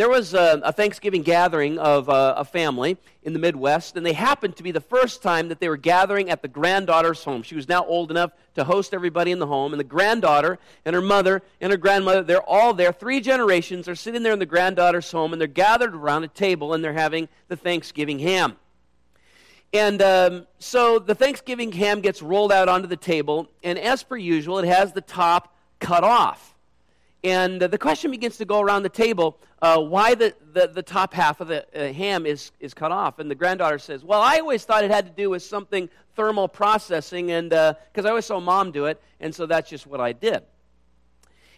there 0.00 0.08
was 0.08 0.32
a, 0.32 0.58
a 0.64 0.72
Thanksgiving 0.72 1.20
gathering 1.20 1.78
of 1.78 2.08
uh, 2.08 2.32
a 2.38 2.44
family 2.46 2.96
in 3.22 3.34
the 3.34 3.38
Midwest, 3.38 3.98
and 3.98 4.06
they 4.06 4.14
happened 4.14 4.56
to 4.56 4.62
be 4.62 4.70
the 4.70 4.80
first 4.80 5.22
time 5.22 5.48
that 5.48 5.60
they 5.60 5.68
were 5.68 5.76
gathering 5.76 6.30
at 6.30 6.40
the 6.40 6.48
granddaughter's 6.48 7.22
home. 7.22 7.42
She 7.42 7.54
was 7.54 7.68
now 7.68 7.84
old 7.84 8.10
enough 8.10 8.32
to 8.54 8.64
host 8.64 8.94
everybody 8.94 9.30
in 9.30 9.40
the 9.40 9.46
home, 9.46 9.74
and 9.74 9.78
the 9.78 9.84
granddaughter 9.84 10.58
and 10.86 10.94
her 10.94 11.02
mother 11.02 11.42
and 11.60 11.70
her 11.70 11.76
grandmother, 11.76 12.22
they're 12.22 12.40
all 12.40 12.72
there. 12.72 12.92
Three 12.92 13.20
generations 13.20 13.88
are 13.88 13.94
sitting 13.94 14.22
there 14.22 14.32
in 14.32 14.38
the 14.38 14.46
granddaughter's 14.46 15.12
home, 15.12 15.34
and 15.34 15.40
they're 15.40 15.46
gathered 15.46 15.94
around 15.94 16.24
a 16.24 16.28
table, 16.28 16.72
and 16.72 16.82
they're 16.82 16.94
having 16.94 17.28
the 17.48 17.56
Thanksgiving 17.56 18.20
ham. 18.20 18.56
And 19.74 20.00
um, 20.00 20.46
so 20.58 20.98
the 20.98 21.14
Thanksgiving 21.14 21.72
ham 21.72 22.00
gets 22.00 22.22
rolled 22.22 22.52
out 22.52 22.70
onto 22.70 22.88
the 22.88 22.96
table, 22.96 23.50
and 23.62 23.78
as 23.78 24.02
per 24.02 24.16
usual, 24.16 24.60
it 24.60 24.64
has 24.64 24.94
the 24.94 25.02
top 25.02 25.54
cut 25.78 26.04
off. 26.04 26.54
And 27.22 27.60
the 27.60 27.78
question 27.78 28.10
begins 28.10 28.38
to 28.38 28.46
go 28.46 28.60
around 28.60 28.82
the 28.82 28.88
table 28.88 29.38
uh, 29.60 29.78
why 29.78 30.14
the, 30.14 30.34
the, 30.54 30.68
the, 30.68 30.82
top 30.82 31.12
half 31.12 31.40
of 31.40 31.48
the 31.48 31.66
uh, 31.78 31.92
ham 31.92 32.24
is, 32.24 32.50
is 32.60 32.72
cut 32.72 32.92
off. 32.92 33.18
And 33.18 33.30
the 33.30 33.34
granddaughter 33.34 33.78
says, 33.78 34.02
Well, 34.02 34.22
I 34.22 34.38
always 34.38 34.64
thought 34.64 34.84
it 34.84 34.90
had 34.90 35.04
to 35.04 35.12
do 35.12 35.28
with 35.28 35.42
something 35.42 35.90
thermal 36.16 36.48
processing, 36.48 37.30
and 37.30 37.50
because 37.50 38.04
uh, 38.04 38.06
I 38.06 38.08
always 38.08 38.24
saw 38.24 38.40
mom 38.40 38.72
do 38.72 38.86
it, 38.86 39.02
and 39.20 39.34
so 39.34 39.44
that's 39.44 39.68
just 39.68 39.86
what 39.86 40.00
I 40.00 40.12
did. 40.12 40.42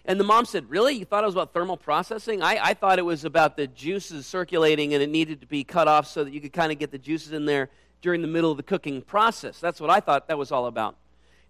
And 0.05 0.19
the 0.19 0.25
mom 0.25 0.47
said, 0.47 0.69
Really? 0.69 0.95
You 0.95 1.05
thought 1.05 1.23
it 1.23 1.27
was 1.27 1.37
about 1.37 1.55
thermal 1.55 1.77
processing? 1.77 2.43
I, 2.43 2.59
I 2.61 2.75
thought 2.75 2.99
it 2.99 3.05
was 3.05 3.25
about 3.25 3.57
the 3.57 3.69
juices 3.69 4.27
circulating 4.27 4.95
and 4.95 5.03
it 5.03 5.09
needed 5.09 5.41
to 5.43 5.47
be 5.47 5.63
cut 5.63 5.87
off 5.87 6.09
so 6.09 6.25
that 6.25 6.33
you 6.33 6.41
could 6.41 6.53
kind 6.53 6.73
of 6.73 6.79
get 6.79 6.91
the 6.91 6.99
juices 6.99 7.33
in 7.33 7.45
there 7.45 7.71
during 8.01 8.21
the 8.21 8.29
middle 8.29 8.51
of 8.51 8.57
the 8.57 8.65
cooking 8.65 9.01
process. 9.01 9.61
That's 9.61 9.81
what 9.81 9.91
I 9.91 10.01
thought 10.01 10.27
that 10.27 10.37
was 10.37 10.51
all 10.51 10.67
about. 10.67 10.97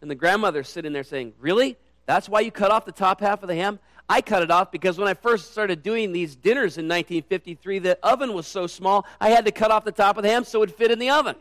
And 0.03 0.11
the 0.11 0.15
grandmother's 0.15 0.69
sitting 0.69 0.93
there 0.93 1.05
saying, 1.05 1.33
Really? 1.41 1.79
That's 2.05 2.29
why 2.29 2.41
you 2.41 2.51
cut 2.51 2.71
off 2.71 2.85
the 2.85 2.93
top 2.93 3.21
half 3.21 3.43
of 3.43 3.49
the 3.49 3.55
ham? 3.55 3.79
I 4.09 4.21
cut 4.21 4.43
it 4.43 4.51
off 4.51 4.71
because 4.71 4.99
when 4.99 5.09
I 5.09 5.15
first 5.15 5.53
started 5.53 5.83
doing 5.83 6.13
these 6.13 6.37
dinners 6.37 6.77
in 6.77 6.87
1953, 6.87 7.79
the 7.79 7.99
oven 8.03 8.35
was 8.35 8.47
so 8.47 8.67
small, 8.67 9.07
I 9.21 9.31
had 9.31 9.45
to 9.47 9.53
cut 9.53 9.71
off 9.71 9.85
the 9.85 9.93
top 9.93 10.17
of 10.17 10.23
the 10.23 10.29
ham 10.29 10.45
so 10.45 10.59
it 10.59 10.61
would 10.61 10.75
fit 10.75 10.91
in 10.91 10.99
the 10.99 11.11
oven. 11.11 11.37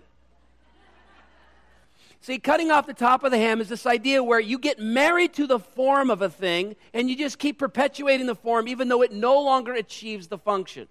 See, 2.23 2.37
cutting 2.37 2.69
off 2.69 2.85
the 2.85 2.93
top 2.93 3.23
of 3.23 3.31
the 3.31 3.39
ham 3.39 3.61
is 3.61 3.67
this 3.67 3.87
idea 3.87 4.23
where 4.23 4.39
you 4.39 4.59
get 4.59 4.79
married 4.79 5.33
to 5.33 5.47
the 5.47 5.57
form 5.57 6.11
of 6.11 6.21
a 6.21 6.29
thing 6.29 6.75
and 6.93 7.09
you 7.09 7.17
just 7.17 7.39
keep 7.39 7.57
perpetuating 7.57 8.27
the 8.27 8.35
form 8.35 8.67
even 8.67 8.89
though 8.89 9.01
it 9.01 9.11
no 9.11 9.41
longer 9.41 9.73
achieves 9.73 10.27
the 10.27 10.37
function. 10.37 10.87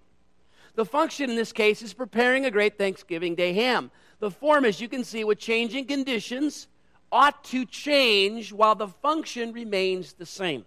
The 0.75 0.85
function 0.85 1.29
in 1.29 1.37
this 1.37 1.53
case 1.53 1.81
is 1.81 1.93
preparing 1.93 2.45
a 2.45 2.51
great 2.51 2.77
Thanksgiving 2.77 3.35
Day 3.35 3.53
ham. 3.53 3.91
The 4.19 4.29
form, 4.29 4.65
as 4.65 4.81
you 4.81 4.89
can 4.89 5.05
see, 5.05 5.23
with 5.23 5.39
changing 5.39 5.85
conditions, 5.85 6.67
ought 7.11 7.43
to 7.45 7.65
change 7.65 8.51
while 8.51 8.75
the 8.75 8.87
function 8.87 9.53
remains 9.53 10.13
the 10.13 10.25
same. 10.25 10.65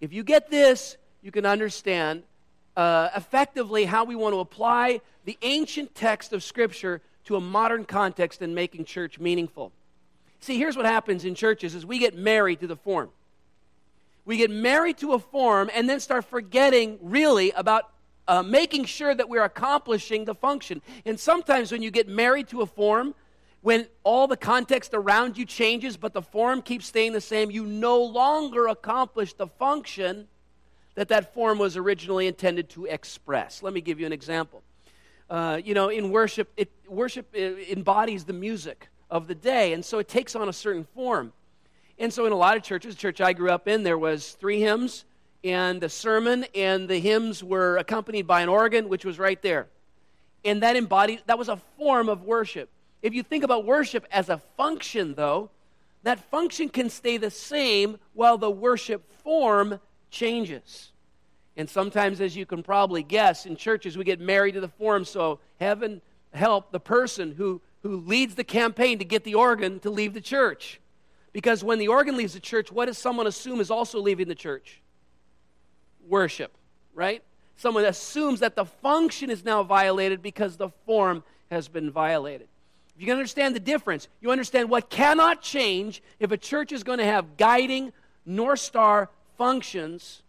If 0.00 0.12
you 0.12 0.22
get 0.22 0.50
this, 0.50 0.96
you 1.22 1.30
can 1.30 1.44
understand 1.44 2.22
uh, 2.76 3.10
effectively 3.14 3.84
how 3.84 4.04
we 4.04 4.16
want 4.16 4.34
to 4.34 4.40
apply 4.40 5.00
the 5.24 5.36
ancient 5.42 5.94
text 5.94 6.32
of 6.32 6.42
Scripture 6.42 7.02
to 7.24 7.36
a 7.36 7.40
modern 7.40 7.84
context 7.84 8.40
and 8.40 8.54
making 8.54 8.86
church 8.86 9.18
meaningful. 9.18 9.72
See, 10.40 10.56
here's 10.56 10.76
what 10.76 10.86
happens 10.86 11.24
in 11.24 11.34
churches 11.34 11.74
is 11.74 11.84
we 11.84 11.98
get 11.98 12.16
married 12.16 12.60
to 12.60 12.66
the 12.66 12.76
form. 12.76 13.10
We 14.24 14.38
get 14.38 14.50
married 14.50 14.98
to 14.98 15.12
a 15.12 15.18
form 15.18 15.70
and 15.74 15.88
then 15.88 16.00
start 16.00 16.24
forgetting 16.24 16.98
really 17.02 17.50
about 17.52 17.90
uh, 18.26 18.42
making 18.42 18.84
sure 18.84 19.14
that 19.14 19.28
we're 19.28 19.44
accomplishing 19.44 20.24
the 20.24 20.34
function. 20.34 20.80
And 21.04 21.18
sometimes 21.18 21.72
when 21.72 21.82
you 21.82 21.90
get 21.90 22.08
married 22.08 22.48
to 22.48 22.62
a 22.62 22.66
form, 22.66 23.14
when 23.62 23.86
all 24.04 24.26
the 24.26 24.36
context 24.36 24.94
around 24.94 25.36
you 25.36 25.44
changes, 25.44 25.96
but 25.96 26.12
the 26.14 26.22
form 26.22 26.62
keeps 26.62 26.86
staying 26.86 27.12
the 27.12 27.20
same, 27.20 27.50
you 27.50 27.66
no 27.66 28.02
longer 28.02 28.68
accomplish 28.68 29.34
the 29.34 29.46
function 29.46 30.28
that 30.94 31.08
that 31.08 31.34
form 31.34 31.58
was 31.58 31.76
originally 31.76 32.26
intended 32.26 32.68
to 32.70 32.86
express. 32.86 33.62
Let 33.62 33.72
me 33.72 33.80
give 33.80 34.00
you 34.00 34.06
an 34.06 34.12
example. 34.12 34.62
Uh, 35.28 35.60
you 35.62 35.74
know, 35.74 35.88
in 35.88 36.10
worship, 36.10 36.50
it, 36.56 36.70
worship 36.88 37.34
embodies 37.34 38.24
the 38.24 38.32
music 38.32 38.88
of 39.10 39.28
the 39.28 39.34
day, 39.34 39.72
and 39.72 39.84
so 39.84 39.98
it 39.98 40.08
takes 40.08 40.34
on 40.34 40.48
a 40.48 40.52
certain 40.52 40.84
form. 40.94 41.32
And 41.98 42.12
so, 42.12 42.24
in 42.24 42.32
a 42.32 42.36
lot 42.36 42.56
of 42.56 42.62
churches, 42.62 42.94
the 42.94 43.00
church 43.00 43.20
I 43.20 43.34
grew 43.34 43.50
up 43.50 43.68
in, 43.68 43.82
there 43.82 43.98
was 43.98 44.32
three 44.32 44.60
hymns 44.60 45.04
and 45.44 45.82
a 45.84 45.88
sermon, 45.88 46.46
and 46.54 46.88
the 46.88 46.98
hymns 46.98 47.44
were 47.44 47.76
accompanied 47.76 48.26
by 48.26 48.40
an 48.40 48.48
organ, 48.48 48.88
which 48.88 49.04
was 49.04 49.18
right 49.18 49.40
there. 49.42 49.68
And 50.44 50.62
that 50.62 50.76
embodied 50.76 51.22
that 51.26 51.38
was 51.38 51.48
a 51.48 51.56
form 51.78 52.08
of 52.08 52.22
worship. 52.22 52.70
If 53.02 53.14
you 53.14 53.22
think 53.22 53.44
about 53.44 53.64
worship 53.64 54.06
as 54.10 54.28
a 54.28 54.38
function, 54.56 55.14
though, 55.14 55.50
that 56.02 56.18
function 56.30 56.68
can 56.68 56.90
stay 56.90 57.16
the 57.16 57.30
same 57.30 57.98
while 58.14 58.38
the 58.38 58.50
worship 58.50 59.10
form 59.22 59.80
changes. 60.10 60.92
And 61.56 61.68
sometimes, 61.68 62.20
as 62.20 62.36
you 62.36 62.46
can 62.46 62.62
probably 62.62 63.02
guess, 63.02 63.46
in 63.46 63.56
churches 63.56 63.96
we 63.96 64.04
get 64.04 64.20
married 64.20 64.54
to 64.54 64.60
the 64.60 64.68
form, 64.68 65.04
so 65.04 65.40
heaven 65.58 66.00
help 66.32 66.72
the 66.72 66.80
person 66.80 67.32
who, 67.32 67.60
who 67.82 67.96
leads 67.96 68.34
the 68.34 68.44
campaign 68.44 68.98
to 68.98 69.04
get 69.04 69.24
the 69.24 69.34
organ 69.34 69.80
to 69.80 69.90
leave 69.90 70.14
the 70.14 70.20
church. 70.20 70.80
Because 71.32 71.62
when 71.62 71.78
the 71.78 71.88
organ 71.88 72.16
leaves 72.16 72.34
the 72.34 72.40
church, 72.40 72.72
what 72.72 72.86
does 72.86 72.98
someone 72.98 73.26
assume 73.26 73.60
is 73.60 73.70
also 73.70 74.00
leaving 74.00 74.28
the 74.28 74.34
church? 74.34 74.80
Worship, 76.08 76.52
right? 76.94 77.22
Someone 77.56 77.84
assumes 77.84 78.40
that 78.40 78.56
the 78.56 78.64
function 78.64 79.30
is 79.30 79.44
now 79.44 79.62
violated 79.62 80.22
because 80.22 80.56
the 80.56 80.70
form 80.86 81.22
has 81.50 81.68
been 81.68 81.90
violated. 81.90 82.48
If 83.00 83.04
you 83.04 83.12
can 83.12 83.16
understand 83.16 83.56
the 83.56 83.60
difference, 83.60 84.08
you 84.20 84.30
understand 84.30 84.68
what 84.68 84.90
cannot 84.90 85.40
change 85.40 86.02
if 86.18 86.32
a 86.32 86.36
church 86.36 86.70
is 86.70 86.82
going 86.82 86.98
to 86.98 87.04
have 87.06 87.38
guiding 87.38 87.94
North 88.26 88.60
Star 88.60 89.08
functions, 89.38 90.20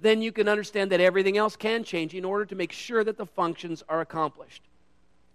then 0.00 0.22
you 0.22 0.32
can 0.32 0.48
understand 0.48 0.92
that 0.92 1.00
everything 1.02 1.36
else 1.36 1.56
can 1.56 1.84
change 1.84 2.14
in 2.14 2.24
order 2.24 2.46
to 2.46 2.54
make 2.54 2.72
sure 2.72 3.04
that 3.04 3.18
the 3.18 3.26
functions 3.26 3.84
are 3.86 4.00
accomplished. 4.00 4.62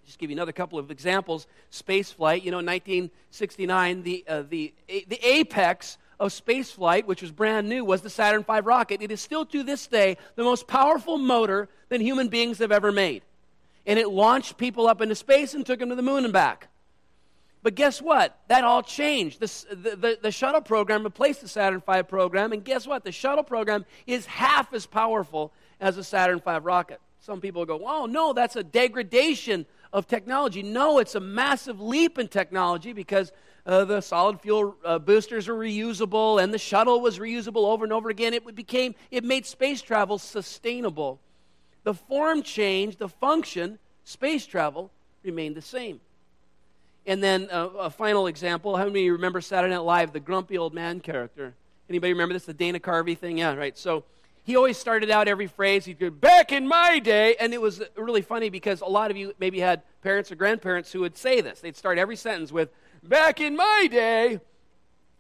Just 0.08 0.18
give 0.18 0.32
you 0.32 0.36
another 0.36 0.52
couple 0.52 0.80
of 0.80 0.90
examples. 0.90 1.46
Space 1.70 2.12
flight, 2.12 2.42
you 2.42 2.50
know, 2.50 2.58
in 2.58 2.66
1969, 2.66 4.02
the, 4.02 4.26
uh, 4.28 4.42
the, 4.50 4.74
the 4.88 5.20
apex 5.24 6.00
of 6.20 6.34
space 6.34 6.72
flight, 6.72 7.06
which 7.06 7.22
was 7.22 7.32
brand 7.32 7.70
new, 7.70 7.86
was 7.86 8.02
the 8.02 8.10
Saturn 8.10 8.44
V 8.44 8.62
rocket. 8.62 9.04
It 9.04 9.12
is 9.12 9.22
still 9.22 9.46
to 9.46 9.62
this 9.62 9.86
day 9.86 10.18
the 10.34 10.44
most 10.44 10.66
powerful 10.66 11.20
motor 11.20 11.70
that 11.90 12.02
human 12.02 12.28
beings 12.28 12.58
have 12.58 12.72
ever 12.72 12.92
made. 12.92 13.22
And 13.86 14.00
it 14.00 14.10
launched 14.10 14.58
people 14.58 14.88
up 14.88 15.00
into 15.00 15.14
space 15.14 15.54
and 15.54 15.64
took 15.64 15.78
them 15.78 15.90
to 15.90 15.96
the 15.96 16.02
moon 16.02 16.24
and 16.24 16.34
back. 16.34 16.70
But 17.64 17.76
guess 17.76 18.02
what? 18.02 18.40
That 18.48 18.64
all 18.64 18.82
changed. 18.82 19.40
The, 19.40 19.76
the, 19.76 19.96
the, 19.96 20.20
the, 20.22 20.32
shuttle 20.32 20.62
program 20.62 21.04
replaced 21.04 21.42
the 21.42 21.48
Saturn 21.48 21.82
V 21.88 22.04
program, 22.04 22.54
and 22.54 22.64
guess 22.64 22.88
what? 22.88 23.04
The 23.04 23.12
shuttle 23.12 23.44
program 23.44 23.86
is 24.08 24.26
half 24.26 24.74
as 24.74 24.88
powerful 24.88 25.54
as 25.80 25.98
a 25.98 26.04
Saturn 26.04 26.42
V 26.44 26.52
rocket. 26.58 27.00
Some 27.20 27.40
people 27.40 27.66
go, 27.68 27.82
oh, 27.86 28.08
no, 28.08 28.34
that's 28.34 28.56
a 28.56 28.64
degradation 28.64 29.68
of 29.94 30.08
technology. 30.08 30.64
No, 30.64 30.98
it's 30.98 31.14
a 31.14 31.20
massive 31.20 31.80
leap 31.80 32.18
in 32.18 32.28
technology 32.28 32.94
because 32.94 33.32
uh, 33.68 33.86
the 33.86 34.02
solid 34.02 34.42
fuel 34.42 34.76
uh, 34.84 34.98
boosters 34.98 35.48
are 35.48 35.54
reusable 35.54 36.42
and 36.42 36.52
the 36.52 36.58
shuttle 36.58 37.00
was 37.00 37.20
reusable 37.20 37.66
over 37.66 37.84
and 37.84 37.94
over 37.94 38.10
again. 38.10 38.34
It 38.34 38.56
became, 38.56 38.96
it 39.12 39.24
made 39.24 39.46
space 39.46 39.84
travel 39.84 40.18
sustainable. 40.18 41.20
The 41.84 41.94
form 41.94 42.42
changed, 42.42 42.98
the 42.98 43.10
function, 43.10 43.78
space 44.04 44.48
travel, 44.48 44.92
remained 45.24 45.56
the 45.56 45.62
same. 45.62 46.00
And 47.06 47.22
then 47.24 47.50
uh, 47.52 47.70
a 47.80 47.90
final 47.90 48.28
example. 48.28 48.78
How 48.78 48.86
many 48.86 49.10
remember 49.10 49.42
Saturday 49.42 49.74
Night 49.74 49.80
Live, 49.80 50.14
the 50.14 50.20
grumpy 50.20 50.58
old 50.58 50.74
man 50.74 51.00
character? 51.00 51.56
Anybody 51.90 52.14
remember 52.14 52.34
this, 52.34 52.46
the 52.46 52.54
Dana 52.54 52.80
Carvey 52.80 53.18
thing? 53.18 53.40
Yeah, 53.40 53.56
right. 53.56 53.78
So 53.78 54.06
he 54.44 54.56
always 54.56 54.78
started 54.78 55.12
out 55.12 55.28
every 55.28 55.48
phrase, 55.48 55.86
he'd 55.86 56.00
go, 56.00 56.10
back 56.10 56.52
in 56.52 56.68
my 56.68 57.00
day. 57.00 57.36
And 57.40 57.54
it 57.54 57.62
was 57.62 57.82
really 57.96 58.22
funny 58.22 58.50
because 58.50 58.82
a 58.82 58.86
lot 58.86 59.12
of 59.12 59.18
you 59.18 59.34
maybe 59.40 59.60
had 59.60 59.82
parents 60.02 60.32
or 60.32 60.36
grandparents 60.36 60.92
who 60.92 61.02
would 61.02 61.18
say 61.18 61.42
this. 61.42 61.60
They'd 61.60 61.76
start 61.76 61.98
every 61.98 62.16
sentence 62.16 62.52
with, 62.52 62.70
back 63.04 63.42
in 63.42 63.56
my 63.56 63.88
day. 63.92 64.40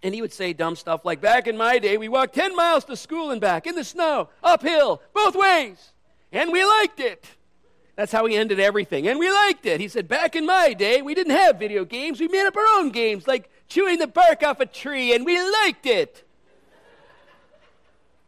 And 0.04 0.16
he 0.16 0.22
would 0.22 0.34
say 0.34 0.54
dumb 0.54 0.76
stuff 0.76 1.06
like, 1.06 1.22
back 1.22 1.48
in 1.48 1.56
my 1.56 1.78
day, 1.78 1.98
we 1.98 2.10
walked 2.10 2.34
10 2.34 2.56
miles 2.56 2.86
to 2.86 2.96
school 2.96 3.30
and 3.30 3.40
back 3.40 3.68
in 3.68 3.76
the 3.76 3.84
snow, 3.84 4.30
uphill, 4.44 5.02
both 5.14 5.36
ways. 5.36 5.92
And 6.32 6.52
we 6.52 6.64
liked 6.66 7.00
it. 7.00 7.26
That's 8.02 8.12
how 8.12 8.26
he 8.26 8.36
ended 8.36 8.60
everything. 8.60 9.08
And 9.08 9.20
we 9.20 9.30
liked 9.30 9.64
it. 9.68 9.80
He 9.80 9.88
said, 9.88 10.08
Back 10.08 10.36
in 10.36 10.44
my 10.44 10.74
day, 10.74 11.04
we 11.04 11.14
didn't 11.14 11.36
have 11.36 11.60
video 11.60 11.86
games. 11.86 12.20
We 12.20 12.28
made 12.28 12.48
up 12.48 12.58
our 12.58 12.66
own 12.80 12.90
games, 12.90 13.28
like 13.28 13.48
chewing 13.68 14.00
the 14.00 14.08
bark 14.08 14.42
off 14.42 14.60
a 14.60 14.66
tree, 14.66 15.14
and 15.14 15.24
we 15.24 15.40
liked 15.40 15.86
it. 15.86 16.28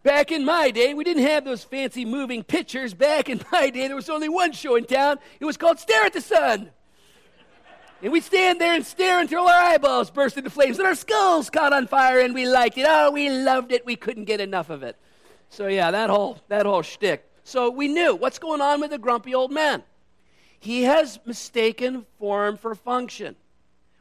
Back 0.04 0.31
in 0.31 0.46
my 0.46 0.70
day, 0.70 0.94
we 0.94 1.04
didn't 1.04 1.24
have 1.24 1.44
those 1.44 1.64
fancy 1.64 2.06
moving 2.06 2.44
pictures. 2.44 2.94
Back 2.94 3.30
in 3.30 3.42
my 3.52 3.72
day, 3.72 3.88
there 3.88 3.96
was 3.96 4.12
only 4.12 4.30
one 4.30 4.52
show 4.52 4.75
in 4.75 4.86
town. 4.86 5.18
It 5.40 5.46
was 5.46 5.58
called 5.58 5.80
Stare 5.80 6.04
at 6.04 6.14
the 6.14 6.22
Sun. 6.22 6.69
And 8.04 8.12
we'd 8.12 8.24
stand 8.24 8.62
there 8.62 8.76
and 8.76 8.86
stare 8.86 9.22
until 9.22 9.48
our 9.48 9.60
eyeballs 9.60 10.12
burst 10.12 10.38
into 10.38 10.52
flames 10.52 10.78
and 10.78 10.88
our 10.88 10.94
skulls 10.94 11.50
caught 11.50 11.74
on 11.74 11.88
fire, 11.88 12.19
and 12.19 12.36
we 12.36 12.46
liked 12.46 12.78
it. 12.78 12.86
Oh, 12.88 13.10
we 13.10 13.31
loved 13.31 13.72
it. 13.72 13.88
We 13.88 13.96
couldn't 13.96 14.26
get 14.26 14.40
enough 14.40 14.69
of 14.69 14.84
it. 14.84 14.98
So, 15.50 15.66
yeah, 15.66 15.90
that 15.90 16.12
whole, 16.12 16.38
that 16.50 16.68
whole 16.68 16.84
shtick. 16.84 17.28
So 17.44 17.69
we 17.69 17.88
knew 17.88 18.16
what's 18.16 18.40
going 18.40 18.62
on 18.62 18.80
with 18.80 18.92
the 18.92 18.98
grumpy 18.98 19.36
old 19.36 19.51
man. 19.51 19.84
He 20.60 20.84
has 20.84 21.19
mistaken 21.25 22.06
form 22.19 22.57
for 22.57 22.74
function. 22.74 23.36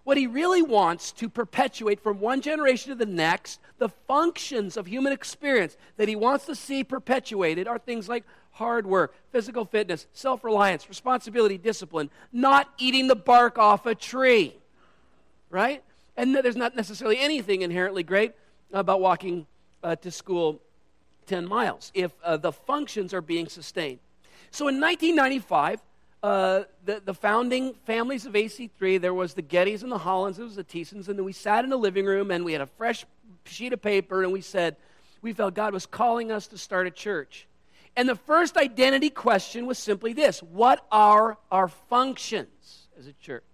What 0.04 0.16
he 0.16 0.26
really 0.26 0.62
wants 0.62 1.12
to 1.12 1.28
perpetuate 1.28 2.00
from 2.00 2.20
one 2.20 2.40
generation 2.40 2.90
to 2.90 2.94
the 2.96 3.10
next, 3.10 3.60
the 3.78 3.88
functions 3.88 4.76
of 4.76 4.86
human 4.86 5.12
experience 5.12 5.76
that 5.96 6.08
he 6.08 6.16
wants 6.16 6.46
to 6.46 6.54
see 6.54 6.82
perpetuated 6.82 7.68
are 7.68 7.78
things 7.78 8.08
like 8.08 8.24
hard 8.52 8.86
work, 8.86 9.14
physical 9.30 9.64
fitness, 9.64 10.06
self 10.12 10.44
reliance, 10.44 10.88
responsibility, 10.88 11.58
discipline, 11.58 12.10
not 12.32 12.68
eating 12.78 13.06
the 13.06 13.16
bark 13.16 13.58
off 13.58 13.86
a 13.86 13.94
tree. 13.94 14.56
Right? 15.50 15.82
And 16.16 16.34
there's 16.34 16.56
not 16.56 16.76
necessarily 16.76 17.18
anything 17.18 17.62
inherently 17.62 18.02
great 18.02 18.32
about 18.72 19.00
walking 19.00 19.46
uh, 19.82 19.96
to 19.96 20.10
school 20.10 20.60
10 21.26 21.48
miles 21.48 21.90
if 21.94 22.12
uh, 22.24 22.36
the 22.36 22.52
functions 22.52 23.14
are 23.14 23.20
being 23.20 23.48
sustained. 23.48 23.98
So 24.50 24.68
in 24.68 24.80
1995, 24.80 25.80
uh, 26.22 26.62
the, 26.84 27.02
the 27.04 27.14
founding 27.14 27.74
families 27.84 28.26
of 28.26 28.34
AC3, 28.34 29.00
there 29.00 29.14
was 29.14 29.34
the 29.34 29.42
Gettys 29.42 29.82
and 29.82 29.90
the 29.90 29.98
Hollands, 29.98 30.38
there 30.38 30.46
was 30.46 30.56
the 30.56 30.64
Thiessens, 30.64 31.08
and 31.08 31.18
then 31.18 31.24
we 31.24 31.32
sat 31.32 31.64
in 31.64 31.70
the 31.70 31.76
living 31.76 32.06
room 32.06 32.30
and 32.30 32.44
we 32.44 32.52
had 32.52 32.60
a 32.60 32.66
fresh 32.66 33.04
sheet 33.44 33.72
of 33.72 33.82
paper 33.82 34.22
and 34.22 34.32
we 34.32 34.40
said, 34.40 34.76
we 35.20 35.32
felt 35.32 35.54
God 35.54 35.72
was 35.72 35.86
calling 35.86 36.30
us 36.30 36.46
to 36.48 36.58
start 36.58 36.86
a 36.86 36.90
church. 36.90 37.46
And 37.96 38.08
the 38.08 38.16
first 38.16 38.56
identity 38.56 39.10
question 39.10 39.66
was 39.66 39.78
simply 39.78 40.12
this 40.12 40.40
What 40.40 40.84
are 40.90 41.38
our 41.50 41.68
functions 41.68 42.88
as 42.98 43.06
a 43.06 43.12
church? 43.14 43.44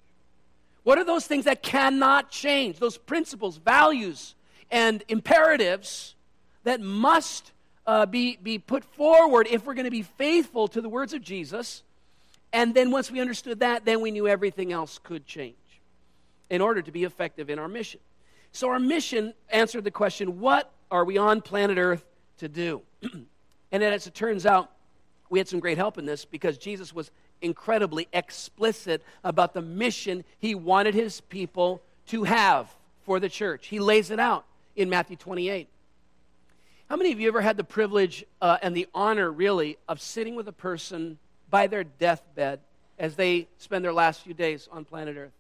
What 0.85 0.99
are 0.99 1.05
those 1.05 1.27
things 1.27 1.45
that 1.45 1.63
cannot 1.63 2.31
change? 2.31 2.79
Those 2.79 2.97
principles, 2.97 3.59
values, 3.59 4.35
and 4.71 5.03
imperatives 5.09 6.15
that 6.65 6.81
must 6.81 7.53
uh, 7.89 8.05
be, 8.05 8.37
be 8.37 8.59
put 8.59 8.85
forward 8.85 9.49
if 9.51 9.65
we're 9.65 9.73
going 9.73 9.87
to 9.87 9.91
be 9.91 10.03
faithful 10.03 10.69
to 10.69 10.83
the 10.83 10.91
words 10.91 11.15
of 11.15 11.23
Jesus. 11.23 11.83
And 12.53 12.75
then 12.75 12.91
once 12.91 13.11
we 13.11 13.19
understood 13.19 13.61
that, 13.61 13.87
then 13.87 14.03
we 14.03 14.11
knew 14.11 14.29
everything 14.29 14.75
else 14.75 15.01
could 15.03 15.25
change 15.25 15.57
in 16.51 16.61
order 16.61 16.83
to 16.83 16.93
be 16.93 17.05
effective 17.05 17.49
in 17.49 17.59
our 17.59 17.67
mission. 17.67 17.99
So 18.53 18.69
our 18.69 18.79
mission 18.79 19.33
answered 19.49 19.85
the 19.85 19.91
question 19.91 20.39
what 20.39 20.71
are 20.91 21.03
we 21.03 21.17
on 21.17 21.41
planet 21.41 21.79
Earth 21.79 22.05
to 22.39 22.49
do? 22.49 22.83
and 23.03 23.83
then 23.83 23.95
as 23.95 24.07
it 24.07 24.15
turns 24.15 24.45
out, 24.45 24.71
we 25.31 25.39
had 25.39 25.49
some 25.49 25.59
great 25.59 25.79
help 25.79 25.97
in 25.97 26.05
this 26.05 26.27
because 26.27 26.59
Jesus 26.59 26.95
was 26.95 27.11
incredibly 27.41 28.07
explicit 28.13 29.03
about 29.25 29.55
the 29.55 29.63
mission 29.63 30.25
he 30.39 30.55
wanted 30.55 30.95
his 30.95 31.23
people 31.23 31.81
to 32.09 32.25
have 32.25 32.69
for 33.07 33.19
the 33.19 33.31
church. 33.31 33.69
He 33.69 33.81
lays 33.81 34.11
it 34.11 34.21
out 34.21 34.45
in 34.77 34.91
Matthew 34.91 35.17
28. 35.17 35.69
How 36.89 36.97
many 36.97 37.13
of 37.13 37.21
you 37.21 37.29
ever 37.29 37.43
had 37.43 37.59
the 37.59 37.65
privilege 37.65 38.25
uh, 38.41 38.57
and 38.63 38.75
the 38.75 38.87
honor, 38.95 39.31
really, 39.31 39.77
of 39.89 40.01
sitting 40.01 40.35
with 40.35 40.49
a 40.49 40.53
person 40.53 41.19
by 41.51 41.67
their 41.67 41.85
deathbed 41.85 42.61
as 42.99 43.15
they 43.15 43.47
spend 43.59 43.85
their 43.85 43.93
last 43.93 44.23
few 44.23 44.33
days 44.33 44.71
on 44.73 44.87
planet 44.87 45.15
Earth? 45.19 45.33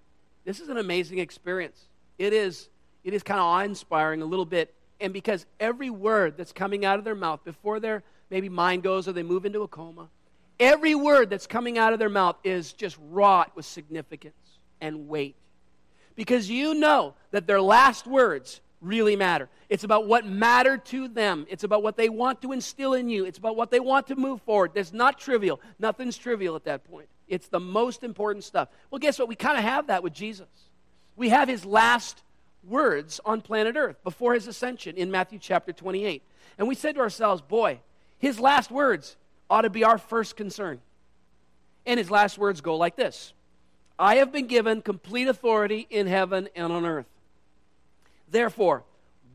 This 0.45 0.61
is 0.61 0.69
an 0.69 0.77
amazing 0.77 1.21
experience. 1.21 1.81
It 2.19 2.35
is, 2.35 2.69
it 3.03 3.15
is 3.15 3.23
kind 3.23 3.41
of 3.41 3.47
awe 3.47 3.61
inspiring 3.61 4.21
a 4.21 4.27
little 4.27 4.45
bit. 4.45 4.75
And 5.01 5.11
because 5.11 5.47
every 5.59 5.89
word 5.89 6.37
that's 6.37 6.53
coming 6.53 6.85
out 6.85 6.99
of 6.99 7.07
their 7.07 7.15
mouth 7.15 7.43
before 7.45 7.81
their 7.81 8.03
maybe 8.29 8.51
mind 8.51 8.83
goes 8.83 9.09
or 9.09 9.13
they 9.13 9.23
move 9.23 9.47
into 9.47 9.63
a 9.63 9.69
coma, 9.69 10.09
every 10.61 10.95
word 10.95 11.31
that's 11.31 11.47
coming 11.47 11.79
out 11.79 11.95
of 11.95 11.99
their 11.99 12.11
mouth 12.11 12.37
is 12.45 12.75
just 12.75 12.99
wrought 13.09 13.57
with 13.57 13.65
significance 13.65 14.35
and 14.83 15.09
weight. 15.09 15.35
Because 16.15 16.51
you 16.51 16.75
know 16.75 17.15
that 17.31 17.47
their 17.47 17.63
last 17.63 18.07
words 18.07 18.61
really 18.81 19.17
matter. 19.17 19.49
It's 19.69 19.85
about 19.85 20.07
what 20.07 20.27
mattered 20.27 20.85
to 20.87 21.09
them. 21.09 21.47
It's 21.49 21.65
about 21.65 21.83
what 21.83 21.97
they 21.97 22.09
want 22.09 22.43
to 22.43 22.53
instill 22.53 22.95
in 22.95 23.09
you. 23.09 23.25
It's 23.25 23.39
about 23.39 23.57
what 23.57 23.71
they 23.71 23.81
want 23.81 24.07
to 24.09 24.17
move 24.17 24.41
forward. 24.43 24.73
There's 24.75 24.93
not 24.93 25.19
trivial. 25.19 25.61
Nothing's 25.79 26.17
trivial 26.17 26.57
at 26.57 26.65
that 26.65 26.85
point. 26.85 27.09
It's 27.27 27.49
the 27.49 27.61
most 27.61 28.03
important 28.03 28.45
stuff. 28.45 28.69
Well, 28.91 28.99
guess 28.99 29.19
what? 29.19 29.29
We 29.29 29.35
kind 29.35 29.59
of 29.59 29.65
have 29.65 29.89
that 29.89 30.03
with 30.03 30.15
Jesus. 30.15 30.49
We 31.17 31.29
have 31.31 31.49
his 31.49 31.65
last 31.65 32.23
words 32.67 33.21
on 33.25 33.41
planet 33.41 33.77
Earth 33.77 33.97
before 34.05 34.35
his 34.35 34.47
ascension 34.47 34.97
in 34.97 35.11
Matthew 35.11 35.39
chapter 35.39 35.73
28. 35.73 36.23
And 36.59 36.69
we 36.69 36.75
said 36.75 36.95
to 36.95 37.01
ourselves, 37.01 37.43
boy, 37.43 37.81
his 38.19 38.41
last 38.41 38.71
words 38.71 39.17
ought 39.51 39.63
to 39.63 39.71
be 39.71 39.85
our 39.85 39.99
first 39.99 40.37
concern. 40.37 40.81
And 41.87 41.99
his 41.99 42.11
last 42.11 42.39
words 42.39 42.61
go 42.61 42.77
like 42.77 42.97
this 42.97 43.33
I 43.99 44.17
have 44.17 44.33
been 44.33 44.47
given 44.47 44.83
complete 44.83 45.29
authority 45.29 45.87
in 45.91 46.07
heaven 46.07 46.49
and 46.55 46.73
on 46.73 46.87
earth. 46.87 47.07
Therefore, 48.31 48.85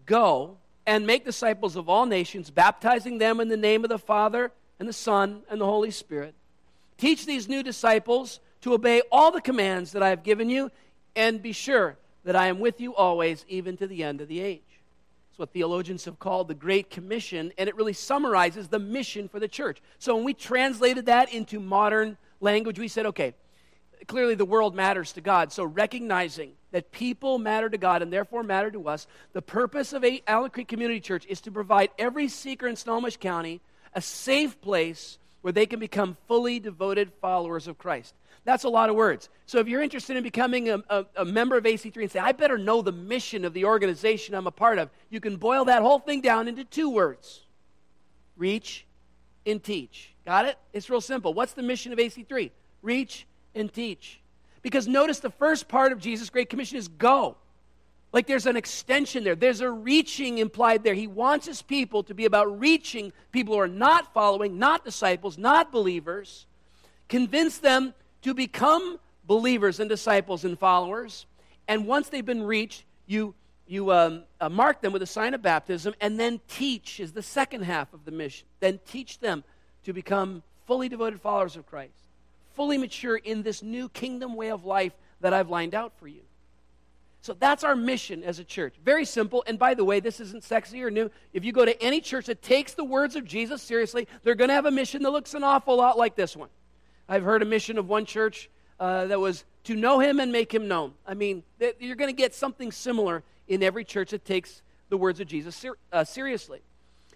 go 0.06 0.58
and 0.86 1.08
make 1.08 1.26
disciples 1.26 1.76
of 1.76 1.90
all 1.90 2.06
nations, 2.06 2.50
baptizing 2.50 3.18
them 3.18 3.40
in 3.40 3.48
the 3.48 3.58
name 3.58 3.84
of 3.84 3.90
the 3.90 3.98
Father 3.98 4.52
and 4.80 4.88
the 4.88 4.94
Son 4.94 5.44
and 5.50 5.62
the 5.62 5.66
Holy 5.66 5.92
Spirit. 5.92 6.36
Teach 6.98 7.26
these 7.26 7.48
new 7.48 7.64
disciples 7.64 8.40
to 8.62 8.74
obey 8.74 9.02
all 9.12 9.32
the 9.32 9.42
commands 9.42 9.92
that 9.94 10.04
I 10.04 10.10
have 10.10 10.24
given 10.24 10.50
you, 10.50 10.72
and 11.16 11.42
be 11.42 11.52
sure 11.52 11.98
that 12.24 12.36
I 12.36 12.48
am 12.48 12.60
with 12.60 12.80
you 12.80 12.96
always, 12.96 13.46
even 13.48 13.78
to 13.78 13.88
the 13.88 14.04
end 14.04 14.22
of 14.22 14.28
the 14.28 14.42
age. 14.42 14.62
It's 15.30 15.40
what 15.40 15.52
theologians 15.52 16.06
have 16.06 16.20
called 16.20 16.48
the 16.48 16.54
Great 16.54 16.90
Commission, 16.90 17.52
and 17.58 17.68
it 17.68 17.76
really 17.76 17.94
summarizes 17.94 18.68
the 18.68 18.80
mission 18.80 19.28
for 19.28 19.40
the 19.40 19.48
church. 19.48 19.82
So 20.00 20.16
when 20.16 20.24
we 20.24 20.34
translated 20.34 21.08
that 21.08 21.34
into 21.34 21.60
modern 21.60 22.18
language, 22.40 22.78
we 22.78 22.88
said, 22.88 23.08
okay, 23.08 23.34
clearly 24.08 24.36
the 24.36 24.46
world 24.46 24.76
matters 24.76 25.14
to 25.14 25.22
God. 25.22 25.52
So 25.52 25.64
recognizing 25.64 26.52
that 26.74 26.92
people 26.92 27.38
matter 27.38 27.70
to 27.70 27.78
God 27.78 28.02
and 28.02 28.12
therefore 28.12 28.42
matter 28.42 28.72
to 28.72 28.90
us, 28.90 29.08
the 29.32 29.44
purpose 29.44 29.94
of 29.94 30.04
Allen 30.28 30.50
Creek 30.50 30.68
Community 30.68 31.00
Church 31.00 31.24
is 31.30 31.40
to 31.42 31.52
provide 31.52 31.92
every 32.00 32.28
seeker 32.28 32.68
in 32.68 32.76
Snohomish 32.76 33.18
County 33.18 33.62
a 33.94 34.02
safe 34.02 34.60
place 34.60 35.20
where 35.42 35.54
they 35.54 35.68
can 35.68 35.80
become 35.80 36.18
fully 36.28 36.60
devoted 36.60 37.12
followers 37.22 37.68
of 37.68 37.78
Christ. 37.78 38.16
That's 38.44 38.64
a 38.64 38.70
lot 38.70 38.90
of 38.90 38.96
words. 38.96 39.30
So 39.46 39.60
if 39.60 39.68
you're 39.68 39.84
interested 39.84 40.18
in 40.18 40.24
becoming 40.24 40.70
a, 40.70 40.84
a, 40.90 41.06
a, 41.18 41.26
member 41.26 41.58
of 41.58 41.64
AC3 41.64 41.96
and 42.02 42.12
say, 42.12 42.20
I 42.20 42.32
better 42.32 42.58
know 42.58 42.82
the 42.82 42.92
mission 42.92 43.46
of 43.46 43.54
the 43.54 43.66
organization 43.66 44.34
I'm 44.34 44.48
a 44.48 44.52
part 44.52 44.80
of, 44.80 44.90
you 45.12 45.20
can 45.20 45.38
boil 45.38 45.66
that 45.66 45.84
whole 45.84 46.00
thing 46.00 46.22
down 46.22 46.48
into 46.48 46.64
two 46.64 46.90
words 46.90 47.42
reach 48.36 48.88
and 49.46 49.64
teach. 49.64 50.12
Got 50.26 50.46
it? 50.48 50.58
It's 50.74 50.90
real 50.90 51.02
simple. 51.02 51.36
What's 51.36 51.54
the 51.54 51.62
mission 51.62 51.94
of 51.94 52.00
AC3? 52.00 52.50
Reach 52.82 53.28
and 53.54 53.72
teach. 53.72 54.23
Because 54.64 54.88
notice 54.88 55.20
the 55.20 55.30
first 55.30 55.68
part 55.68 55.92
of 55.92 56.00
Jesus' 56.00 56.30
Great 56.32 56.50
Commission 56.50 56.78
is 56.78 56.88
go. 56.88 57.36
Like 58.14 58.28
there's 58.28 58.46
an 58.46 58.56
extension 58.56 59.24
there, 59.24 59.36
there's 59.36 59.62
a 59.62 59.70
reaching 59.70 60.38
implied 60.38 60.84
there. 60.84 60.94
He 60.94 61.08
wants 61.08 61.46
his 61.46 61.62
people 61.62 62.04
to 62.04 62.14
be 62.14 62.26
about 62.26 62.60
reaching 62.60 63.12
people 63.32 63.56
who 63.56 63.60
are 63.60 63.68
not 63.68 64.14
following, 64.14 64.58
not 64.58 64.86
disciples, 64.86 65.38
not 65.38 65.72
believers, 65.72 66.46
convince 67.10 67.58
them 67.58 67.94
to 68.22 68.34
become 68.34 69.00
believers 69.26 69.80
and 69.80 69.90
disciples 69.90 70.46
and 70.46 70.58
followers. 70.58 71.26
And 71.68 71.88
once 71.88 72.10
they've 72.10 72.26
been 72.26 72.44
reached, 72.44 72.86
you, 73.08 73.34
you 73.68 73.92
um, 73.92 74.24
uh, 74.40 74.48
mark 74.48 74.82
them 74.82 74.94
with 74.94 75.02
a 75.02 75.08
sign 75.08 75.34
of 75.34 75.42
baptism 75.42 75.96
and 76.00 76.20
then 76.20 76.40
teach 76.48 77.00
is 77.00 77.14
the 77.14 77.24
second 77.24 77.64
half 77.64 77.94
of 77.94 78.06
the 78.06 78.12
mission. 78.12 78.48
Then 78.60 78.80
teach 78.86 79.20
them 79.20 79.44
to 79.86 79.92
become 79.92 80.44
fully 80.68 80.88
devoted 80.88 81.20
followers 81.20 81.56
of 81.58 81.66
Christ 81.66 82.03
fully 82.56 82.78
mature 82.78 83.18
in 83.18 83.44
this 83.44 83.62
new 83.64 83.90
kingdom 83.90 84.36
way 84.36 84.52
of 84.52 84.66
life 84.66 84.94
that 85.22 85.34
I've 85.34 85.50
lined 85.50 85.76
out 85.76 85.94
for 86.00 86.08
you. 86.08 86.22
So 87.22 87.34
that's 87.34 87.64
our 87.64 87.76
mission 87.76 88.22
as 88.24 88.40
a 88.40 88.44
church. 88.44 88.76
Very 88.84 89.06
simple. 89.06 89.46
And 89.48 89.58
by 89.58 89.76
the 89.76 89.86
way, 89.86 90.02
this 90.02 90.20
isn't 90.20 90.44
sexy 90.44 90.84
or 90.84 90.92
new. 90.92 91.10
If 91.32 91.46
you 91.46 91.54
go 91.54 91.64
to 91.64 91.82
any 91.82 92.02
church 92.02 92.26
that 92.26 92.42
takes 92.42 92.74
the 92.74 92.84
words 92.84 93.16
of 93.16 93.24
Jesus 93.24 93.62
seriously, 93.62 94.10
they're 94.24 94.36
going 94.36 94.50
to 94.50 94.54
have 94.54 94.66
a 94.66 94.72
mission 94.72 95.04
that 95.04 95.12
looks 95.12 95.34
an 95.34 95.42
awful 95.42 95.78
lot 95.78 95.98
like 95.98 96.16
this 96.16 96.36
one. 96.36 96.50
I've 97.08 97.24
heard 97.24 97.42
a 97.42 97.46
mission 97.46 97.78
of 97.78 97.88
one 97.88 98.06
church 98.06 98.50
uh, 98.78 99.06
that 99.06 99.20
was 99.20 99.46
to 99.64 99.76
know 99.76 100.00
him 100.00 100.20
and 100.20 100.34
make 100.34 100.54
him 100.54 100.68
known. 100.68 100.94
I 101.08 101.14
mean, 101.14 101.44
you're 101.80 101.96
going 101.96 102.14
to 102.14 102.22
get 102.22 102.34
something 102.34 102.74
similar 102.74 103.24
in 103.48 103.64
every 103.64 103.86
church 103.86 104.12
that 104.12 104.26
takes 104.26 104.62
the 104.90 104.98
words 104.98 105.22
of 105.22 105.28
Jesus 105.28 105.56
ser- 105.56 105.78
uh, 105.94 106.04
seriously. 106.04 106.62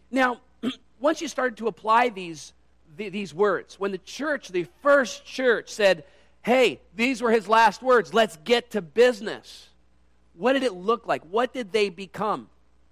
Now, 0.09 0.39
once 1.01 1.21
you 1.21 1.27
start 1.27 1.57
to 1.57 1.67
apply 1.67 2.09
these 2.09 2.53
the, 2.97 3.09
these 3.09 3.33
words. 3.33 3.79
When 3.79 3.91
the 3.91 3.97
church, 3.99 4.49
the 4.49 4.67
first 4.81 5.25
church, 5.25 5.69
said, 5.69 6.03
Hey, 6.41 6.81
these 6.95 7.21
were 7.21 7.31
his 7.31 7.47
last 7.47 7.81
words, 7.81 8.13
let's 8.13 8.37
get 8.43 8.71
to 8.71 8.81
business. 8.81 9.69
What 10.33 10.53
did 10.53 10.63
it 10.63 10.73
look 10.73 11.07
like? 11.07 11.23
What 11.23 11.53
did 11.53 11.71
they 11.71 11.89
become? 11.89 12.49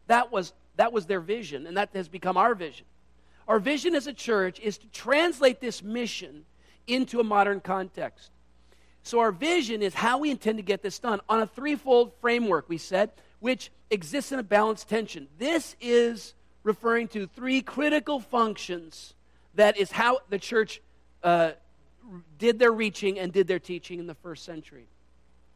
That 0.08 0.32
was, 0.32 0.54
that 0.78 0.92
was 0.92 1.06
their 1.06 1.20
vision, 1.20 1.68
and 1.68 1.78
that 1.78 1.90
has 1.94 2.08
become 2.08 2.38
our 2.38 2.56
vision. 2.56 2.86
Our 3.48 3.60
vision 3.60 3.96
as 3.96 4.08
a 4.08 4.14
church 4.14 4.60
is 4.60 4.78
to 4.80 4.88
translate 4.88 5.62
this 5.62 5.84
mission 5.84 6.46
into 6.88 7.20
a 7.20 7.24
modern 7.24 7.60
context. 7.60 8.32
So, 9.04 9.20
our 9.20 9.32
vision 9.32 9.84
is 9.84 9.94
how 9.94 10.18
we 10.18 10.32
intend 10.32 10.58
to 10.58 10.64
get 10.64 10.82
this 10.82 10.98
done 10.98 11.22
on 11.30 11.40
a 11.40 11.48
threefold 11.48 12.12
framework, 12.22 12.68
we 12.68 12.80
said, 12.80 13.12
which 13.40 13.72
exists 13.92 14.32
in 14.32 14.40
a 14.40 14.44
balanced 14.44 14.90
tension. 14.90 15.28
This 15.38 15.76
is 15.80 16.34
referring 16.64 17.08
to 17.10 17.28
three 17.28 17.62
critical 17.62 18.20
functions 18.20 19.14
that 19.56 19.78
is 19.78 19.92
how 19.92 20.20
the 20.30 20.40
church 20.40 20.82
uh, 21.24 21.52
did 22.38 22.60
their 22.60 22.72
reaching 22.72 23.20
and 23.20 23.32
did 23.32 23.48
their 23.48 23.60
teaching 23.60 24.00
in 24.00 24.08
the 24.08 24.16
first 24.16 24.46
century. 24.46 24.88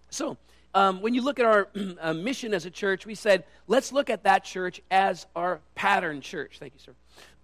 So, 0.10 0.38
um, 0.74 1.02
when 1.02 1.14
you 1.14 1.22
look 1.22 1.40
at 1.40 1.46
our 1.46 1.70
uh, 2.00 2.14
mission 2.14 2.54
as 2.54 2.66
a 2.66 2.72
church, 2.72 3.06
we 3.06 3.16
said, 3.16 3.44
let's 3.68 3.92
look 3.92 4.10
at 4.10 4.24
that 4.24 4.44
church 4.44 4.82
as 4.92 5.26
our 5.36 5.62
pattern 5.76 6.22
church. 6.22 6.58
Thank 6.60 6.74
you, 6.74 6.94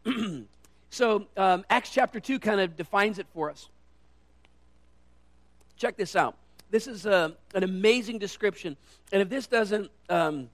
sir. 0.06 0.44
so, 0.90 1.28
um, 1.38 1.66
Acts 1.70 1.90
chapter 1.92 2.20
2 2.20 2.40
kind 2.40 2.60
of 2.60 2.76
defines 2.76 3.20
it 3.20 3.28
for 3.34 3.50
us. 3.50 3.70
Check 5.78 5.98
this 5.98 6.16
out. 6.16 6.38
this 6.72 6.88
is 6.88 7.06
a, 7.06 7.36
an 7.54 7.64
amazing 7.64 8.18
description. 8.18 8.78
And 9.12 9.22
if 9.22 9.30
this 9.30 9.48
doesn't 9.48 9.92
um, 10.10 10.50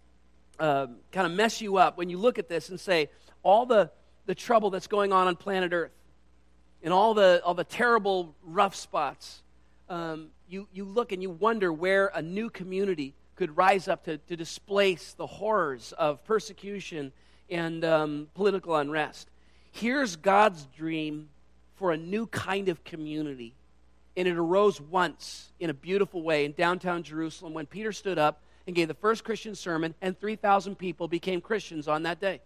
uh, 0.60 0.88
kind 1.12 1.28
of 1.28 1.34
mess 1.34 1.62
you 1.62 1.78
up 1.78 1.98
when 1.98 2.10
you 2.10 2.18
look 2.18 2.40
at 2.40 2.50
this 2.50 2.70
and 2.70 2.80
say, 2.80 3.10
all 3.44 3.66
the, 3.66 3.92
the 4.26 4.36
trouble 4.36 4.70
that's 4.70 4.88
going 4.88 5.12
on 5.12 5.28
on 5.28 5.36
planet 5.36 5.74
Earth 5.74 5.92
and 6.84 6.94
all 6.94 7.14
the, 7.14 7.42
all 7.44 7.54
the 7.54 7.64
terrible 7.64 8.36
rough 8.44 8.76
spots, 8.76 9.42
um, 9.90 10.30
you, 10.48 10.68
you 10.74 10.86
look 10.86 11.12
and 11.12 11.22
you 11.22 11.30
wonder 11.30 11.72
where 11.72 12.12
a 12.14 12.22
new 12.22 12.50
community 12.50 13.14
could 13.36 13.56
rise 13.56 13.88
up 13.88 14.06
to, 14.06 14.18
to 14.18 14.36
displace 14.36 15.14
the 15.14 15.28
horrors 15.28 15.94
of 15.98 16.24
persecution 16.26 17.12
and 17.50 17.84
um, 17.84 18.28
political 18.34 18.76
unrest. 18.76 19.30
Here's 19.72 20.16
God's 20.16 20.66
dream 20.78 21.30
for 21.76 21.92
a 21.92 21.98
new 21.98 22.28
kind 22.28 22.70
of 22.70 22.84
community. 22.84 23.56
And 24.18 24.28
it 24.28 24.38
arose 24.38 24.82
once 24.82 25.52
in 25.60 25.70
a 25.70 25.74
beautiful 25.74 26.22
way 26.22 26.46
in 26.46 26.52
downtown 26.52 27.04
Jerusalem 27.04 27.54
when 27.54 27.66
Peter 27.66 27.92
stood 27.92 28.20
up 28.20 28.42
and 28.68 28.76
gave 28.76 28.88
the 28.88 28.94
first 28.94 29.24
Christian 29.24 29.56
sermon, 29.56 29.96
and 30.02 30.20
3,000 30.20 30.76
people 30.76 31.08
became 31.08 31.42
Christians 31.42 31.88
on 31.88 32.04
that 32.04 32.20
day. 32.20 32.42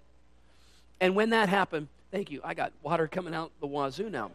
And 1.00 1.16
when 1.16 1.32
that 1.32 1.50
happened, 1.50 1.88
thank 2.12 2.32
you, 2.32 2.42
I 2.44 2.54
got 2.54 2.72
water 2.82 3.08
coming 3.08 3.34
out 3.34 3.52
the 3.60 3.68
wazoo 3.68 4.10
now. 4.10 4.32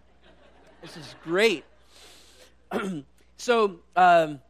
This 0.83 0.97
is 0.97 1.15
great. 1.25 1.65
so, 3.37 3.81
um, 3.97 4.41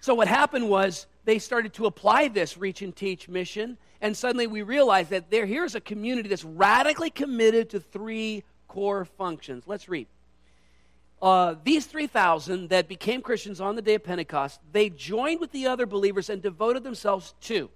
so 0.00 0.14
what 0.14 0.28
happened 0.28 0.68
was 0.68 1.06
they 1.24 1.38
started 1.38 1.72
to 1.74 1.86
apply 1.86 2.28
this 2.28 2.56
reach 2.56 2.82
and 2.82 2.94
teach 2.94 3.28
mission, 3.28 3.76
and 4.00 4.16
suddenly 4.16 4.46
we 4.46 4.62
realized 4.62 5.10
that 5.10 5.30
there 5.30 5.46
here's 5.46 5.74
a 5.74 5.80
community 5.80 6.28
that's 6.28 6.44
radically 6.44 7.10
committed 7.10 7.70
to 7.70 7.80
three 7.80 8.44
core 8.68 9.04
functions. 9.04 9.64
Let's 9.66 9.88
read. 9.88 10.06
Uh, 11.20 11.54
these 11.64 11.86
3,000 11.86 12.68
that 12.68 12.88
became 12.88 13.22
Christians 13.22 13.60
on 13.60 13.74
the 13.74 13.82
day 13.82 13.94
of 13.94 14.04
Pentecost, 14.04 14.60
they 14.70 14.90
joined 14.90 15.40
with 15.40 15.50
the 15.50 15.66
other 15.66 15.86
believers 15.86 16.28
and 16.28 16.42
devoted 16.42 16.84
themselves 16.84 17.34
to 17.42 17.70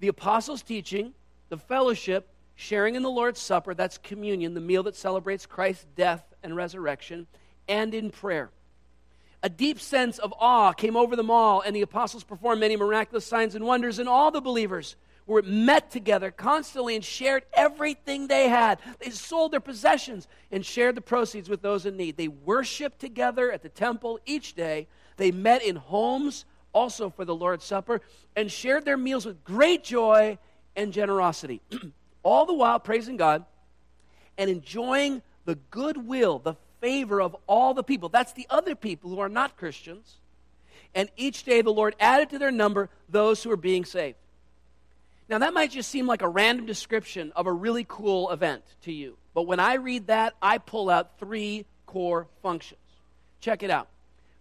the 0.00 0.08
apostles' 0.08 0.62
teaching, 0.62 1.12
the 1.48 1.56
fellowship, 1.56 2.28
sharing 2.54 2.94
in 2.94 3.02
the 3.02 3.10
Lord's 3.10 3.40
Supper, 3.40 3.74
that's 3.74 3.98
communion, 3.98 4.54
the 4.54 4.60
meal 4.60 4.82
that 4.84 4.96
celebrates 4.96 5.46
Christ's 5.46 5.86
death 5.96 6.22
and 6.42 6.54
resurrection, 6.56 7.26
and 7.68 7.94
in 7.94 8.10
prayer. 8.10 8.50
A 9.42 9.48
deep 9.48 9.80
sense 9.80 10.18
of 10.18 10.34
awe 10.38 10.72
came 10.72 10.96
over 10.96 11.14
them 11.14 11.30
all, 11.30 11.60
and 11.60 11.74
the 11.74 11.82
apostles 11.82 12.24
performed 12.24 12.60
many 12.60 12.76
miraculous 12.76 13.24
signs 13.24 13.54
and 13.54 13.64
wonders, 13.64 13.98
and 13.98 14.08
all 14.08 14.30
the 14.30 14.40
believers 14.40 14.96
were 15.26 15.42
met 15.42 15.90
together 15.90 16.30
constantly 16.30 16.96
and 16.96 17.04
shared 17.04 17.44
everything 17.52 18.26
they 18.26 18.48
had. 18.48 18.80
They 18.98 19.10
sold 19.10 19.52
their 19.52 19.60
possessions 19.60 20.26
and 20.50 20.64
shared 20.64 20.94
the 20.94 21.02
proceeds 21.02 21.48
with 21.48 21.62
those 21.62 21.86
in 21.86 21.96
need. 21.96 22.16
They 22.16 22.28
worshiped 22.28 22.98
together 22.98 23.52
at 23.52 23.62
the 23.62 23.68
temple 23.68 24.18
each 24.24 24.54
day. 24.54 24.88
They 25.18 25.30
met 25.30 25.62
in 25.62 25.76
homes 25.76 26.46
also 26.72 27.10
for 27.10 27.24
the 27.24 27.34
Lord's 27.34 27.64
Supper 27.64 28.00
and 28.34 28.50
shared 28.50 28.84
their 28.84 28.96
meals 28.96 29.26
with 29.26 29.44
great 29.44 29.84
joy 29.84 30.38
and 30.78 30.92
generosity. 30.92 31.60
All 32.22 32.46
the 32.46 32.54
while 32.54 32.78
praising 32.80 33.18
God 33.18 33.44
and 34.38 34.48
enjoying 34.48 35.20
the 35.44 35.56
goodwill, 35.70 36.38
the 36.38 36.56
favor 36.80 37.20
of 37.20 37.36
all 37.46 37.74
the 37.74 37.82
people. 37.82 38.08
That's 38.08 38.32
the 38.32 38.46
other 38.50 38.74
people 38.74 39.10
who 39.10 39.18
are 39.18 39.28
not 39.28 39.56
Christians. 39.56 40.16
And 40.94 41.08
each 41.16 41.42
day 41.44 41.60
the 41.60 41.72
Lord 41.72 41.96
added 41.98 42.30
to 42.30 42.38
their 42.38 42.50
number 42.50 42.88
those 43.08 43.42
who 43.42 43.50
are 43.50 43.56
being 43.56 43.84
saved. 43.84 44.16
Now, 45.28 45.38
that 45.38 45.52
might 45.52 45.70
just 45.70 45.90
seem 45.90 46.06
like 46.06 46.22
a 46.22 46.28
random 46.28 46.66
description 46.66 47.32
of 47.36 47.46
a 47.46 47.52
really 47.52 47.84
cool 47.86 48.30
event 48.30 48.62
to 48.82 48.92
you. 48.92 49.16
But 49.34 49.42
when 49.42 49.60
I 49.60 49.74
read 49.74 50.06
that, 50.06 50.34
I 50.40 50.58
pull 50.58 50.88
out 50.88 51.18
three 51.18 51.66
core 51.86 52.26
functions. 52.42 52.80
Check 53.40 53.62
it 53.62 53.70
out. 53.70 53.88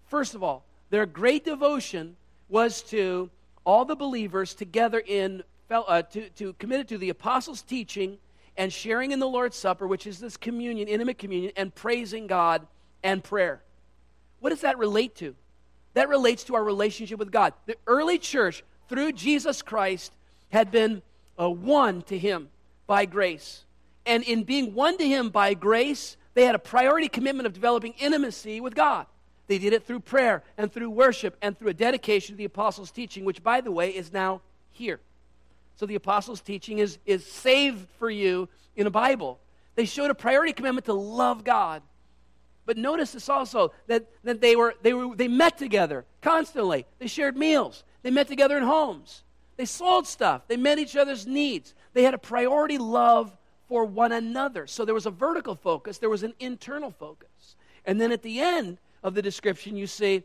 First 0.08 0.34
of 0.34 0.44
all, 0.44 0.63
their 0.89 1.06
great 1.06 1.44
devotion 1.44 2.15
was 2.48 2.82
to 2.84 3.29
all 3.65 3.84
the 3.84 3.96
believers 3.98 4.53
together 4.53 5.01
in, 5.06 5.44
uh, 5.69 6.01
to, 6.01 6.29
to 6.29 6.53
committed 6.53 6.88
to 6.89 6.97
the 6.97 7.09
apostles' 7.09 7.62
teaching 7.62 8.17
and 8.55 8.74
sharing 8.74 9.12
in 9.12 9.19
the 9.19 9.27
Lord's 9.27 9.55
Supper, 9.55 9.88
which 9.88 10.07
is 10.07 10.19
this 10.19 10.38
communion, 10.38 10.88
intimate 10.88 11.17
communion, 11.17 11.51
and 11.55 11.74
praising 11.74 12.27
God 12.27 12.65
and 13.03 13.24
prayer. 13.24 13.62
What 14.39 14.50
does 14.50 14.62
that 14.62 14.77
relate 14.77 15.15
to? 15.17 15.36
That 15.93 16.09
relates 16.09 16.43
to 16.45 16.55
our 16.55 16.63
relationship 16.63 17.19
with 17.19 17.31
God. 17.31 17.53
The 17.65 17.75
early 17.86 18.17
church, 18.17 18.63
through 18.89 19.13
Jesus 19.13 19.62
Christ, 19.62 20.12
had 20.50 20.71
been 20.71 21.01
uh, 21.39 21.50
won 21.50 22.01
to 22.03 22.17
him 22.17 22.50
by 22.88 23.05
grace. 23.05 23.63
And 24.05 24.24
in 24.24 24.43
being 24.43 24.74
won 24.74 24.97
to 24.97 25.07
him 25.07 25.29
by 25.29 25.53
grace, 25.53 26.17
they 26.33 26.45
had 26.45 26.55
a 26.55 26.59
priority 26.59 27.09
commitment 27.09 27.45
of 27.45 27.53
developing 27.53 27.93
intimacy 28.00 28.62
with 28.62 28.75
God. 28.75 29.05
They 29.47 29.57
did 29.57 29.74
it 29.74 29.86
through 29.86 30.01
prayer 30.01 30.43
and 30.57 30.71
through 30.71 30.89
worship 30.89 31.36
and 31.41 31.57
through 31.57 31.69
a 31.69 31.74
dedication 31.74 32.33
to 32.33 32.38
the 32.38 32.45
apostles' 32.45 32.91
teaching, 32.91 33.25
which, 33.25 33.43
by 33.43 33.62
the 33.62 33.71
way, 33.71 33.89
is 33.89 34.13
now 34.13 34.41
here. 34.71 35.00
So 35.77 35.86
the 35.86 35.96
apostles' 35.96 36.41
teaching 36.41 36.79
is, 36.79 36.98
is 37.05 37.25
saved 37.25 37.88
for 38.00 38.10
you 38.10 38.50
in 38.75 38.88
a 38.88 38.91
Bible. 38.91 39.39
They 39.75 39.86
showed 39.86 40.10
a 40.10 40.15
priority 40.15 40.51
commitment 40.51 40.86
to 40.86 40.93
love 40.93 41.43
God. 41.43 41.84
But 42.65 42.77
notice 42.77 43.13
this 43.13 43.29
also 43.29 43.72
that, 43.86 44.07
that 44.24 44.41
they, 44.41 44.55
were, 44.55 44.74
they, 44.81 44.93
were, 44.93 45.15
they 45.15 45.27
met 45.27 45.57
together 45.57 46.03
constantly. 46.22 46.86
They 47.00 47.07
shared 47.07 47.38
meals. 47.38 47.84
They 48.01 48.12
met 48.12 48.27
together 48.27 48.57
in 48.57 48.63
homes. 48.63 49.24
They 49.55 49.65
sold 49.65 50.07
stuff. 50.07 50.48
They 50.48 50.57
met 50.57 50.79
each 50.79 50.96
other's 50.96 51.25
needs. 51.25 51.74
They 51.93 52.03
had 52.03 52.13
a 52.13 52.19
priority 52.19 52.77
love 52.77 53.36
for 53.67 53.86
one 53.86 54.12
another. 54.12 54.67
So 54.67 54.84
there 54.84 54.96
was 54.96 55.05
a 55.05 55.12
vertical 55.12 55.55
focus, 55.55 55.98
there 55.98 56.10
was 56.10 56.24
an 56.24 56.34
internal 56.39 56.91
focus. 56.91 57.55
And 57.86 58.01
then 58.01 58.12
at 58.12 58.22
the 58.22 58.39
end 58.39 58.79
of 59.03 59.13
the 59.13 59.22
description, 59.22 59.75
you 59.75 59.88
see 59.88 60.24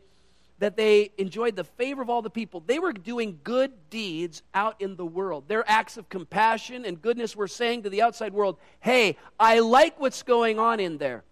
that 0.63 0.77
they 0.77 1.11
enjoyed 1.17 1.57
the 1.57 1.65
favor 1.65 2.01
of 2.01 2.09
all 2.09 2.21
the 2.21 2.29
people. 2.29 2.63
They 2.65 2.79
were 2.79 2.93
doing 2.93 3.39
good 3.43 3.71
deeds 3.89 4.41
out 4.53 4.79
in 4.79 4.95
the 4.95 5.05
world. 5.05 5.49
Their 5.49 5.69
acts 5.69 5.97
of 5.97 6.07
compassion 6.07 6.85
and 6.85 7.01
goodness 7.01 7.35
were 7.35 7.49
saying 7.49 7.83
to 7.83 7.89
the 7.89 8.01
outside 8.01 8.31
world, 8.31 8.57
hey, 8.79 9.17
I 9.37 9.59
like 9.59 9.99
what's 9.99 10.23
going 10.23 10.59
on 10.59 10.79
in 10.79 10.99
there. 10.99 11.25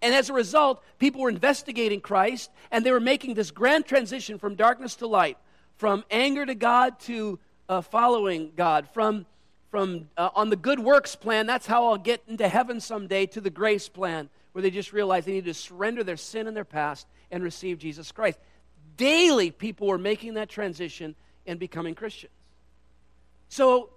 And 0.00 0.14
as 0.14 0.30
a 0.30 0.32
result, 0.32 0.84
people 1.00 1.20
were 1.20 1.30
investigating 1.30 2.00
Christ 2.00 2.52
and 2.70 2.86
they 2.86 2.92
were 2.92 3.00
making 3.00 3.34
this 3.34 3.50
grand 3.50 3.86
transition 3.86 4.38
from 4.38 4.54
darkness 4.54 4.94
to 4.96 5.08
light 5.08 5.36
from 5.74 6.04
anger 6.12 6.46
to 6.46 6.54
God 6.54 7.00
to 7.00 7.40
uh, 7.68 7.80
following 7.80 8.52
God, 8.56 8.88
from, 8.94 9.26
from 9.68 10.08
uh, 10.16 10.30
on 10.36 10.48
the 10.48 10.54
good 10.54 10.78
works 10.78 11.16
plan, 11.16 11.46
that's 11.46 11.66
how 11.66 11.88
I'll 11.88 11.98
get 11.98 12.22
into 12.28 12.46
heaven 12.46 12.78
someday, 12.78 13.26
to 13.26 13.40
the 13.40 13.50
grace 13.50 13.88
plan, 13.88 14.30
where 14.52 14.62
they 14.62 14.70
just 14.70 14.92
realized 14.92 15.26
they 15.26 15.32
needed 15.32 15.52
to 15.52 15.60
surrender 15.60 16.04
their 16.04 16.16
sin 16.16 16.46
and 16.46 16.56
their 16.56 16.64
past 16.64 17.06
and 17.30 17.42
receive 17.42 17.78
Jesus 17.78 18.12
Christ. 18.12 18.38
Daily, 18.96 19.50
people 19.50 19.86
were 19.86 19.98
making 19.98 20.34
that 20.34 20.48
transition 20.48 21.14
and 21.46 21.58
becoming 21.58 21.94
Christians. 21.94 22.32
So 23.48 23.90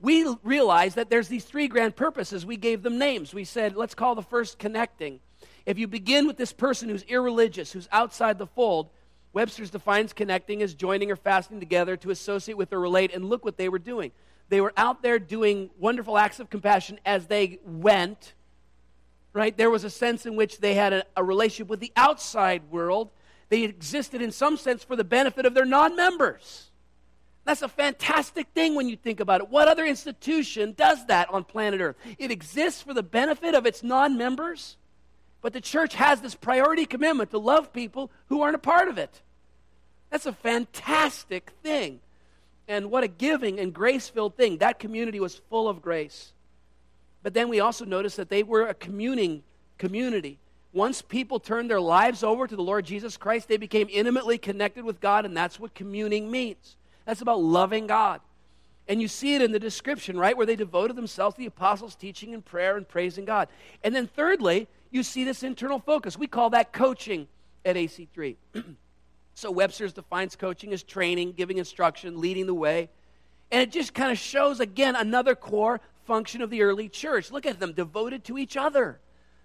we 0.00 0.26
realized 0.42 0.96
that 0.96 1.10
there's 1.10 1.28
these 1.28 1.44
three 1.44 1.68
grand 1.68 1.96
purposes. 1.96 2.46
We 2.46 2.56
gave 2.56 2.82
them 2.82 2.98
names. 2.98 3.34
We 3.34 3.44
said, 3.44 3.76
let's 3.76 3.94
call 3.94 4.14
the 4.14 4.22
first 4.22 4.58
connecting. 4.58 5.20
If 5.66 5.78
you 5.78 5.86
begin 5.86 6.26
with 6.26 6.36
this 6.36 6.52
person 6.52 6.88
who's 6.88 7.02
irreligious, 7.02 7.72
who's 7.72 7.88
outside 7.92 8.38
the 8.38 8.46
fold, 8.46 8.90
Webster's 9.32 9.70
defines 9.70 10.12
connecting 10.12 10.62
as 10.62 10.74
joining 10.74 11.10
or 11.10 11.16
fasting 11.16 11.60
together 11.60 11.96
to 11.98 12.10
associate 12.10 12.56
with 12.56 12.72
or 12.72 12.80
relate. 12.80 13.12
And 13.14 13.26
look 13.26 13.44
what 13.44 13.56
they 13.56 13.68
were 13.68 13.78
doing. 13.78 14.12
They 14.48 14.60
were 14.62 14.72
out 14.76 15.02
there 15.02 15.18
doing 15.18 15.68
wonderful 15.78 16.16
acts 16.16 16.40
of 16.40 16.48
compassion 16.48 16.98
as 17.04 17.26
they 17.26 17.58
went, 17.64 18.32
right? 19.32 19.56
There 19.56 19.70
was 19.70 19.84
a 19.84 19.90
sense 19.90 20.26
in 20.26 20.36
which 20.36 20.58
they 20.58 20.74
had 20.74 20.92
a, 20.92 21.04
a 21.16 21.24
relationship 21.24 21.68
with 21.68 21.80
the 21.80 21.92
outside 21.96 22.70
world. 22.70 23.10
They 23.48 23.64
existed 23.64 24.20
in 24.20 24.32
some 24.32 24.56
sense 24.56 24.84
for 24.84 24.96
the 24.96 25.04
benefit 25.04 25.46
of 25.46 25.54
their 25.54 25.64
non 25.64 25.96
members. 25.96 26.70
That's 27.44 27.62
a 27.62 27.68
fantastic 27.68 28.48
thing 28.48 28.74
when 28.74 28.90
you 28.90 28.96
think 28.96 29.20
about 29.20 29.40
it. 29.40 29.48
What 29.48 29.68
other 29.68 29.86
institution 29.86 30.74
does 30.76 31.06
that 31.06 31.30
on 31.30 31.44
planet 31.44 31.80
Earth? 31.80 31.96
It 32.18 32.30
exists 32.30 32.82
for 32.82 32.92
the 32.92 33.02
benefit 33.02 33.54
of 33.54 33.64
its 33.64 33.82
non 33.82 34.18
members. 34.18 34.76
But 35.40 35.52
the 35.52 35.60
church 35.60 35.94
has 35.94 36.20
this 36.20 36.34
priority 36.34 36.84
commitment 36.84 37.30
to 37.30 37.38
love 37.38 37.72
people 37.72 38.10
who 38.28 38.42
aren't 38.42 38.56
a 38.56 38.58
part 38.58 38.88
of 38.88 38.98
it. 38.98 39.22
That's 40.10 40.26
a 40.26 40.32
fantastic 40.32 41.52
thing. 41.62 42.00
And 42.66 42.90
what 42.90 43.04
a 43.04 43.08
giving 43.08 43.58
and 43.58 43.72
grace 43.72 44.08
filled 44.08 44.36
thing. 44.36 44.58
That 44.58 44.78
community 44.78 45.20
was 45.20 45.40
full 45.48 45.68
of 45.68 45.80
grace. 45.80 46.32
But 47.22 47.34
then 47.34 47.48
we 47.48 47.60
also 47.60 47.84
notice 47.84 48.16
that 48.16 48.28
they 48.28 48.42
were 48.42 48.66
a 48.66 48.74
communing 48.74 49.42
community. 49.76 50.38
Once 50.72 51.02
people 51.02 51.40
turned 51.40 51.70
their 51.70 51.80
lives 51.80 52.22
over 52.22 52.46
to 52.46 52.54
the 52.54 52.62
Lord 52.62 52.84
Jesus 52.84 53.16
Christ, 53.16 53.48
they 53.48 53.56
became 53.56 53.88
intimately 53.90 54.38
connected 54.38 54.84
with 54.84 55.00
God, 55.00 55.24
and 55.24 55.36
that's 55.36 55.58
what 55.58 55.74
communing 55.74 56.30
means. 56.30 56.76
That's 57.06 57.22
about 57.22 57.40
loving 57.40 57.86
God. 57.86 58.20
And 58.86 59.02
you 59.02 59.08
see 59.08 59.34
it 59.34 59.42
in 59.42 59.52
the 59.52 59.58
description, 59.58 60.18
right, 60.18 60.36
where 60.36 60.46
they 60.46 60.56
devoted 60.56 60.96
themselves 60.96 61.34
to 61.34 61.40
the 61.40 61.46
apostles' 61.46 61.94
teaching 61.94 62.32
and 62.32 62.44
prayer 62.44 62.76
and 62.76 62.88
praising 62.88 63.24
God. 63.24 63.48
And 63.84 63.94
then, 63.94 64.06
thirdly, 64.06 64.66
you 64.90 65.02
see 65.02 65.24
this 65.24 65.42
internal 65.42 65.78
focus. 65.78 66.18
We 66.18 66.26
call 66.26 66.50
that 66.50 66.72
coaching 66.72 67.28
at 67.64 67.76
AC3. 67.76 68.36
so 69.34 69.50
Webster's 69.50 69.92
defines 69.92 70.36
coaching 70.36 70.72
as 70.72 70.82
training, 70.82 71.32
giving 71.32 71.58
instruction, 71.58 72.20
leading 72.20 72.46
the 72.46 72.54
way. 72.54 72.88
And 73.50 73.60
it 73.62 73.70
just 73.70 73.94
kind 73.94 74.10
of 74.10 74.18
shows, 74.18 74.60
again, 74.60 74.96
another 74.96 75.34
core 75.34 75.80
function 76.08 76.40
of 76.40 76.48
the 76.50 76.62
early 76.62 76.88
church. 76.88 77.30
Look 77.30 77.46
at 77.46 77.60
them, 77.60 77.72
devoted 77.74 78.24
to 78.24 78.38
each 78.38 78.56
other, 78.56 78.98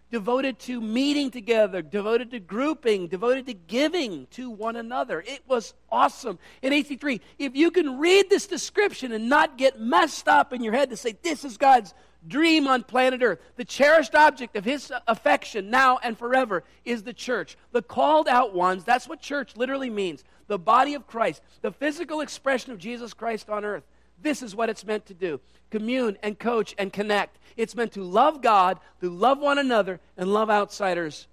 devoted 0.09 0.57
to 0.59 0.79
meeting 0.79 1.29
together, 1.29 1.81
devoted 1.81 2.31
to 2.31 2.39
grouping, 2.39 3.07
devoted 3.07 3.45
to 3.47 3.53
giving 3.53 4.25
to 4.31 4.49
one 4.49 4.77
another. 4.77 5.21
It 5.27 5.41
was 5.45 5.73
awesome. 5.91 6.39
In 6.61 6.71
AC3, 6.71 7.19
if 7.37 7.53
you 7.55 7.69
can 7.69 7.99
read 7.99 8.29
this 8.29 8.47
description 8.47 9.11
and 9.11 9.27
not 9.27 9.57
get 9.57 9.79
messed 9.79 10.29
up 10.29 10.53
in 10.53 10.63
your 10.63 10.73
head 10.73 10.89
to 10.89 10.97
say, 10.97 11.17
this 11.21 11.43
is 11.43 11.57
God's 11.57 11.93
dream 12.25 12.67
on 12.67 12.83
planet 12.83 13.21
Earth, 13.21 13.39
the 13.57 13.65
cherished 13.65 14.15
object 14.15 14.55
of 14.55 14.63
his 14.63 14.91
affection 15.05 15.69
now 15.69 15.99
and 16.01 16.17
forever 16.17 16.63
is 16.85 17.03
the 17.03 17.13
church. 17.13 17.57
The 17.73 17.81
called 17.81 18.29
out 18.29 18.55
ones, 18.55 18.85
that's 18.85 19.09
what 19.09 19.19
church 19.19 19.57
literally 19.57 19.89
means. 19.89 20.23
The 20.47 20.57
body 20.57 20.93
of 20.93 21.07
Christ, 21.07 21.41
the 21.61 21.71
physical 21.73 22.21
expression 22.21 22.71
of 22.71 22.77
Jesus 22.77 23.13
Christ 23.13 23.49
on 23.49 23.65
earth. 23.65 23.83
This 24.23 24.41
is 24.41 24.55
what 24.55 24.69
it's 24.69 24.85
meant 24.85 25.05
to 25.07 25.13
do 25.13 25.39
commune 25.69 26.17
and 26.23 26.37
coach 26.37 26.73
and 26.77 26.93
connect. 26.93 27.37
It's 27.57 27.75
meant 27.75 27.93
to 27.93 28.03
love 28.03 28.41
God, 28.41 28.79
to 29.01 29.09
love 29.09 29.39
one 29.39 29.57
another, 29.59 29.99
and 30.17 30.31
love 30.31 30.49
outsiders 30.49 31.27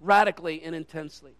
radically 0.00 0.62
and 0.62 0.74
intensely. 0.74 1.32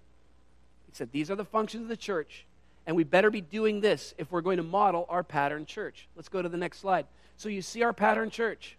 He 0.87 0.95
said, 0.95 1.13
These 1.13 1.31
are 1.31 1.37
the 1.37 1.45
functions 1.45 1.85
of 1.85 1.89
the 1.89 1.97
church, 1.97 2.45
and 2.87 2.97
we 2.97 3.05
better 3.05 3.31
be 3.31 3.41
doing 3.41 3.81
this 3.81 4.15
if 4.19 4.31
we're 4.33 4.41
going 4.41 4.57
to 4.57 4.63
model 4.63 5.07
our 5.09 5.23
pattern 5.23 5.65
church. 5.65 6.09
Let's 6.17 6.29
go 6.29 6.43
to 6.43 6.49
the 6.49 6.57
next 6.57 6.81
slide. 6.81 7.07
So 7.37 7.49
you 7.49 7.63
see 7.63 7.83
our 7.83 7.93
pattern 7.93 8.31
church. 8.31 8.77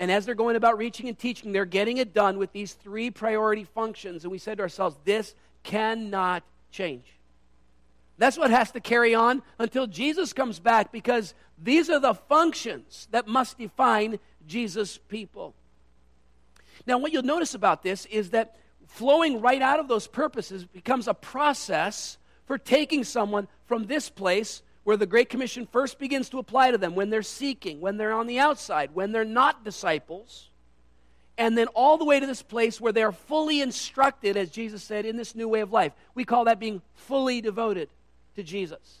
And 0.00 0.10
as 0.10 0.26
they're 0.26 0.34
going 0.34 0.56
about 0.56 0.76
reaching 0.76 1.08
and 1.08 1.16
teaching, 1.16 1.52
they're 1.52 1.64
getting 1.64 1.98
it 1.98 2.12
done 2.12 2.36
with 2.36 2.52
these 2.52 2.72
three 2.72 3.10
priority 3.10 3.64
functions. 3.64 4.24
And 4.24 4.32
we 4.32 4.38
said 4.38 4.58
to 4.58 4.64
ourselves, 4.64 4.96
this 5.04 5.34
cannot 5.62 6.42
change. 6.72 7.04
That's 8.16 8.38
what 8.38 8.50
has 8.50 8.70
to 8.72 8.80
carry 8.80 9.14
on 9.14 9.42
until 9.58 9.86
Jesus 9.86 10.32
comes 10.32 10.60
back 10.60 10.92
because 10.92 11.34
these 11.58 11.90
are 11.90 11.98
the 11.98 12.14
functions 12.14 13.08
that 13.10 13.26
must 13.26 13.58
define 13.58 14.18
Jesus' 14.46 14.98
people. 14.98 15.54
Now, 16.86 16.98
what 16.98 17.12
you'll 17.12 17.22
notice 17.22 17.54
about 17.54 17.82
this 17.82 18.06
is 18.06 18.30
that 18.30 18.56
flowing 18.86 19.40
right 19.40 19.62
out 19.62 19.80
of 19.80 19.88
those 19.88 20.06
purposes 20.06 20.64
becomes 20.64 21.08
a 21.08 21.14
process 21.14 22.18
for 22.46 22.58
taking 22.58 23.04
someone 23.04 23.48
from 23.66 23.86
this 23.86 24.10
place 24.10 24.62
where 24.84 24.96
the 24.96 25.06
Great 25.06 25.30
Commission 25.30 25.66
first 25.66 25.98
begins 25.98 26.28
to 26.28 26.38
apply 26.38 26.70
to 26.70 26.78
them 26.78 26.94
when 26.94 27.10
they're 27.10 27.22
seeking, 27.22 27.80
when 27.80 27.96
they're 27.96 28.12
on 28.12 28.26
the 28.26 28.38
outside, 28.38 28.90
when 28.92 29.12
they're 29.12 29.24
not 29.24 29.64
disciples, 29.64 30.50
and 31.38 31.56
then 31.56 31.66
all 31.68 31.96
the 31.96 32.04
way 32.04 32.20
to 32.20 32.26
this 32.26 32.42
place 32.42 32.80
where 32.80 32.92
they're 32.92 33.10
fully 33.10 33.60
instructed, 33.60 34.36
as 34.36 34.50
Jesus 34.50 34.84
said, 34.84 35.06
in 35.06 35.16
this 35.16 35.34
new 35.34 35.48
way 35.48 35.60
of 35.60 35.72
life. 35.72 35.92
We 36.14 36.24
call 36.24 36.44
that 36.44 36.60
being 36.60 36.82
fully 36.94 37.40
devoted 37.40 37.88
to 38.36 38.42
Jesus. 38.42 39.00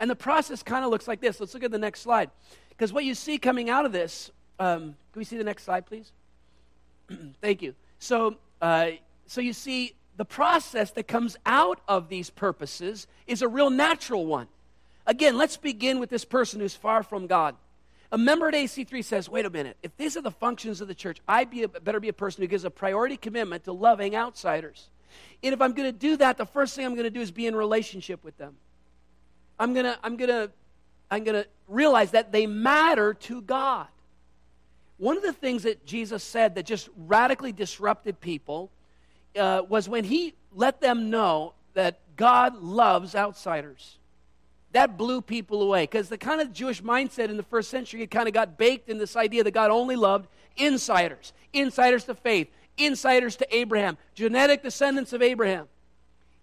And 0.00 0.08
the 0.08 0.16
process 0.16 0.62
kind 0.62 0.84
of 0.84 0.90
looks 0.90 1.08
like 1.08 1.20
this. 1.20 1.40
Let's 1.40 1.54
look 1.54 1.64
at 1.64 1.70
the 1.70 1.78
next 1.78 2.00
slide. 2.00 2.30
Because 2.70 2.92
what 2.92 3.04
you 3.04 3.14
see 3.14 3.38
coming 3.38 3.68
out 3.68 3.84
of 3.84 3.92
this, 3.92 4.30
um, 4.58 4.94
can 5.12 5.20
we 5.20 5.24
see 5.24 5.36
the 5.36 5.44
next 5.44 5.64
slide, 5.64 5.86
please? 5.86 6.12
Thank 7.40 7.62
you. 7.62 7.74
So, 7.98 8.36
uh, 8.62 8.90
so 9.26 9.40
you 9.40 9.52
see, 9.52 9.94
the 10.16 10.24
process 10.24 10.90
that 10.92 11.08
comes 11.08 11.36
out 11.46 11.80
of 11.88 12.08
these 12.08 12.30
purposes 12.30 13.06
is 13.26 13.42
a 13.42 13.48
real 13.48 13.70
natural 13.70 14.26
one. 14.26 14.48
Again, 15.06 15.36
let's 15.36 15.56
begin 15.56 16.00
with 16.00 16.10
this 16.10 16.24
person 16.24 16.60
who's 16.60 16.74
far 16.74 17.02
from 17.02 17.26
God. 17.26 17.56
A 18.10 18.18
member 18.18 18.48
at 18.48 18.54
AC3 18.54 19.04
says, 19.04 19.28
wait 19.28 19.44
a 19.44 19.50
minute, 19.50 19.76
if 19.82 19.96
these 19.96 20.16
are 20.16 20.22
the 20.22 20.30
functions 20.30 20.80
of 20.80 20.88
the 20.88 20.94
church, 20.94 21.20
I 21.28 21.44
be 21.44 21.66
better 21.66 22.00
be 22.00 22.08
a 22.08 22.12
person 22.12 22.42
who 22.42 22.48
gives 22.48 22.64
a 22.64 22.70
priority 22.70 23.16
commitment 23.16 23.64
to 23.64 23.72
loving 23.72 24.16
outsiders. 24.16 24.88
And 25.42 25.52
if 25.52 25.60
I'm 25.60 25.72
going 25.72 25.88
to 25.88 25.98
do 25.98 26.16
that, 26.16 26.36
the 26.36 26.46
first 26.46 26.74
thing 26.74 26.84
I'm 26.84 26.94
going 26.94 27.04
to 27.04 27.10
do 27.10 27.20
is 27.20 27.30
be 27.30 27.46
in 27.46 27.54
relationship 27.54 28.22
with 28.24 28.36
them. 28.38 28.56
I'm 29.58 29.74
going 29.74 29.86
to 29.86 29.98
I'm 30.02 30.16
going 30.16 30.30
to 30.30 30.50
I'm 31.10 31.24
going 31.24 31.42
to 31.42 31.48
realize 31.66 32.12
that 32.12 32.32
they 32.32 32.46
matter 32.46 33.14
to 33.14 33.40
God. 33.42 33.86
One 34.98 35.16
of 35.16 35.22
the 35.22 35.32
things 35.32 35.62
that 35.62 35.86
Jesus 35.86 36.22
said 36.22 36.56
that 36.56 36.66
just 36.66 36.88
radically 36.96 37.52
disrupted 37.52 38.20
people 38.20 38.70
uh, 39.38 39.62
was 39.68 39.88
when 39.88 40.04
he 40.04 40.34
let 40.52 40.80
them 40.80 41.10
know 41.10 41.54
that 41.74 42.00
God 42.16 42.60
loves 42.60 43.14
outsiders. 43.14 43.98
That 44.72 44.98
blew 44.98 45.22
people 45.22 45.62
away 45.62 45.84
because 45.84 46.08
the 46.08 46.18
kind 46.18 46.40
of 46.40 46.52
Jewish 46.52 46.82
mindset 46.82 47.30
in 47.30 47.36
the 47.36 47.42
first 47.42 47.70
century 47.70 48.00
had 48.00 48.10
kind 48.10 48.28
of 48.28 48.34
got 48.34 48.58
baked 48.58 48.90
in 48.90 48.98
this 48.98 49.16
idea 49.16 49.44
that 49.44 49.52
God 49.52 49.70
only 49.70 49.96
loved 49.96 50.28
insiders, 50.56 51.32
insiders 51.52 52.04
to 52.04 52.14
faith, 52.14 52.48
insiders 52.78 53.36
to 53.36 53.56
Abraham, 53.56 53.98
genetic 54.14 54.62
descendants 54.62 55.12
of 55.12 55.22
Abraham. 55.22 55.68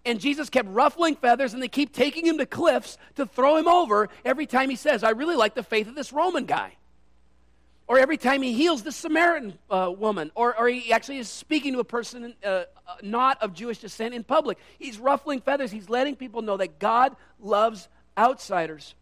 And 0.04 0.20
Jesus 0.20 0.48
kept 0.48 0.68
ruffling 0.68 1.16
feathers, 1.16 1.52
and 1.52 1.62
they 1.62 1.68
keep 1.68 1.92
taking 1.92 2.24
him 2.24 2.38
to 2.38 2.46
cliffs 2.46 2.96
to 3.16 3.26
throw 3.26 3.56
him 3.56 3.66
over 3.66 4.08
every 4.24 4.46
time 4.46 4.70
he 4.70 4.76
says, 4.76 5.02
I 5.02 5.10
really 5.10 5.34
like 5.34 5.54
the 5.54 5.64
faith 5.64 5.88
of 5.88 5.96
this 5.96 6.12
Roman 6.12 6.44
guy. 6.44 6.76
Or 7.88 7.98
every 7.98 8.16
time 8.16 8.42
he 8.42 8.52
heals 8.52 8.82
the 8.82 8.92
Samaritan 8.92 9.58
uh, 9.70 9.92
woman, 9.96 10.30
or, 10.34 10.58
or 10.58 10.68
he 10.68 10.92
actually 10.92 11.18
is 11.18 11.28
speaking 11.28 11.72
to 11.72 11.80
a 11.80 11.84
person 11.84 12.34
uh, 12.44 12.48
uh, 12.48 12.64
not 13.02 13.42
of 13.42 13.52
Jewish 13.52 13.78
descent 13.78 14.14
in 14.14 14.24
public. 14.24 14.58
He's 14.78 14.98
ruffling 14.98 15.40
feathers. 15.40 15.70
He's 15.70 15.88
letting 15.88 16.16
people 16.16 16.42
know 16.42 16.56
that 16.56 16.78
God 16.78 17.14
loves 17.40 17.88
outsiders. 18.18 18.94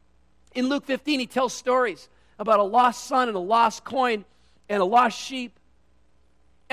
In 0.54 0.68
Luke 0.68 0.84
15, 0.86 1.20
he 1.20 1.26
tells 1.26 1.52
stories 1.52 2.08
about 2.38 2.60
a 2.60 2.62
lost 2.62 3.04
son 3.04 3.28
and 3.28 3.36
a 3.36 3.40
lost 3.40 3.84
coin 3.84 4.24
and 4.68 4.80
a 4.80 4.84
lost 4.84 5.18
sheep. 5.18 5.58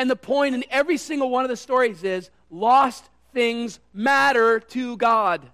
And 0.02 0.10
the 0.10 0.16
point 0.16 0.56
in 0.56 0.66
every 0.72 0.98
single 0.98 1.30
one 1.30 1.46
of 1.46 1.50
the 1.50 1.56
stories 1.56 2.04
is 2.04 2.32
lost 2.50 3.08
things 3.36 3.80
matter 3.94 4.60
to 4.60 4.98
God. 4.98 5.48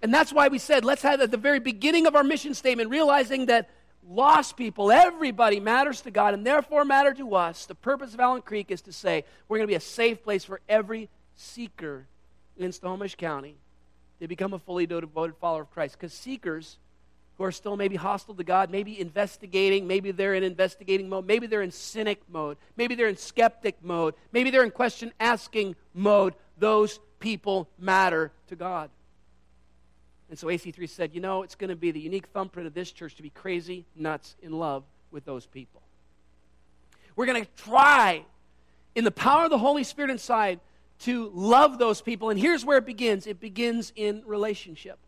And 0.00 0.14
that's 0.14 0.32
why 0.32 0.48
we 0.48 0.58
said, 0.58 0.82
let's 0.82 1.02
have 1.02 1.20
at 1.20 1.30
the 1.30 1.36
very 1.36 1.60
beginning 1.60 2.06
of 2.06 2.16
our 2.16 2.24
mission 2.24 2.54
statement, 2.54 2.88
realizing 2.88 3.44
that 3.44 3.68
lost 4.08 4.56
people, 4.56 4.90
everybody 4.90 5.60
matters 5.60 6.00
to 6.00 6.10
God 6.10 6.32
and 6.32 6.46
therefore 6.46 6.86
matter 6.86 7.12
to 7.12 7.34
us. 7.34 7.66
The 7.66 7.74
purpose 7.74 8.14
of 8.14 8.20
Allen 8.20 8.40
Creek 8.40 8.70
is 8.70 8.80
to 8.80 8.94
say 8.94 9.26
we're 9.46 9.58
going 9.58 9.68
to 9.68 9.72
be 9.72 9.74
a 9.74 9.80
safe 9.80 10.24
place 10.24 10.46
for 10.46 10.62
every 10.66 11.10
seeker 11.36 12.06
in 12.56 12.72
Snohomish 12.72 13.16
County 13.16 13.56
to 14.22 14.26
become 14.26 14.54
a 14.54 14.58
fully 14.58 14.86
devoted 14.86 15.36
follower 15.38 15.60
of 15.60 15.70
Christ. 15.70 15.98
Because 16.00 16.14
seekers 16.14 16.78
who 17.38 17.44
are 17.44 17.52
still 17.52 17.76
maybe 17.76 17.94
hostile 17.94 18.34
to 18.34 18.44
God, 18.44 18.68
maybe 18.68 19.00
investigating, 19.00 19.86
maybe 19.86 20.10
they're 20.10 20.34
in 20.34 20.42
investigating 20.42 21.08
mode, 21.08 21.24
maybe 21.24 21.46
they're 21.46 21.62
in 21.62 21.70
cynic 21.70 22.20
mode, 22.28 22.56
maybe 22.76 22.96
they're 22.96 23.08
in 23.08 23.16
skeptic 23.16 23.76
mode, 23.82 24.14
maybe 24.32 24.50
they're 24.50 24.64
in 24.64 24.72
question 24.72 25.12
asking 25.20 25.76
mode. 25.94 26.34
Those 26.58 26.98
people 27.20 27.68
matter 27.78 28.32
to 28.48 28.56
God. 28.56 28.90
And 30.28 30.38
so 30.38 30.48
AC3 30.48 30.88
said, 30.88 31.14
you 31.14 31.20
know, 31.20 31.44
it's 31.44 31.54
going 31.54 31.70
to 31.70 31.76
be 31.76 31.92
the 31.92 32.00
unique 32.00 32.26
thumbprint 32.26 32.66
of 32.66 32.74
this 32.74 32.90
church 32.90 33.14
to 33.16 33.22
be 33.22 33.30
crazy, 33.30 33.86
nuts, 33.96 34.34
in 34.42 34.52
love 34.52 34.82
with 35.10 35.24
those 35.24 35.46
people. 35.46 35.80
We're 37.16 37.26
going 37.26 37.42
to 37.42 37.50
try, 37.56 38.24
in 38.94 39.04
the 39.04 39.10
power 39.10 39.44
of 39.44 39.50
the 39.50 39.58
Holy 39.58 39.84
Spirit 39.84 40.10
inside, 40.10 40.60
to 41.00 41.30
love 41.32 41.78
those 41.78 42.02
people. 42.02 42.30
And 42.30 42.38
here's 42.38 42.64
where 42.64 42.78
it 42.78 42.84
begins 42.86 43.26
it 43.26 43.40
begins 43.40 43.92
in 43.94 44.22
relationship. 44.26 44.98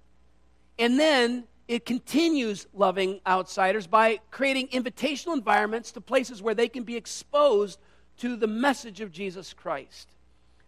And 0.78 0.98
then 0.98 1.44
it 1.70 1.86
continues 1.86 2.66
loving 2.74 3.20
outsiders 3.24 3.86
by 3.86 4.18
creating 4.32 4.66
invitational 4.70 5.34
environments 5.34 5.92
to 5.92 6.00
places 6.00 6.42
where 6.42 6.52
they 6.52 6.66
can 6.66 6.82
be 6.82 6.96
exposed 6.96 7.78
to 8.16 8.34
the 8.34 8.48
message 8.48 9.00
of 9.00 9.12
Jesus 9.12 9.52
Christ. 9.52 10.08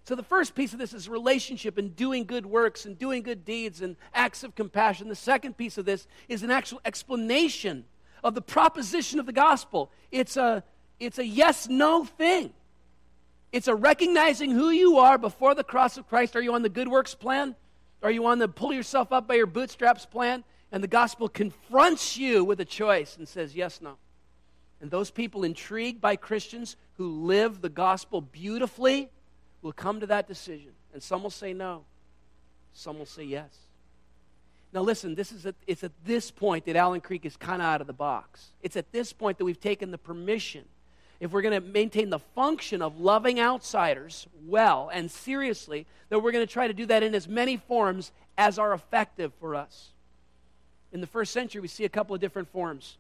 So, 0.05 0.15
the 0.15 0.23
first 0.23 0.55
piece 0.55 0.73
of 0.73 0.79
this 0.79 0.95
is 0.95 1.09
relationship 1.09 1.77
and 1.77 1.97
doing 1.97 2.25
good 2.25 2.47
works 2.47 2.87
and 2.87 2.97
doing 2.97 3.25
good 3.25 3.45
deeds 3.45 3.83
and 3.83 3.97
acts 4.15 4.45
of 4.45 4.55
compassion. 4.55 5.09
The 5.09 5.17
second 5.17 5.57
piece 5.57 5.77
of 5.77 5.87
this 5.87 6.07
is 6.29 6.45
an 6.45 6.53
actual 6.53 6.81
explanation 6.85 7.85
of 8.23 8.37
the 8.37 8.41
proposition 8.41 9.19
of 9.19 9.27
the 9.27 9.33
gospel. 9.33 9.91
It's 10.13 10.37
a, 10.37 10.63
it's 11.01 11.19
a 11.19 11.27
yes 11.27 11.67
no 11.69 12.05
thing. 12.05 12.53
It's 13.51 13.67
a 13.67 13.75
recognizing 13.75 14.53
who 14.53 14.71
you 14.71 14.99
are 14.99 15.19
before 15.19 15.57
the 15.57 15.65
cross 15.65 15.97
of 15.97 16.09
Christ. 16.09 16.37
Are 16.37 16.43
you 16.43 16.55
on 16.55 16.63
the 16.63 16.69
good 16.69 16.87
works 16.87 17.17
plan? 17.17 17.57
Are 18.05 18.11
you 18.11 18.25
on 18.27 18.39
the 18.39 18.47
pull 18.47 18.73
yourself 18.73 19.13
up 19.13 19.27
by 19.27 19.35
your 19.35 19.47
bootstraps 19.47 20.07
plan? 20.07 20.45
And 20.73 20.83
the 20.83 20.89
gospel 20.89 21.29
confronts 21.29 22.17
you 22.17 22.45
with 22.45 22.59
a 22.59 22.65
choice 22.65 23.17
and 23.19 23.29
says, 23.29 23.55
yes, 23.55 23.81
no. 23.83 23.97
And 24.81 24.91
those 24.91 25.11
people 25.11 25.45
intrigued 25.45 26.01
by 26.01 26.17
Christians 26.17 26.77
who 26.97 27.25
live 27.25 27.61
the 27.61 27.69
gospel 27.69 28.23
beautifully 28.23 29.11
will 29.61 29.73
come 29.73 30.01
to 30.01 30.07
that 30.07 30.27
decision. 30.27 30.73
And 30.93 31.03
some 31.03 31.23
will 31.23 31.31
say 31.31 31.53
no, 31.53 31.85
some 32.73 32.99
will 32.99 33.07
say 33.07 33.25
yes. 33.25 33.57
Now, 34.73 34.81
listen, 34.81 35.15
this 35.15 35.31
is 35.31 35.45
at, 35.45 35.55
it's 35.67 35.85
at 35.85 35.93
this 36.05 36.31
point 36.31 36.65
that 36.65 36.77
Allen 36.77 37.03
Creek 37.03 37.27
is 37.27 37.37
kind 37.37 37.61
of 37.61 37.69
out 37.69 37.83
of 37.83 37.87
the 37.87 37.93
box. 37.93 38.53
It's 38.63 38.77
at 38.77 38.91
this 38.91 39.13
point 39.13 39.37
that 39.39 39.45
we've 39.45 39.61
taken 39.61 39.91
the 39.91 39.99
permission. 39.99 40.65
If 41.21 41.31
we're 41.31 41.43
going 41.43 41.61
to 41.63 41.69
maintain 41.69 42.09
the 42.09 42.19
function 42.19 42.81
of 42.81 42.99
loving 42.99 43.39
outsiders 43.39 44.27
well 44.47 44.91
and 44.93 45.11
seriously, 45.11 45.87
that 46.09 46.21
we're 46.21 46.33
going 46.33 46.45
to 46.45 46.53
try 46.53 46.67
to 46.67 46.75
do 46.75 46.87
that 46.87 47.03
in 47.03 47.15
as 47.15 47.29
many 47.29 47.59
forms 47.59 48.11
as 48.37 48.59
are 48.59 48.73
effective 48.73 49.33
for 49.39 49.55
us. 49.55 49.92
In 50.93 51.01
the 51.01 51.07
first 51.07 51.33
century, 51.33 51.61
we 51.61 51.69
see 51.69 51.85
a 51.85 51.89
couple 51.89 52.15
of 52.15 52.21
different 52.21 52.49
forms. 52.53 52.99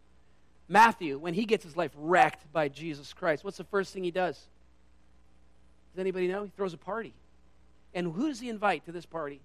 Matthew, 0.69 1.19
when 1.19 1.35
he 1.35 1.45
gets 1.45 1.65
his 1.65 1.77
life 1.77 1.93
wrecked 1.97 2.51
by 2.53 2.69
Jesus 2.69 3.13
Christ, 3.13 3.45
what's 3.45 3.59
the 3.59 3.65
first 3.65 3.93
thing 3.93 4.05
he 4.05 4.11
does? 4.11 4.37
Does 5.93 6.01
anybody 6.01 6.29
know? 6.29 6.45
He 6.45 6.51
throws 6.57 6.73
a 6.73 6.79
party. 6.79 7.13
And 7.95 8.13
who 8.13 8.29
does 8.29 8.41
he 8.41 8.49
invite 8.49 8.87
to 8.87 8.93
this 8.93 9.05
party? 9.05 9.41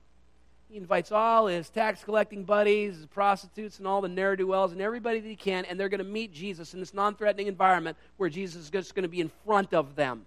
He 0.69 0.77
invites 0.77 1.11
all 1.11 1.47
his 1.47 1.69
tax 1.69 2.03
collecting 2.03 2.43
buddies, 2.43 2.95
his 2.95 3.05
prostitutes, 3.05 3.79
and 3.79 3.87
all 3.87 4.01
the 4.01 4.09
ne'er 4.09 4.35
do 4.35 4.47
wells, 4.47 4.71
and 4.71 4.81
everybody 4.81 5.19
that 5.19 5.27
he 5.27 5.35
can, 5.35 5.65
and 5.65 5.79
they're 5.79 5.89
going 5.89 5.99
to 5.99 6.03
meet 6.03 6.33
Jesus 6.33 6.73
in 6.73 6.79
this 6.79 6.93
non 6.93 7.15
threatening 7.15 7.47
environment 7.47 7.97
where 8.17 8.29
Jesus 8.29 8.63
is 8.63 8.69
just 8.69 8.95
going 8.95 9.03
to 9.03 9.09
be 9.09 9.21
in 9.21 9.31
front 9.45 9.73
of 9.73 9.95
them. 9.95 10.25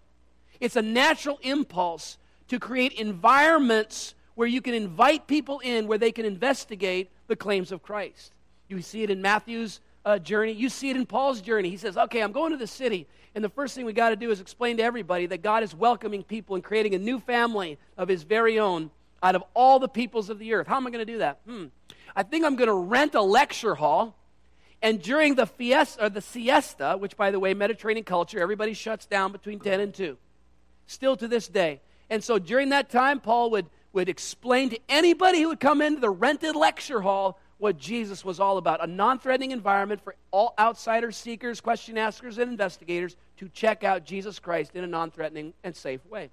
It's 0.59 0.77
a 0.77 0.83
natural 0.83 1.39
impulse 1.43 2.19
to 2.49 2.59
create 2.59 2.93
environments 2.95 4.15
where 4.35 4.49
you 4.49 4.63
can 4.63 4.75
invite 4.75 5.27
people 5.27 5.61
in 5.61 5.87
where 5.87 5.99
they 5.99 6.13
can 6.13 6.25
investigate 6.25 7.11
the 7.31 7.37
claims 7.37 7.73
of 7.73 7.83
Christ. 7.83 8.35
You 8.69 8.83
see 8.83 9.03
it 9.03 9.11
in 9.11 9.23
Matthew's 9.23 9.81
uh, 10.05 10.19
journey, 10.19 10.53
you 10.53 10.69
see 10.69 10.91
it 10.91 10.97
in 10.97 11.07
Paul's 11.07 11.41
journey. 11.41 11.71
He 11.71 11.77
says, 11.77 11.97
Okay, 11.97 12.21
I'm 12.21 12.33
going 12.33 12.51
to 12.51 12.59
the 12.59 12.67
city, 12.67 13.07
and 13.35 13.45
the 13.45 13.49
first 13.49 13.75
thing 13.75 13.87
we 13.87 13.93
got 13.93 14.11
to 14.11 14.17
do 14.17 14.31
is 14.31 14.41
explain 14.41 14.77
to 14.79 14.83
everybody 14.83 15.27
that 15.27 15.41
God 15.41 15.63
is 15.63 15.75
welcoming 15.75 16.23
people 16.23 16.57
and 16.57 16.65
creating 16.65 16.95
a 16.95 16.99
new 16.99 17.21
family 17.21 17.79
of 17.97 18.09
his 18.09 18.25
very 18.25 18.59
own 18.59 18.91
out 19.23 19.35
of 19.35 19.45
all 19.55 19.79
the 19.79 19.89
peoples 19.89 20.29
of 20.29 20.39
the 20.39 20.53
earth. 20.55 20.67
How 20.67 20.77
am 20.77 20.87
I 20.87 20.91
going 20.91 21.07
to 21.07 21.13
do 21.13 21.19
that? 21.19 21.41
Hmm. 21.47 21.67
I 22.17 22.23
think 22.23 22.45
I'm 22.45 22.57
going 22.57 22.69
to 22.69 22.75
rent 22.75 23.15
a 23.15 23.23
lecture 23.23 23.75
hall. 23.75 24.17
And 24.83 25.01
during 25.01 25.35
the 25.35 25.47
fiesta, 25.47 26.07
or 26.07 26.09
the 26.09 26.23
siesta, 26.23 26.97
which 26.99 27.17
by 27.17 27.31
the 27.31 27.39
way, 27.39 27.53
Mediterranean 27.53 28.05
culture, 28.05 28.41
everybody 28.41 28.73
shuts 28.73 29.07
down 29.07 29.31
between 29.31 29.61
10 29.61 29.79
and 29.79 29.95
2. 29.95 30.17
Still 30.87 31.17
to 31.17 31.29
this 31.29 31.47
day. 31.47 31.81
And 32.09 32.25
so 32.25 32.39
during 32.39 32.71
that 32.71 32.91
time, 32.91 33.21
Paul 33.21 33.51
would, 33.51 33.67
would 33.93 34.09
explain 34.09 34.71
to 34.71 34.79
anybody 34.89 35.43
who 35.43 35.49
would 35.49 35.61
come 35.61 35.83
into 35.83 36.01
the 36.01 36.11
rented 36.11 36.57
lecture 36.57 37.01
hall 37.01 37.39
what 37.59 37.77
Jesus 37.77 38.25
was 38.25 38.41
all 38.41 38.57
about 38.57 38.83
a 38.83 38.87
non 38.87 39.19
threatening 39.19 39.51
environment 39.51 40.01
for 40.03 40.15
all 40.31 40.55
outsiders, 40.59 41.17
seekers, 41.17 41.61
question 41.61 41.99
askers, 41.99 42.39
and 42.39 42.51
investigators 42.51 43.17
to 43.37 43.49
check 43.51 43.85
out 43.85 44.05
Jesus 44.05 44.39
Christ 44.39 44.75
in 44.75 44.83
a 44.83 44.87
non 44.87 45.11
threatening 45.11 45.53
and 45.63 45.77
safe 45.77 46.05
way. 46.07 46.31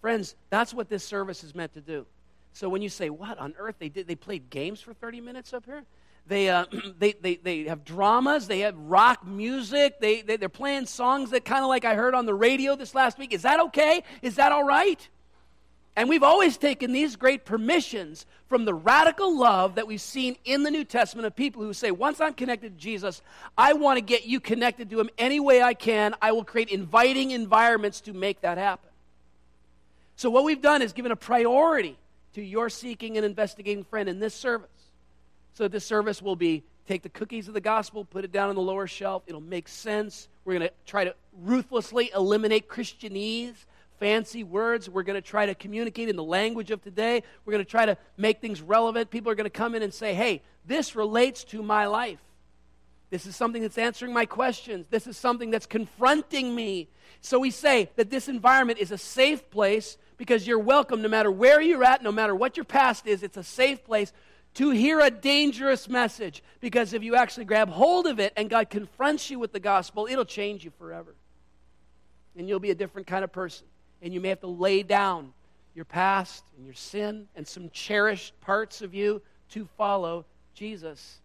Friends, 0.00 0.36
that's 0.50 0.72
what 0.72 0.88
this 0.88 1.02
service 1.02 1.42
is 1.42 1.54
meant 1.54 1.72
to 1.74 1.80
do. 1.80 2.06
So 2.52 2.68
when 2.68 2.82
you 2.82 2.88
say, 2.88 3.10
what 3.10 3.38
on 3.38 3.54
earth? 3.58 3.76
They, 3.78 3.88
did, 3.88 4.06
they 4.06 4.14
played 4.14 4.50
games 4.50 4.80
for 4.80 4.94
30 4.94 5.20
minutes 5.20 5.52
up 5.52 5.64
here? 5.64 5.82
They, 6.26 6.48
uh, 6.48 6.66
they, 6.98 7.12
they, 7.12 7.36
they 7.36 7.64
have 7.64 7.84
dramas. 7.84 8.46
They 8.46 8.60
have 8.60 8.76
rock 8.78 9.26
music. 9.26 9.98
They, 9.98 10.22
they, 10.22 10.36
they're 10.36 10.48
playing 10.48 10.86
songs 10.86 11.30
that 11.30 11.44
kind 11.44 11.64
of 11.64 11.68
like 11.68 11.84
I 11.84 11.94
heard 11.94 12.14
on 12.14 12.26
the 12.26 12.34
radio 12.34 12.76
this 12.76 12.94
last 12.94 13.18
week. 13.18 13.32
Is 13.32 13.42
that 13.42 13.58
okay? 13.60 14.04
Is 14.22 14.36
that 14.36 14.52
all 14.52 14.64
right? 14.64 15.08
And 15.96 16.08
we've 16.08 16.24
always 16.24 16.56
taken 16.56 16.92
these 16.92 17.14
great 17.14 17.44
permissions 17.44 18.26
from 18.48 18.64
the 18.64 18.74
radical 18.74 19.38
love 19.38 19.76
that 19.76 19.86
we've 19.86 20.00
seen 20.00 20.36
in 20.44 20.64
the 20.64 20.70
New 20.70 20.84
Testament 20.84 21.26
of 21.26 21.36
people 21.36 21.62
who 21.62 21.72
say, 21.72 21.92
once 21.92 22.20
I'm 22.20 22.34
connected 22.34 22.76
to 22.76 22.82
Jesus, 22.82 23.22
I 23.56 23.74
want 23.74 23.98
to 23.98 24.00
get 24.00 24.26
you 24.26 24.40
connected 24.40 24.90
to 24.90 24.98
him 24.98 25.08
any 25.18 25.38
way 25.38 25.62
I 25.62 25.74
can. 25.74 26.14
I 26.20 26.32
will 26.32 26.44
create 26.44 26.68
inviting 26.68 27.30
environments 27.30 28.00
to 28.02 28.12
make 28.12 28.40
that 28.40 28.58
happen. 28.58 28.90
So, 30.16 30.30
what 30.30 30.44
we've 30.44 30.62
done 30.62 30.82
is 30.82 30.92
given 30.92 31.12
a 31.12 31.16
priority 31.16 31.96
to 32.34 32.42
your 32.42 32.68
seeking 32.68 33.16
and 33.16 33.26
investigating 33.26 33.84
friend 33.84 34.08
in 34.08 34.20
this 34.20 34.34
service. 34.34 34.68
So, 35.54 35.68
this 35.68 35.84
service 35.84 36.22
will 36.22 36.36
be 36.36 36.62
take 36.86 37.02
the 37.02 37.08
cookies 37.08 37.48
of 37.48 37.54
the 37.54 37.60
gospel, 37.60 38.04
put 38.04 38.24
it 38.24 38.32
down 38.32 38.48
on 38.48 38.54
the 38.54 38.60
lower 38.60 38.86
shelf. 38.86 39.22
It'll 39.26 39.40
make 39.40 39.68
sense. 39.68 40.28
We're 40.44 40.58
going 40.58 40.68
to 40.68 40.74
try 40.86 41.04
to 41.04 41.14
ruthlessly 41.42 42.10
eliminate 42.14 42.68
Christianese, 42.68 43.56
fancy 43.98 44.44
words. 44.44 44.88
We're 44.88 45.02
going 45.02 45.20
to 45.20 45.26
try 45.26 45.46
to 45.46 45.54
communicate 45.54 46.08
in 46.08 46.16
the 46.16 46.24
language 46.24 46.70
of 46.70 46.82
today. 46.82 47.22
We're 47.44 47.52
going 47.52 47.64
to 47.64 47.70
try 47.70 47.86
to 47.86 47.96
make 48.16 48.40
things 48.40 48.60
relevant. 48.60 49.10
People 49.10 49.30
are 49.30 49.34
going 49.34 49.44
to 49.44 49.50
come 49.50 49.74
in 49.74 49.82
and 49.82 49.92
say, 49.92 50.14
hey, 50.14 50.42
this 50.66 50.96
relates 50.96 51.44
to 51.44 51.62
my 51.62 51.86
life. 51.86 52.18
This 53.10 53.26
is 53.26 53.36
something 53.36 53.62
that's 53.62 53.78
answering 53.78 54.12
my 54.12 54.26
questions. 54.26 54.86
This 54.90 55.06
is 55.06 55.16
something 55.16 55.50
that's 55.50 55.66
confronting 55.66 56.54
me. 56.54 56.88
So 57.20 57.38
we 57.38 57.50
say 57.50 57.90
that 57.96 58.10
this 58.10 58.28
environment 58.28 58.78
is 58.78 58.90
a 58.90 58.98
safe 58.98 59.48
place 59.50 59.96
because 60.16 60.46
you're 60.46 60.58
welcome 60.58 61.02
no 61.02 61.08
matter 61.08 61.30
where 61.30 61.60
you're 61.60 61.84
at, 61.84 62.02
no 62.02 62.12
matter 62.12 62.34
what 62.34 62.56
your 62.56 62.64
past 62.64 63.06
is. 63.06 63.22
It's 63.22 63.36
a 63.36 63.44
safe 63.44 63.84
place 63.84 64.12
to 64.54 64.70
hear 64.70 65.00
a 65.00 65.10
dangerous 65.10 65.88
message 65.88 66.42
because 66.60 66.92
if 66.92 67.02
you 67.02 67.16
actually 67.16 67.44
grab 67.44 67.68
hold 67.68 68.06
of 68.06 68.20
it 68.20 68.32
and 68.36 68.48
God 68.48 68.70
confronts 68.70 69.30
you 69.30 69.38
with 69.38 69.52
the 69.52 69.60
gospel, 69.60 70.08
it'll 70.10 70.24
change 70.24 70.64
you 70.64 70.72
forever. 70.78 71.14
And 72.36 72.48
you'll 72.48 72.60
be 72.60 72.70
a 72.70 72.74
different 72.74 73.06
kind 73.06 73.22
of 73.22 73.32
person. 73.32 73.66
And 74.04 74.14
you 74.14 74.20
may 74.20 74.28
have 74.28 74.40
to 74.40 74.46
lay 74.46 74.84
down 74.84 75.32
your 75.74 75.86
past 75.86 76.44
and 76.56 76.64
your 76.64 76.74
sin 76.74 77.26
and 77.34 77.48
some 77.48 77.70
cherished 77.70 78.40
parts 78.40 78.82
of 78.82 78.94
you 78.94 79.20
to 79.50 79.66
follow 79.76 80.24
Jesus. 80.54 81.20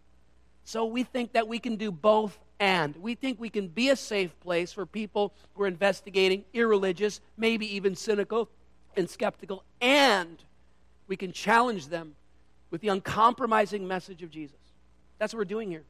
So 0.63 0.85
we 0.85 1.03
think 1.03 1.33
that 1.33 1.47
we 1.47 1.59
can 1.59 1.75
do 1.75 1.91
both 1.91 2.39
and. 2.59 2.95
We 2.95 3.15
think 3.15 3.39
we 3.39 3.49
can 3.49 3.67
be 3.67 3.89
a 3.89 3.95
safe 3.95 4.37
place 4.39 4.71
for 4.71 4.85
people 4.85 5.33
who 5.53 5.63
are 5.63 5.67
investigating, 5.67 6.45
irreligious, 6.53 7.21
maybe 7.37 7.75
even 7.75 7.95
cynical, 7.95 8.49
and 8.95 9.09
skeptical, 9.09 9.63
and 9.81 10.43
we 11.07 11.15
can 11.15 11.31
challenge 11.31 11.87
them 11.87 12.15
with 12.71 12.81
the 12.81 12.89
uncompromising 12.89 13.87
message 13.87 14.23
of 14.23 14.31
Jesus. 14.31 14.57
That's 15.17 15.33
what 15.33 15.39
we're 15.39 15.45
doing 15.45 15.69
here. 15.69 15.83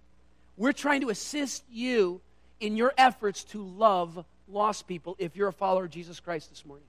We're 0.58 0.74
trying 0.74 1.02
to 1.02 1.10
assist 1.10 1.64
you 1.72 2.22
in 2.60 2.76
your 2.76 2.94
efforts 2.98 3.44
to 3.46 3.64
love 3.64 4.26
lost 4.50 4.88
people 4.88 5.16
if 5.20 5.36
you're 5.36 5.48
a 5.48 5.54
follower 5.54 5.86
of 5.86 5.92
Jesus 5.92 6.20
Christ 6.20 6.50
this 6.50 6.66
morning. 6.66 6.86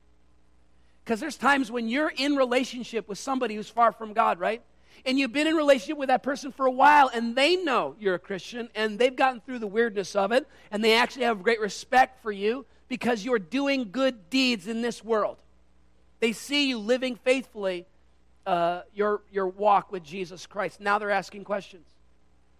Because 1.05 1.20
there's 1.20 1.37
times 1.37 1.70
when 1.70 1.88
you're 1.88 2.12
in 2.16 2.37
relationship 2.37 3.09
with 3.09 3.18
somebody 3.18 3.55
who's 3.55 3.68
far 3.68 3.92
from 3.92 4.12
God, 4.12 4.38
right? 4.38 4.62
And 5.05 5.18
you've 5.18 5.33
been 5.33 5.46
in 5.46 5.57
relationship 5.57 5.99
with 5.99 6.09
that 6.09 6.23
person 6.23 6.53
for 6.53 6.66
a 6.66 6.70
while, 6.70 7.11
and 7.12 7.35
they 7.35 7.57
know 7.57 7.96
you're 7.99 8.14
a 8.14 8.18
Christian, 8.18 8.68
and 8.75 8.99
they've 8.99 9.14
gotten 9.14 9.40
through 9.40 9.61
the 9.61 9.66
weirdness 9.66 10.14
of 10.14 10.31
it, 10.33 10.46
and 10.70 10.85
they 10.85 10.94
actually 10.94 11.25
have 11.25 11.42
great 11.42 11.61
respect 11.61 12.23
for 12.23 12.31
you 12.31 12.66
because 12.88 13.25
you're 13.25 13.38
doing 13.38 13.90
good 13.90 14.29
deeds 14.31 14.66
in 14.66 14.83
this 14.83 15.03
world. 15.03 15.38
They 16.20 16.33
see 16.33 16.68
you 16.68 16.79
living 16.79 17.16
faithfully 17.16 17.87
uh, 18.46 18.83
your, 18.94 19.23
your 19.33 19.46
walk 19.49 19.90
with 19.90 20.03
Jesus 20.03 20.46
Christ. 20.46 20.81
Now 20.81 20.99
they're 20.99 21.11
asking 21.11 21.44
questions. 21.44 21.87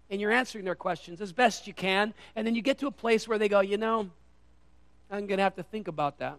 And 0.09 0.19
you're 0.19 0.31
answering 0.31 0.65
their 0.65 0.75
questions 0.75 1.21
as 1.21 1.31
best 1.31 1.67
you 1.67 1.73
can. 1.73 2.13
And 2.35 2.45
then 2.45 2.55
you 2.55 2.61
get 2.61 2.79
to 2.79 2.87
a 2.87 2.91
place 2.91 3.27
where 3.27 3.37
they 3.37 3.47
go, 3.47 3.61
you 3.61 3.77
know, 3.77 4.09
I'm 5.11 5.27
going 5.27 5.37
to 5.37 5.43
have 5.43 5.55
to 5.55 5.63
think 5.63 5.87
about 5.87 6.19
that. 6.19 6.37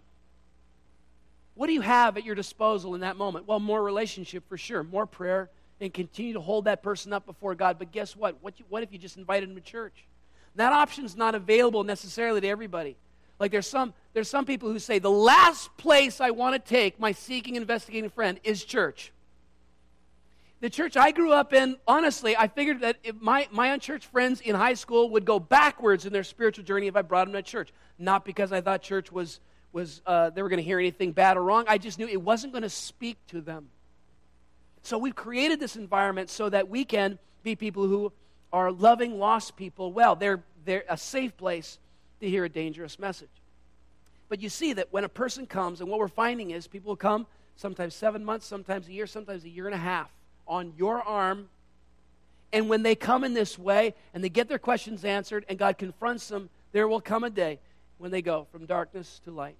What 1.54 1.66
do 1.66 1.74
you 1.74 1.82
have 1.82 2.16
at 2.16 2.24
your 2.24 2.34
disposal 2.34 2.94
in 2.94 3.02
that 3.02 3.16
moment? 3.16 3.46
Well, 3.46 3.60
more 3.60 3.82
relationship 3.82 4.48
for 4.48 4.56
sure, 4.56 4.82
more 4.82 5.06
prayer, 5.06 5.50
and 5.80 5.92
continue 5.92 6.32
to 6.32 6.40
hold 6.40 6.64
that 6.64 6.82
person 6.82 7.12
up 7.12 7.26
before 7.26 7.54
God. 7.54 7.78
But 7.78 7.92
guess 7.92 8.16
what? 8.16 8.36
What, 8.40 8.58
you, 8.58 8.64
what 8.68 8.82
if 8.82 8.92
you 8.92 8.98
just 8.98 9.18
invited 9.18 9.48
them 9.48 9.56
to 9.56 9.60
church? 9.60 10.06
That 10.54 10.72
option's 10.72 11.16
not 11.16 11.34
available 11.34 11.84
necessarily 11.84 12.40
to 12.40 12.48
everybody. 12.48 12.96
Like 13.38 13.50
there's 13.50 13.66
some 13.66 13.92
there's 14.12 14.28
some 14.28 14.44
people 14.44 14.70
who 14.70 14.78
say 14.78 14.98
the 14.98 15.10
last 15.10 15.76
place 15.76 16.20
I 16.20 16.30
want 16.30 16.54
to 16.54 16.58
take 16.58 17.00
my 17.00 17.12
seeking 17.12 17.56
investigating 17.56 18.10
friend 18.10 18.38
is 18.44 18.62
church. 18.62 19.12
The 20.62 20.70
church 20.70 20.96
I 20.96 21.10
grew 21.10 21.32
up 21.32 21.52
in, 21.52 21.76
honestly, 21.88 22.36
I 22.36 22.46
figured 22.46 22.82
that 22.82 22.98
my, 23.20 23.48
my 23.50 23.72
unchurched 23.72 24.04
friends 24.04 24.40
in 24.40 24.54
high 24.54 24.74
school 24.74 25.10
would 25.10 25.24
go 25.24 25.40
backwards 25.40 26.06
in 26.06 26.12
their 26.12 26.22
spiritual 26.22 26.62
journey 26.62 26.86
if 26.86 26.94
I 26.94 27.02
brought 27.02 27.24
them 27.24 27.32
to 27.32 27.42
church. 27.42 27.72
Not 27.98 28.24
because 28.24 28.52
I 28.52 28.60
thought 28.60 28.80
church 28.80 29.10
was, 29.10 29.40
was 29.72 30.02
uh, 30.06 30.30
they 30.30 30.40
were 30.40 30.48
going 30.48 30.60
to 30.60 30.64
hear 30.64 30.78
anything 30.78 31.10
bad 31.10 31.36
or 31.36 31.42
wrong. 31.42 31.64
I 31.66 31.78
just 31.78 31.98
knew 31.98 32.06
it 32.06 32.22
wasn't 32.22 32.52
going 32.52 32.62
to 32.62 32.70
speak 32.70 33.16
to 33.30 33.40
them. 33.40 33.70
So 34.84 34.98
we've 34.98 35.16
created 35.16 35.58
this 35.58 35.74
environment 35.74 36.30
so 36.30 36.48
that 36.48 36.68
we 36.68 36.84
can 36.84 37.18
be 37.42 37.56
people 37.56 37.88
who 37.88 38.12
are 38.52 38.70
loving 38.70 39.18
lost 39.18 39.56
people 39.56 39.92
well. 39.92 40.14
They're, 40.14 40.44
they're 40.64 40.84
a 40.88 40.96
safe 40.96 41.36
place 41.36 41.80
to 42.20 42.30
hear 42.30 42.44
a 42.44 42.48
dangerous 42.48 43.00
message. 43.00 43.30
But 44.28 44.40
you 44.40 44.48
see 44.48 44.74
that 44.74 44.92
when 44.92 45.02
a 45.02 45.08
person 45.08 45.44
comes, 45.44 45.80
and 45.80 45.90
what 45.90 45.98
we're 45.98 46.06
finding 46.06 46.52
is 46.52 46.68
people 46.68 46.94
come 46.94 47.26
sometimes 47.56 47.96
seven 47.96 48.24
months, 48.24 48.46
sometimes 48.46 48.86
a 48.86 48.92
year, 48.92 49.08
sometimes 49.08 49.42
a 49.42 49.48
year 49.48 49.66
and 49.66 49.74
a 49.74 49.78
half 49.78 50.08
on 50.46 50.72
your 50.76 51.00
arm. 51.02 51.48
And 52.52 52.68
when 52.68 52.82
they 52.82 52.94
come 52.94 53.24
in 53.24 53.34
this 53.34 53.58
way 53.58 53.94
and 54.12 54.22
they 54.22 54.28
get 54.28 54.48
their 54.48 54.58
questions 54.58 55.04
answered 55.04 55.44
and 55.48 55.58
God 55.58 55.78
confronts 55.78 56.28
them, 56.28 56.50
there 56.72 56.86
will 56.88 57.00
come 57.00 57.24
a 57.24 57.30
day 57.30 57.58
when 57.98 58.10
they 58.10 58.22
go 58.22 58.46
from 58.52 58.66
darkness 58.66 59.20
to 59.24 59.30
light. 59.30 59.56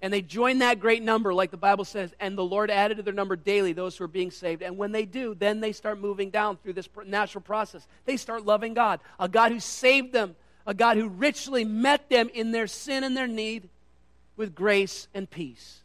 And 0.00 0.12
they 0.12 0.22
join 0.22 0.60
that 0.60 0.78
great 0.78 1.02
number, 1.02 1.34
like 1.34 1.50
the 1.50 1.56
Bible 1.56 1.84
says, 1.84 2.14
and 2.20 2.38
the 2.38 2.44
Lord 2.44 2.70
added 2.70 2.98
to 2.98 3.02
their 3.02 3.12
number 3.12 3.34
daily 3.34 3.72
those 3.72 3.96
who 3.96 4.04
are 4.04 4.08
being 4.08 4.30
saved. 4.30 4.62
And 4.62 4.78
when 4.78 4.92
they 4.92 5.04
do, 5.04 5.34
then 5.34 5.60
they 5.60 5.72
start 5.72 5.98
moving 5.98 6.30
down 6.30 6.56
through 6.56 6.74
this 6.74 6.88
natural 7.04 7.42
process. 7.42 7.86
They 8.04 8.16
start 8.16 8.46
loving 8.46 8.74
God, 8.74 9.00
a 9.18 9.28
God 9.28 9.50
who 9.50 9.58
saved 9.58 10.12
them, 10.12 10.36
a 10.66 10.74
God 10.74 10.98
who 10.98 11.08
richly 11.08 11.64
met 11.64 12.08
them 12.08 12.28
in 12.32 12.52
their 12.52 12.68
sin 12.68 13.02
and 13.02 13.16
their 13.16 13.26
need 13.26 13.68
with 14.36 14.54
grace 14.54 15.08
and 15.14 15.28
peace. 15.28 15.80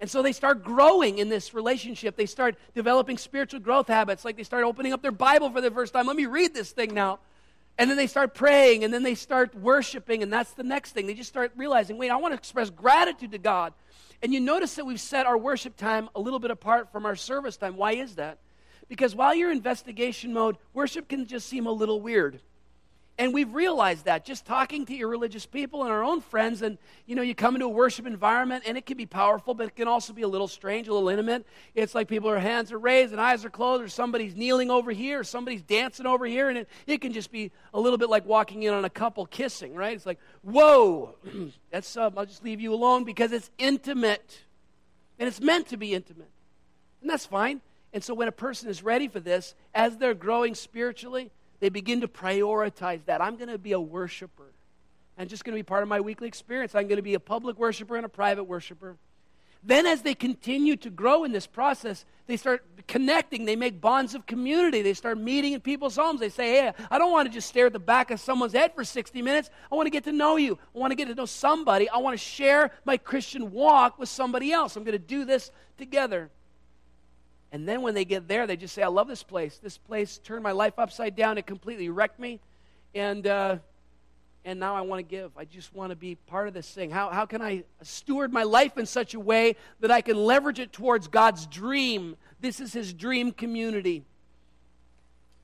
And 0.00 0.10
so 0.10 0.22
they 0.22 0.32
start 0.32 0.64
growing 0.64 1.18
in 1.18 1.28
this 1.28 1.52
relationship. 1.52 2.16
They 2.16 2.26
start 2.26 2.56
developing 2.74 3.18
spiritual 3.18 3.60
growth 3.60 3.86
habits, 3.88 4.24
like 4.24 4.36
they 4.36 4.42
start 4.42 4.64
opening 4.64 4.92
up 4.94 5.02
their 5.02 5.12
Bible 5.12 5.50
for 5.50 5.60
the 5.60 5.70
first 5.70 5.92
time. 5.92 6.06
Let 6.06 6.16
me 6.16 6.26
read 6.26 6.54
this 6.54 6.72
thing 6.72 6.94
now. 6.94 7.18
And 7.78 7.88
then 7.88 7.96
they 7.96 8.06
start 8.06 8.34
praying, 8.34 8.84
and 8.84 8.92
then 8.92 9.02
they 9.02 9.14
start 9.14 9.54
worshiping, 9.54 10.22
and 10.22 10.32
that's 10.32 10.52
the 10.52 10.62
next 10.62 10.92
thing. 10.92 11.06
They 11.06 11.14
just 11.14 11.30
start 11.30 11.52
realizing, 11.56 11.96
wait, 11.96 12.10
I 12.10 12.16
want 12.16 12.32
to 12.32 12.38
express 12.38 12.68
gratitude 12.68 13.32
to 13.32 13.38
God. 13.38 13.72
And 14.22 14.34
you 14.34 14.40
notice 14.40 14.74
that 14.74 14.84
we've 14.84 15.00
set 15.00 15.26
our 15.26 15.38
worship 15.38 15.76
time 15.76 16.10
a 16.14 16.20
little 16.20 16.38
bit 16.40 16.50
apart 16.50 16.92
from 16.92 17.06
our 17.06 17.16
service 17.16 17.56
time. 17.56 17.76
Why 17.76 17.92
is 17.92 18.16
that? 18.16 18.38
Because 18.88 19.14
while 19.14 19.34
you're 19.34 19.50
in 19.50 19.58
investigation 19.58 20.32
mode, 20.34 20.56
worship 20.74 21.08
can 21.08 21.26
just 21.26 21.48
seem 21.48 21.66
a 21.66 21.72
little 21.72 22.00
weird. 22.00 22.40
And 23.20 23.34
we've 23.34 23.52
realized 23.52 24.06
that 24.06 24.24
just 24.24 24.46
talking 24.46 24.86
to 24.86 24.94
your 24.94 25.08
religious 25.08 25.44
people 25.44 25.82
and 25.82 25.92
our 25.92 26.02
own 26.02 26.22
friends, 26.22 26.62
and 26.62 26.78
you 27.04 27.14
know, 27.14 27.20
you 27.20 27.34
come 27.34 27.54
into 27.54 27.66
a 27.66 27.68
worship 27.68 28.06
environment 28.06 28.64
and 28.66 28.78
it 28.78 28.86
can 28.86 28.96
be 28.96 29.04
powerful, 29.04 29.52
but 29.52 29.66
it 29.66 29.76
can 29.76 29.88
also 29.88 30.14
be 30.14 30.22
a 30.22 30.26
little 30.26 30.48
strange, 30.48 30.88
a 30.88 30.94
little 30.94 31.10
intimate. 31.10 31.44
It's 31.74 31.94
like 31.94 32.08
people, 32.08 32.30
their 32.30 32.40
hands 32.40 32.72
are 32.72 32.78
raised 32.78 33.12
and 33.12 33.20
eyes 33.20 33.44
are 33.44 33.50
closed, 33.50 33.84
or 33.84 33.88
somebody's 33.88 34.34
kneeling 34.34 34.70
over 34.70 34.90
here, 34.90 35.20
or 35.20 35.24
somebody's 35.24 35.60
dancing 35.60 36.06
over 36.06 36.24
here, 36.24 36.48
and 36.48 36.56
it, 36.56 36.68
it 36.86 37.02
can 37.02 37.12
just 37.12 37.30
be 37.30 37.52
a 37.74 37.78
little 37.78 37.98
bit 37.98 38.08
like 38.08 38.24
walking 38.24 38.62
in 38.62 38.72
on 38.72 38.86
a 38.86 38.90
couple 38.90 39.26
kissing, 39.26 39.74
right? 39.74 39.94
It's 39.94 40.06
like, 40.06 40.18
whoa, 40.40 41.14
that's, 41.70 41.98
uh, 41.98 42.08
I'll 42.16 42.24
just 42.24 42.42
leave 42.42 42.58
you 42.58 42.72
alone 42.72 43.04
because 43.04 43.32
it's 43.32 43.50
intimate. 43.58 44.44
And 45.18 45.28
it's 45.28 45.42
meant 45.42 45.68
to 45.68 45.76
be 45.76 45.92
intimate. 45.92 46.30
And 47.02 47.10
that's 47.10 47.26
fine. 47.26 47.60
And 47.92 48.02
so 48.02 48.14
when 48.14 48.28
a 48.28 48.32
person 48.32 48.70
is 48.70 48.82
ready 48.82 49.08
for 49.08 49.20
this, 49.20 49.54
as 49.74 49.98
they're 49.98 50.14
growing 50.14 50.54
spiritually, 50.54 51.30
they 51.60 51.68
begin 51.68 52.00
to 52.00 52.08
prioritize 52.08 53.04
that. 53.04 53.20
I'm 53.20 53.36
going 53.36 53.48
to 53.48 53.58
be 53.58 53.72
a 53.72 53.80
worshiper. 53.80 54.52
And 55.16 55.28
just 55.28 55.44
going 55.44 55.54
to 55.54 55.58
be 55.58 55.62
part 55.62 55.82
of 55.82 55.88
my 55.88 56.00
weekly 56.00 56.28
experience. 56.28 56.74
I'm 56.74 56.88
going 56.88 56.96
to 56.96 57.02
be 57.02 57.14
a 57.14 57.20
public 57.20 57.58
worshiper 57.58 57.96
and 57.96 58.06
a 58.06 58.08
private 58.08 58.44
worshiper. 58.44 58.96
Then, 59.62 59.84
as 59.84 60.00
they 60.00 60.14
continue 60.14 60.74
to 60.76 60.88
grow 60.88 61.24
in 61.24 61.32
this 61.32 61.46
process, 61.46 62.06
they 62.26 62.38
start 62.38 62.64
connecting. 62.86 63.44
They 63.44 63.56
make 63.56 63.78
bonds 63.78 64.14
of 64.14 64.24
community. 64.24 64.80
They 64.80 64.94
start 64.94 65.18
meeting 65.18 65.52
in 65.52 65.60
people's 65.60 65.96
homes. 65.96 66.20
They 66.20 66.30
say, 66.30 66.52
Hey, 66.52 66.72
I 66.90 66.96
don't 66.96 67.12
want 67.12 67.28
to 67.28 67.32
just 67.32 67.48
stare 67.48 67.66
at 67.66 67.74
the 67.74 67.78
back 67.78 68.10
of 68.10 68.20
someone's 68.20 68.54
head 68.54 68.74
for 68.74 68.84
60 68.84 69.20
minutes. 69.20 69.50
I 69.70 69.74
want 69.74 69.84
to 69.84 69.90
get 69.90 70.04
to 70.04 70.12
know 70.12 70.36
you. 70.36 70.58
I 70.74 70.78
want 70.78 70.92
to 70.92 70.94
get 70.94 71.08
to 71.08 71.14
know 71.14 71.26
somebody. 71.26 71.90
I 71.90 71.98
want 71.98 72.18
to 72.18 72.24
share 72.24 72.70
my 72.86 72.96
Christian 72.96 73.50
walk 73.50 73.98
with 73.98 74.08
somebody 74.08 74.50
else. 74.50 74.76
I'm 74.76 74.84
going 74.84 74.92
to 74.92 74.98
do 74.98 75.26
this 75.26 75.50
together. 75.76 76.30
And 77.52 77.68
then 77.68 77.82
when 77.82 77.94
they 77.94 78.04
get 78.04 78.28
there, 78.28 78.46
they 78.46 78.56
just 78.56 78.74
say, 78.74 78.82
I 78.82 78.88
love 78.88 79.08
this 79.08 79.22
place. 79.22 79.58
This 79.58 79.76
place 79.76 80.18
turned 80.18 80.42
my 80.42 80.52
life 80.52 80.78
upside 80.78 81.16
down. 81.16 81.36
It 81.36 81.46
completely 81.46 81.88
wrecked 81.88 82.20
me. 82.20 82.38
And, 82.94 83.26
uh, 83.26 83.56
and 84.44 84.60
now 84.60 84.76
I 84.76 84.82
want 84.82 85.00
to 85.00 85.02
give. 85.02 85.32
I 85.36 85.44
just 85.44 85.74
want 85.74 85.90
to 85.90 85.96
be 85.96 86.14
part 86.14 86.46
of 86.46 86.54
this 86.54 86.70
thing. 86.70 86.90
How, 86.90 87.10
how 87.10 87.26
can 87.26 87.42
I 87.42 87.64
steward 87.82 88.32
my 88.32 88.44
life 88.44 88.78
in 88.78 88.86
such 88.86 89.14
a 89.14 89.20
way 89.20 89.56
that 89.80 89.90
I 89.90 90.00
can 90.00 90.16
leverage 90.16 90.60
it 90.60 90.72
towards 90.72 91.08
God's 91.08 91.46
dream? 91.46 92.16
This 92.40 92.60
is 92.60 92.72
His 92.72 92.92
dream 92.92 93.32
community. 93.32 94.04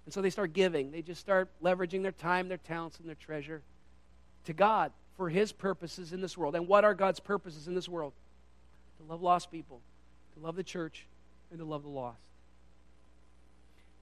And 0.04 0.14
so 0.14 0.22
they 0.22 0.30
start 0.30 0.52
giving. 0.52 0.92
They 0.92 1.02
just 1.02 1.20
start 1.20 1.48
leveraging 1.62 2.02
their 2.02 2.12
time, 2.12 2.48
their 2.48 2.58
talents, 2.58 3.00
and 3.00 3.08
their 3.08 3.16
treasure 3.16 3.62
to 4.44 4.52
God 4.52 4.92
for 5.16 5.28
His 5.28 5.50
purposes 5.50 6.12
in 6.12 6.20
this 6.20 6.38
world. 6.38 6.54
And 6.54 6.68
what 6.68 6.84
are 6.84 6.94
God's 6.94 7.18
purposes 7.18 7.66
in 7.66 7.74
this 7.74 7.88
world? 7.88 8.12
To 8.98 9.12
love 9.12 9.22
lost 9.22 9.50
people, 9.50 9.80
to 10.34 10.40
love 10.40 10.54
the 10.54 10.62
church, 10.62 11.06
and 11.50 11.58
to 11.58 11.64
love 11.64 11.82
the 11.82 11.88
lost. 11.88 12.18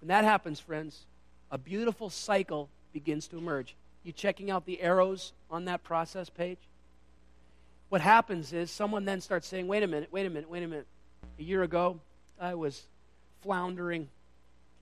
When 0.01 0.09
that 0.09 0.25
happens, 0.25 0.61
friends, 0.61 1.07
a 1.51 1.59
beautiful 1.59 2.11
cycle 2.11 2.69
begins 2.93 3.29
to 3.29 3.39
emerge. 3.39 3.75
You 4.03 4.13
checking 4.13 4.51
out 4.51 4.67
the 4.67 4.81
arrows 4.81 5.33
on 5.51 5.65
that 5.67 5.83
process 5.83 6.29
page? 6.29 6.59
What 7.89 8.01
happens 8.01 8.53
is 8.53 8.71
someone 8.71 9.05
then 9.05 9.21
starts 9.21 9.47
saying, 9.47 9.67
wait 9.67 9.83
a 9.83 9.87
minute, 9.87 10.13
wait 10.13 10.27
a 10.27 10.31
minute, 10.31 10.51
wait 10.51 10.63
a 10.63 10.69
minute. 10.69 10.87
A 11.39 11.43
year 11.43 11.63
ago, 11.63 12.01
I 12.41 12.55
was 12.55 12.87
floundering 13.43 14.09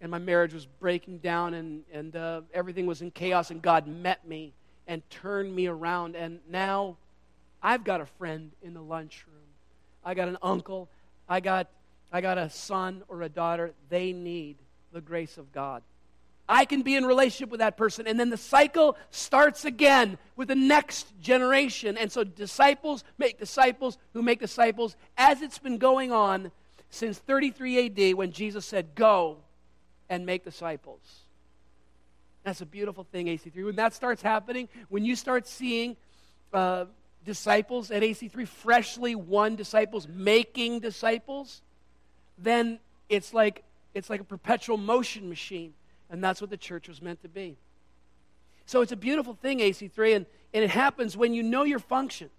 and 0.02 0.10
my 0.10 0.18
marriage 0.18 0.52
was 0.52 0.66
breaking 0.66 1.18
down 1.18 1.54
and, 1.54 1.84
and 1.92 2.16
uh, 2.16 2.40
everything 2.52 2.86
was 2.86 3.02
in 3.02 3.12
chaos, 3.12 3.52
and 3.52 3.62
God 3.62 3.86
met 3.86 4.26
me 4.26 4.52
and 4.88 5.08
turned 5.10 5.54
me 5.54 5.68
around. 5.68 6.16
And 6.16 6.40
now 6.50 6.96
I've 7.62 7.84
got 7.84 8.00
a 8.00 8.06
friend 8.06 8.50
in 8.62 8.74
the 8.74 8.82
lunchroom. 8.82 9.36
I 10.04 10.14
got 10.14 10.26
an 10.26 10.38
uncle. 10.42 10.88
I 11.28 11.38
got 11.38 11.68
I 12.12 12.20
got 12.20 12.38
a 12.38 12.50
son 12.50 13.02
or 13.08 13.22
a 13.22 13.28
daughter, 13.28 13.72
they 13.88 14.12
need 14.12 14.56
the 14.92 15.00
grace 15.00 15.38
of 15.38 15.52
God. 15.52 15.82
I 16.48 16.64
can 16.66 16.82
be 16.82 16.96
in 16.96 17.06
relationship 17.06 17.50
with 17.50 17.60
that 17.60 17.76
person. 17.76 18.06
And 18.06 18.20
then 18.20 18.28
the 18.28 18.36
cycle 18.36 18.98
starts 19.10 19.64
again 19.64 20.18
with 20.36 20.48
the 20.48 20.54
next 20.54 21.06
generation. 21.20 21.96
And 21.96 22.12
so 22.12 22.24
disciples 22.24 23.04
make 23.16 23.38
disciples 23.38 23.96
who 24.12 24.22
make 24.22 24.40
disciples 24.40 24.96
as 25.16 25.40
it's 25.40 25.58
been 25.58 25.78
going 25.78 26.12
on 26.12 26.50
since 26.90 27.18
33 27.18 27.86
AD 27.86 28.14
when 28.14 28.32
Jesus 28.32 28.66
said, 28.66 28.94
Go 28.94 29.38
and 30.10 30.26
make 30.26 30.44
disciples. 30.44 31.00
That's 32.44 32.60
a 32.60 32.66
beautiful 32.66 33.04
thing, 33.04 33.26
AC3. 33.26 33.64
When 33.64 33.76
that 33.76 33.94
starts 33.94 34.20
happening, 34.20 34.68
when 34.88 35.04
you 35.04 35.16
start 35.16 35.46
seeing 35.46 35.96
uh, 36.52 36.86
disciples 37.24 37.90
at 37.90 38.02
AC3, 38.02 38.46
freshly 38.46 39.14
won 39.14 39.56
disciples 39.56 40.08
making 40.08 40.80
disciples, 40.80 41.62
then 42.42 42.78
it's 43.08 43.32
like 43.32 43.64
it's 43.94 44.08
like 44.10 44.20
a 44.20 44.24
perpetual 44.24 44.76
motion 44.76 45.28
machine. 45.28 45.74
And 46.10 46.22
that's 46.22 46.40
what 46.40 46.50
the 46.50 46.56
church 46.56 46.88
was 46.88 47.00
meant 47.00 47.22
to 47.22 47.28
be. 47.28 47.56
So 48.66 48.82
it's 48.82 48.92
a 48.92 48.96
beautiful 48.96 49.34
thing, 49.34 49.58
AC3, 49.60 50.16
and, 50.16 50.26
and 50.52 50.62
it 50.62 50.70
happens 50.70 51.16
when 51.16 51.34
you 51.34 51.42
know 51.42 51.64
your 51.64 51.78
functions. 51.78 52.30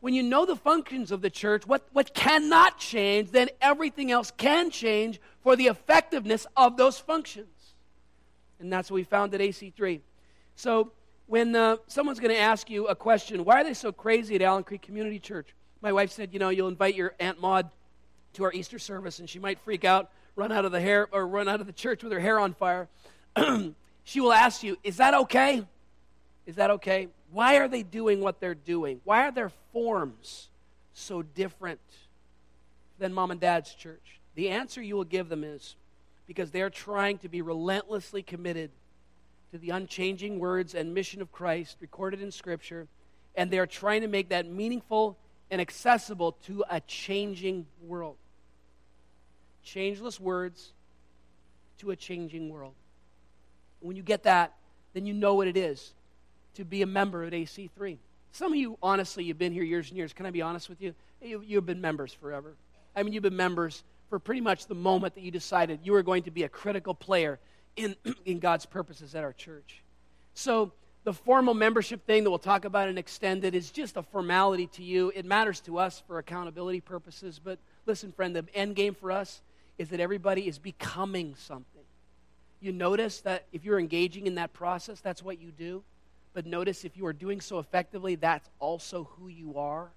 When 0.00 0.14
you 0.14 0.22
know 0.22 0.46
the 0.46 0.56
functions 0.56 1.12
of 1.12 1.20
the 1.20 1.30
church, 1.30 1.66
what, 1.66 1.86
what 1.92 2.14
cannot 2.14 2.78
change, 2.78 3.30
then 3.30 3.48
everything 3.60 4.10
else 4.10 4.30
can 4.36 4.70
change 4.70 5.20
for 5.42 5.54
the 5.54 5.66
effectiveness 5.66 6.46
of 6.56 6.76
those 6.76 6.98
functions. 6.98 7.48
And 8.58 8.72
that's 8.72 8.90
what 8.90 8.96
we 8.96 9.04
found 9.04 9.34
at 9.34 9.40
AC3. 9.40 10.00
So 10.56 10.92
when 11.26 11.54
uh, 11.54 11.76
someone's 11.88 12.20
going 12.20 12.34
to 12.34 12.40
ask 12.40 12.70
you 12.70 12.86
a 12.86 12.94
question, 12.94 13.44
why 13.44 13.60
are 13.60 13.64
they 13.64 13.74
so 13.74 13.92
crazy 13.92 14.34
at 14.34 14.42
Allen 14.42 14.64
Creek 14.64 14.82
Community 14.82 15.18
Church? 15.18 15.54
My 15.82 15.92
wife 15.92 16.10
said, 16.10 16.32
you 16.32 16.38
know, 16.38 16.48
you'll 16.48 16.68
invite 16.68 16.94
your 16.94 17.14
Aunt 17.20 17.40
Maud 17.40 17.70
to 18.34 18.44
our 18.44 18.52
Easter 18.52 18.78
service, 18.78 19.18
and 19.18 19.28
she 19.28 19.38
might 19.38 19.58
freak 19.60 19.84
out, 19.84 20.10
run 20.36 20.52
out 20.52 20.64
of 20.64 20.72
the 20.72 20.80
hair 20.80 21.08
or 21.12 21.26
run 21.26 21.48
out 21.48 21.60
of 21.60 21.66
the 21.66 21.72
church 21.72 22.02
with 22.02 22.12
her 22.12 22.20
hair 22.20 22.38
on 22.38 22.54
fire. 22.54 22.88
she 24.04 24.20
will 24.20 24.32
ask 24.32 24.62
you, 24.62 24.76
"Is 24.82 24.96
that 24.98 25.14
okay? 25.14 25.66
Is 26.46 26.56
that 26.56 26.70
okay? 26.70 27.08
Why 27.30 27.56
are 27.56 27.68
they 27.68 27.82
doing 27.82 28.20
what 28.20 28.40
they're 28.40 28.54
doing? 28.54 29.00
Why 29.04 29.26
are 29.26 29.32
their 29.32 29.50
forms 29.72 30.48
so 30.94 31.22
different 31.22 31.80
than 32.98 33.12
mom 33.12 33.30
and 33.30 33.40
dad's 33.40 33.74
church?" 33.74 34.20
The 34.34 34.50
answer 34.50 34.80
you 34.80 34.94
will 34.94 35.04
give 35.04 35.28
them 35.28 35.42
is 35.42 35.76
because 36.26 36.50
they're 36.50 36.70
trying 36.70 37.18
to 37.18 37.28
be 37.28 37.42
relentlessly 37.42 38.22
committed 38.22 38.70
to 39.50 39.58
the 39.58 39.70
unchanging 39.70 40.38
words 40.38 40.74
and 40.74 40.94
mission 40.94 41.22
of 41.22 41.32
Christ 41.32 41.78
recorded 41.80 42.20
in 42.20 42.30
Scripture, 42.30 42.86
and 43.34 43.50
they're 43.50 43.66
trying 43.66 44.02
to 44.02 44.08
make 44.08 44.28
that 44.28 44.46
meaningful 44.46 45.16
and 45.50 45.60
accessible 45.60 46.32
to 46.46 46.64
a 46.70 46.80
changing 46.80 47.66
world 47.82 48.16
changeless 49.68 50.18
words 50.18 50.72
to 51.78 51.90
a 51.90 51.96
changing 51.96 52.48
world. 52.48 52.72
When 53.80 53.96
you 53.96 54.02
get 54.02 54.24
that, 54.24 54.54
then 54.94 55.06
you 55.06 55.12
know 55.12 55.34
what 55.34 55.46
it 55.46 55.56
is 55.56 55.92
to 56.54 56.64
be 56.64 56.82
a 56.82 56.86
member 56.86 57.24
at 57.24 57.32
AC3. 57.32 57.98
Some 58.32 58.52
of 58.52 58.58
you, 58.58 58.78
honestly, 58.82 59.24
you've 59.24 59.38
been 59.38 59.52
here 59.52 59.62
years 59.62 59.88
and 59.88 59.96
years. 59.96 60.12
Can 60.12 60.26
I 60.26 60.30
be 60.30 60.42
honest 60.42 60.68
with 60.68 60.80
you? 60.80 60.94
you 61.20 61.42
you've 61.46 61.66
been 61.66 61.80
members 61.80 62.12
forever. 62.12 62.54
I 62.96 63.02
mean, 63.02 63.12
you've 63.12 63.22
been 63.22 63.36
members 63.36 63.84
for 64.08 64.18
pretty 64.18 64.40
much 64.40 64.66
the 64.66 64.74
moment 64.74 65.14
that 65.14 65.22
you 65.22 65.30
decided 65.30 65.80
you 65.84 65.92
were 65.92 66.02
going 66.02 66.22
to 66.24 66.30
be 66.30 66.44
a 66.44 66.48
critical 66.48 66.94
player 66.94 67.38
in, 67.76 67.94
in 68.24 68.38
God's 68.38 68.66
purposes 68.66 69.14
at 69.14 69.22
our 69.22 69.32
church. 69.32 69.82
So, 70.34 70.72
the 71.04 71.12
formal 71.12 71.54
membership 71.54 72.04
thing 72.06 72.24
that 72.24 72.30
we'll 72.30 72.38
talk 72.38 72.64
about 72.64 72.88
and 72.88 72.98
extended 72.98 73.54
is 73.54 73.70
just 73.70 73.96
a 73.96 74.02
formality 74.02 74.66
to 74.68 74.82
you. 74.82 75.12
It 75.14 75.24
matters 75.24 75.60
to 75.60 75.78
us 75.78 76.02
for 76.06 76.18
accountability 76.18 76.80
purposes. 76.80 77.40
But 77.42 77.58
listen, 77.86 78.12
friend, 78.12 78.34
the 78.34 78.44
end 78.54 78.76
game 78.76 78.94
for 78.94 79.10
us 79.10 79.40
is 79.78 79.90
that 79.90 80.00
everybody 80.00 80.46
is 80.46 80.58
becoming 80.58 81.34
something. 81.36 81.82
You 82.60 82.72
notice 82.72 83.20
that 83.20 83.44
if 83.52 83.64
you're 83.64 83.78
engaging 83.78 84.26
in 84.26 84.34
that 84.34 84.52
process, 84.52 85.00
that's 85.00 85.22
what 85.22 85.40
you 85.40 85.50
do. 85.50 85.82
But 86.34 86.46
notice 86.46 86.84
if 86.84 86.96
you 86.96 87.06
are 87.06 87.12
doing 87.12 87.40
so 87.40 87.58
effectively, 87.58 88.16
that's 88.16 88.48
also 88.58 89.08
who 89.18 89.28
you 89.28 89.58
are. 89.58 89.90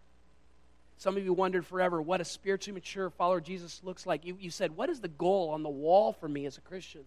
Some 0.97 1.17
of 1.17 1.23
you 1.23 1.33
wondered 1.33 1.65
forever 1.65 1.99
what 1.99 2.21
a 2.21 2.25
spiritually 2.25 2.75
mature 2.75 3.09
follower 3.09 3.39
of 3.39 3.43
Jesus 3.43 3.81
looks 3.83 4.05
like. 4.05 4.23
You, 4.23 4.37
you 4.39 4.51
said, 4.51 4.77
What 4.77 4.89
is 4.89 4.99
the 4.99 5.07
goal 5.07 5.49
on 5.49 5.63
the 5.63 5.69
wall 5.69 6.13
for 6.13 6.27
me 6.27 6.45
as 6.45 6.57
a 6.57 6.61
Christian? 6.61 7.01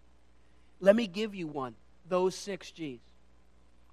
Let 0.81 0.97
me 0.97 1.07
give 1.07 1.35
you 1.35 1.47
one 1.47 1.77
those 2.09 2.35
six 2.35 2.71
G's. 2.73 2.99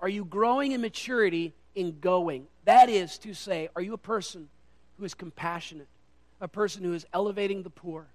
Are 0.01 0.09
you 0.09 0.25
growing 0.25 0.71
in 0.71 0.81
maturity 0.81 1.53
in 1.75 1.99
going? 1.99 2.47
That 2.65 2.89
is 2.89 3.17
to 3.19 3.33
say, 3.33 3.69
are 3.75 3.81
you 3.81 3.93
a 3.93 3.99
person 3.99 4.49
who 4.97 5.05
is 5.05 5.13
compassionate, 5.13 5.87
a 6.39 6.47
person 6.47 6.83
who 6.83 6.93
is 6.93 7.05
elevating 7.13 7.63
the 7.63 7.69
poor, 7.69 8.07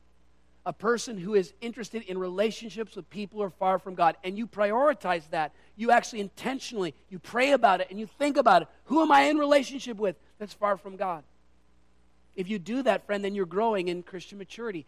a 0.66 0.72
person 0.72 1.16
who 1.16 1.34
is 1.34 1.54
interested 1.60 2.02
in 2.02 2.18
relationships 2.18 2.96
with 2.96 3.08
people 3.08 3.38
who 3.38 3.44
are 3.44 3.50
far 3.50 3.78
from 3.78 3.94
God, 3.94 4.16
and 4.24 4.36
you 4.36 4.48
prioritize 4.48 5.22
that. 5.30 5.52
You 5.76 5.92
actually 5.92 6.20
intentionally, 6.20 6.92
you 7.08 7.20
pray 7.20 7.52
about 7.52 7.80
it 7.80 7.86
and 7.88 8.00
you 8.00 8.06
think 8.18 8.36
about 8.36 8.62
it. 8.62 8.68
Who 8.86 9.00
am 9.00 9.12
I 9.12 9.22
in 9.22 9.38
relationship 9.38 9.96
with 9.96 10.16
that's 10.40 10.52
far 10.52 10.76
from 10.76 10.96
God? 10.96 11.22
If 12.34 12.48
you 12.48 12.58
do 12.58 12.82
that, 12.82 13.06
friend, 13.06 13.24
then 13.24 13.36
you're 13.36 13.46
growing 13.46 13.86
in 13.86 14.02
Christian 14.02 14.38
maturity. 14.38 14.86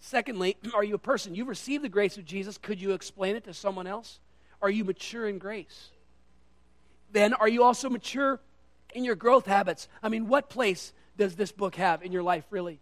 Secondly, 0.00 0.56
are 0.74 0.82
you 0.82 0.94
a 0.94 0.98
person? 0.98 1.34
You've 1.34 1.48
received 1.48 1.84
the 1.84 1.90
grace 1.90 2.16
of 2.16 2.24
Jesus. 2.24 2.56
Could 2.56 2.80
you 2.80 2.92
explain 2.92 3.36
it 3.36 3.44
to 3.44 3.52
someone 3.52 3.86
else? 3.86 4.20
Are 4.62 4.70
you 4.70 4.82
mature 4.82 5.28
in 5.28 5.38
grace? 5.38 5.90
Then, 7.12 7.34
are 7.34 7.48
you 7.48 7.62
also 7.62 7.88
mature 7.88 8.40
in 8.94 9.04
your 9.04 9.14
growth 9.14 9.46
habits? 9.46 9.88
I 10.02 10.08
mean, 10.08 10.28
what 10.28 10.48
place 10.50 10.92
does 11.16 11.36
this 11.36 11.52
book 11.52 11.76
have 11.76 12.02
in 12.02 12.12
your 12.12 12.22
life, 12.22 12.44
really? 12.50 12.80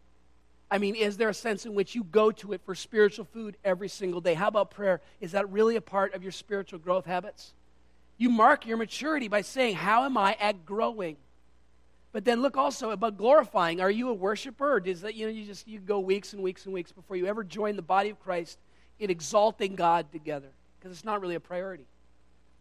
I 0.70 0.78
mean, 0.78 0.96
is 0.96 1.16
there 1.16 1.28
a 1.28 1.34
sense 1.34 1.64
in 1.64 1.74
which 1.74 1.94
you 1.94 2.02
go 2.02 2.32
to 2.32 2.52
it 2.52 2.60
for 2.64 2.74
spiritual 2.74 3.24
food 3.24 3.56
every 3.64 3.88
single 3.88 4.20
day? 4.20 4.34
How 4.34 4.48
about 4.48 4.70
prayer? 4.70 5.00
Is 5.20 5.32
that 5.32 5.50
really 5.50 5.76
a 5.76 5.80
part 5.80 6.14
of 6.14 6.22
your 6.22 6.32
spiritual 6.32 6.80
growth 6.80 7.06
habits? 7.06 7.54
You 8.18 8.30
mark 8.30 8.66
your 8.66 8.76
maturity 8.76 9.28
by 9.28 9.42
saying, 9.42 9.76
How 9.76 10.04
am 10.04 10.16
I 10.16 10.36
at 10.40 10.66
growing? 10.66 11.16
But 12.12 12.24
then 12.24 12.40
look 12.40 12.56
also 12.56 12.90
about 12.90 13.18
glorifying. 13.18 13.80
Are 13.80 13.90
you 13.90 14.08
a 14.08 14.14
worshiper? 14.14 14.72
Or 14.72 14.80
does 14.80 15.02
that, 15.02 15.14
you 15.14 15.26
know, 15.26 15.32
you 15.32 15.44
just 15.44 15.68
you 15.68 15.78
go 15.78 16.00
weeks 16.00 16.32
and 16.32 16.42
weeks 16.42 16.64
and 16.64 16.72
weeks 16.72 16.90
before 16.90 17.16
you 17.16 17.26
ever 17.26 17.44
join 17.44 17.76
the 17.76 17.82
body 17.82 18.08
of 18.08 18.18
Christ 18.18 18.58
in 18.98 19.10
exalting 19.10 19.76
God 19.76 20.10
together? 20.10 20.48
Because 20.78 20.96
it's 20.96 21.04
not 21.04 21.20
really 21.20 21.34
a 21.34 21.40
priority. 21.40 21.84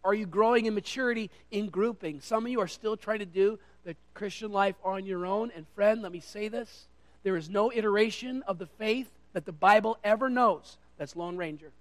Are 0.06 0.14
you 0.14 0.28
growing 0.28 0.68
in 0.68 0.76
maturity 0.76 1.32
in 1.50 1.70
grouping? 1.70 2.22
Some 2.22 2.46
of 2.46 2.52
you 2.52 2.62
are 2.62 2.68
still 2.68 2.96
trying 2.96 3.20
to 3.20 3.26
do 3.26 3.60
the 3.84 3.96
Christian 4.14 4.52
life 4.52 4.76
on 4.84 5.06
your 5.06 5.26
own. 5.26 5.52
And 5.56 5.66
friend, 5.76 6.04
let 6.04 6.12
me 6.12 6.20
say 6.20 6.48
this 6.48 6.88
there 7.24 7.36
is 7.36 7.50
no 7.50 7.72
iteration 7.74 8.44
of 8.44 8.60
the 8.60 8.68
faith 8.68 9.10
that 9.34 9.46
the 9.46 9.52
Bible 9.52 9.98
ever 10.04 10.30
knows 10.30 10.78
that's 10.98 11.16
Lone 11.16 11.38
Ranger. 11.38 11.72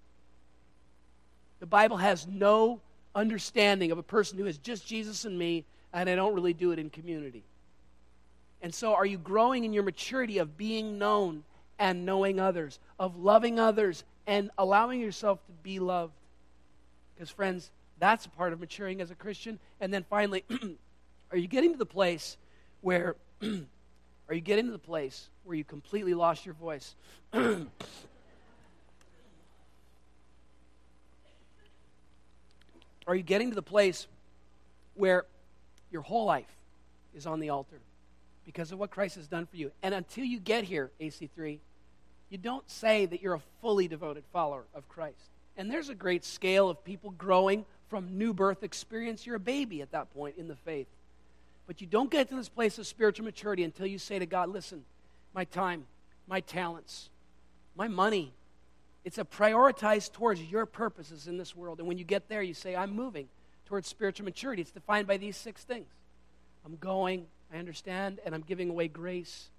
The 1.60 1.66
Bible 1.66 1.98
has 1.98 2.26
no 2.26 2.80
understanding 3.14 3.92
of 3.92 3.98
a 3.98 4.02
person 4.02 4.38
who 4.38 4.46
is 4.46 4.58
just 4.58 4.86
Jesus 4.86 5.24
and 5.24 5.38
me, 5.38 5.64
and 5.92 6.08
I 6.08 6.14
don't 6.14 6.34
really 6.34 6.54
do 6.54 6.72
it 6.72 6.78
in 6.78 6.90
community. 6.90 7.44
And 8.62 8.74
so, 8.74 8.94
are 8.94 9.06
you 9.06 9.18
growing 9.18 9.64
in 9.64 9.74
your 9.74 9.82
maturity 9.82 10.38
of 10.38 10.56
being 10.56 10.98
known 10.98 11.44
and 11.78 12.06
knowing 12.06 12.40
others, 12.40 12.78
of 12.98 13.16
loving 13.16 13.60
others 13.60 14.02
and 14.26 14.50
allowing 14.56 15.00
yourself 15.00 15.44
to 15.46 15.52
be 15.62 15.78
loved? 15.78 16.14
Because, 17.14 17.30
friends, 17.30 17.70
that's 17.98 18.26
a 18.26 18.28
part 18.30 18.52
of 18.52 18.60
maturing 18.60 19.00
as 19.00 19.10
a 19.10 19.14
Christian. 19.14 19.58
And 19.80 19.92
then 19.92 20.04
finally, 20.08 20.44
are 21.30 21.36
you 21.36 21.48
getting 21.48 21.72
to 21.72 21.78
the 21.78 21.86
place 21.86 22.36
where 22.80 23.16
are 23.42 24.34
you 24.34 24.40
getting 24.40 24.66
to 24.66 24.72
the 24.72 24.78
place 24.78 25.28
where 25.44 25.56
you 25.56 25.64
completely 25.64 26.14
lost 26.14 26.44
your 26.44 26.54
voice? 26.54 26.94
are 33.06 33.14
you 33.14 33.22
getting 33.22 33.50
to 33.50 33.54
the 33.54 33.62
place 33.62 34.06
where 34.94 35.24
your 35.90 36.02
whole 36.02 36.24
life 36.24 36.50
is 37.14 37.26
on 37.26 37.40
the 37.40 37.50
altar? 37.50 37.80
because 38.44 38.72
of 38.72 38.78
what 38.78 38.90
Christ 38.90 39.16
has 39.16 39.26
done 39.26 39.46
for 39.46 39.56
you. 39.56 39.72
And 39.82 39.94
until 39.94 40.24
you 40.24 40.38
get 40.38 40.64
here, 40.64 40.90
AC3, 41.00 41.58
you 42.30 42.38
don't 42.38 42.68
say 42.70 43.06
that 43.06 43.22
you're 43.22 43.34
a 43.34 43.42
fully 43.60 43.88
devoted 43.88 44.24
follower 44.32 44.64
of 44.74 44.88
Christ. 44.88 45.30
And 45.56 45.70
there's 45.70 45.88
a 45.88 45.94
great 45.94 46.24
scale 46.24 46.68
of 46.68 46.84
people 46.84 47.10
growing 47.10 47.64
from 47.94 48.18
new 48.18 48.34
birth 48.34 48.64
experience. 48.64 49.24
You're 49.24 49.36
a 49.36 49.38
baby 49.38 49.80
at 49.80 49.92
that 49.92 50.12
point 50.12 50.34
in 50.36 50.48
the 50.48 50.56
faith. 50.56 50.88
But 51.68 51.80
you 51.80 51.86
don't 51.86 52.10
get 52.10 52.28
to 52.30 52.34
this 52.34 52.48
place 52.48 52.76
of 52.76 52.88
spiritual 52.88 53.24
maturity 53.24 53.62
until 53.62 53.86
you 53.86 53.98
say 53.98 54.18
to 54.18 54.26
God, 54.26 54.48
listen, 54.48 54.82
my 55.32 55.44
time, 55.44 55.84
my 56.26 56.40
talents, 56.40 57.08
my 57.76 57.86
money, 57.86 58.32
it's 59.04 59.18
a 59.18 59.24
prioritized 59.24 60.12
towards 60.12 60.42
your 60.42 60.66
purposes 60.66 61.28
in 61.28 61.38
this 61.38 61.54
world. 61.54 61.78
And 61.78 61.86
when 61.86 61.96
you 61.96 62.02
get 62.02 62.28
there, 62.28 62.42
you 62.42 62.52
say, 62.52 62.74
I'm 62.74 62.90
moving 62.96 63.28
towards 63.66 63.86
spiritual 63.86 64.24
maturity. 64.24 64.62
It's 64.62 64.72
defined 64.72 65.06
by 65.06 65.16
these 65.16 65.36
six 65.36 65.62
things 65.62 65.86
I'm 66.66 66.74
going, 66.74 67.26
I 67.52 67.58
understand, 67.58 68.18
and 68.26 68.34
I'm 68.34 68.42
giving 68.42 68.70
away 68.70 68.88
grace. 68.88 69.50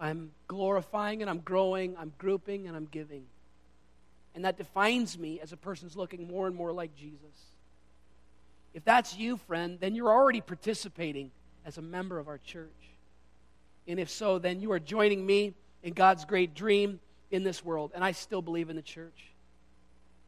I'm 0.00 0.32
glorifying 0.48 1.20
and 1.20 1.30
I'm 1.30 1.38
growing, 1.38 1.96
I'm 1.96 2.12
grouping 2.18 2.66
and 2.66 2.74
I'm 2.76 2.86
giving. 2.86 3.22
And 4.34 4.44
that 4.46 4.58
defines 4.58 5.16
me 5.16 5.38
as 5.38 5.52
a 5.52 5.56
person 5.56 5.86
who's 5.86 5.96
looking 5.96 6.26
more 6.26 6.48
and 6.48 6.56
more 6.56 6.72
like 6.72 6.96
Jesus. 6.96 7.53
If 8.74 8.84
that's 8.84 9.16
you, 9.16 9.36
friend, 9.36 9.78
then 9.80 9.94
you're 9.94 10.10
already 10.10 10.40
participating 10.40 11.30
as 11.64 11.78
a 11.78 11.82
member 11.82 12.18
of 12.18 12.28
our 12.28 12.38
church. 12.38 12.68
And 13.86 13.98
if 13.98 14.10
so, 14.10 14.38
then 14.38 14.60
you 14.60 14.72
are 14.72 14.80
joining 14.80 15.24
me 15.24 15.54
in 15.82 15.94
God's 15.94 16.24
great 16.24 16.54
dream 16.54 17.00
in 17.30 17.42
this 17.42 17.64
world. 17.64 17.92
And 17.94 18.04
I 18.04 18.12
still 18.12 18.42
believe 18.42 18.70
in 18.70 18.76
the 18.76 18.82
church. 18.82 19.30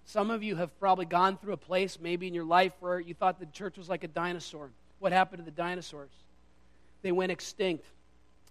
Some 0.05 0.31
of 0.31 0.43
you 0.43 0.57
have 0.57 0.79
probably 0.79 1.07
gone 1.07 1.37
through 1.37 1.55
a 1.55 1.59
place, 1.59 1.99
maybe 2.01 2.29
in 2.29 2.35
your 2.35 2.45
life, 2.45 2.73
where 2.81 3.01
you 3.01 3.15
thought 3.15 3.41
the 3.41 3.47
church 3.47 3.77
was 3.77 3.89
like 3.89 4.05
a 4.05 4.09
dinosaur. 4.09 4.71
What 5.01 5.13
happened 5.13 5.41
to 5.41 5.45
the 5.45 5.57
dinosaurs? 5.57 6.11
they 7.07 7.13
went 7.13 7.31
extinct. 7.31 7.85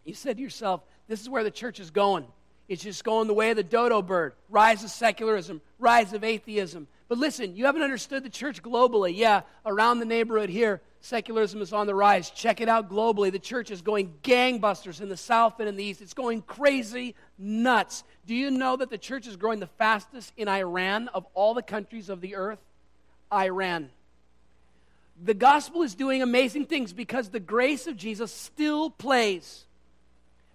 You 0.06 0.14
said 0.14 0.38
to 0.38 0.44
yourself, 0.44 0.82
this 1.10 1.20
is 1.20 1.28
where 1.28 1.44
the 1.44 1.52
church 1.52 1.82
is 1.82 1.92
going. 1.92 2.26
It's 2.68 2.84
just 2.84 3.04
going 3.04 3.28
the 3.28 3.34
way 3.34 3.52
of 3.52 3.58
the 3.58 3.64
dodo 3.64 4.02
bird 4.02 4.34
rise 4.50 4.84
of 4.84 4.90
secularism, 4.90 5.62
rise 5.78 6.14
of 6.14 6.24
atheism. 6.24 6.88
But 7.08 7.20
listen, 7.20 7.56
you 7.56 7.66
haven't 7.66 7.84
understood 7.84 8.24
the 8.24 8.30
church 8.30 8.64
globally. 8.64 9.16
Yeah, 9.16 9.42
around 9.66 10.00
the 10.00 10.06
neighborhood 10.06 10.50
here, 10.50 10.82
secularism 11.02 11.62
is 11.62 11.72
on 11.72 11.86
the 11.86 11.94
rise. 11.94 12.32
Check 12.32 12.62
it 12.62 12.70
out 12.70 12.90
globally. 12.90 13.32
The 13.32 13.38
church 13.38 13.70
is 13.70 13.84
going 13.84 14.14
gangbusters 14.24 15.02
in 15.02 15.10
the 15.10 15.18
south 15.18 15.60
and 15.60 15.70
in 15.70 15.76
the 15.76 15.84
east. 15.84 16.02
It's 16.02 16.16
going 16.16 16.42
crazy 16.42 17.14
nuts. 17.38 18.04
Do 18.26 18.34
you 18.34 18.50
know 18.50 18.76
that 18.78 18.90
the 18.90 18.98
church 18.98 19.28
is 19.28 19.36
growing 19.36 19.60
the 19.60 19.68
fastest 19.68 20.34
in 20.36 20.48
Iran 20.48 21.10
of 21.10 21.28
all 21.36 21.54
the 21.54 21.62
countries 21.62 22.10
of 22.10 22.22
the 22.22 22.36
earth? 22.36 22.60
Iran 23.32 23.90
the 25.24 25.34
gospel 25.34 25.82
is 25.82 25.96
doing 25.96 26.22
amazing 26.22 26.66
things 26.66 26.92
because 26.94 27.30
the 27.30 27.40
grace 27.40 27.88
of 27.88 27.96
Jesus 27.96 28.32
still 28.32 28.90
plays. 28.90 29.66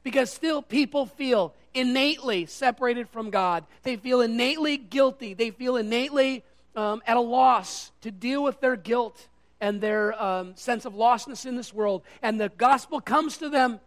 Because 0.02 0.32
still 0.32 0.62
people 0.62 1.06
feel 1.06 1.54
innately 1.74 2.46
separated 2.46 3.08
from 3.08 3.30
God. 3.30 3.64
They 3.82 3.96
feel 3.96 4.20
innately 4.20 4.76
guilty. 4.76 5.34
They 5.34 5.50
feel 5.50 5.76
innately 5.76 6.44
um, 6.74 7.02
at 7.06 7.16
a 7.16 7.20
loss 7.20 7.92
to 8.00 8.10
deal 8.10 8.42
with 8.42 8.60
their 8.60 8.76
guilt 8.76 9.28
and 9.60 9.80
their 9.80 10.20
um, 10.20 10.56
sense 10.56 10.84
of 10.84 10.94
lostness 10.94 11.44
in 11.44 11.56
this 11.56 11.72
world. 11.72 12.02
And 12.22 12.40
the 12.40 12.48
gospel 12.48 13.00
comes 13.00 13.38
to 13.38 13.48
them 13.48 13.80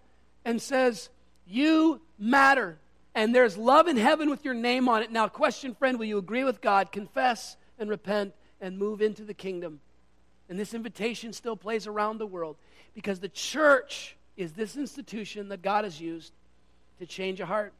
and 0.45 0.61
says, 0.61 1.09
You 1.45 2.01
matter. 2.17 2.77
And 3.15 3.33
there's 3.33 3.57
love 3.57 3.87
in 3.87 3.97
heaven 3.97 4.29
with 4.29 4.43
your 4.43 4.53
name 4.53 4.89
on 4.89 5.03
it. 5.03 5.11
Now, 5.11 5.27
question, 5.27 5.75
friend, 5.75 5.99
will 5.99 6.05
you 6.05 6.17
agree 6.17 6.43
with 6.43 6.61
God, 6.61 6.91
confess 6.91 7.57
and 7.77 7.89
repent, 7.89 8.33
and 8.59 8.77
move 8.77 9.01
into 9.01 9.23
the 9.23 9.33
kingdom? 9.33 9.81
And 10.49 10.59
this 10.59 10.73
invitation 10.73 11.33
still 11.33 11.55
plays 11.55 11.87
around 11.87 12.17
the 12.17 12.27
world 12.27 12.57
because 12.93 13.19
the 13.19 13.29
church 13.29 14.15
is 14.37 14.53
this 14.53 14.75
institution 14.75 15.49
that 15.49 15.61
God 15.61 15.83
has 15.83 15.99
used 15.99 16.33
to 16.99 17.05
change 17.05 17.39
a 17.39 17.45
heart. 17.45 17.73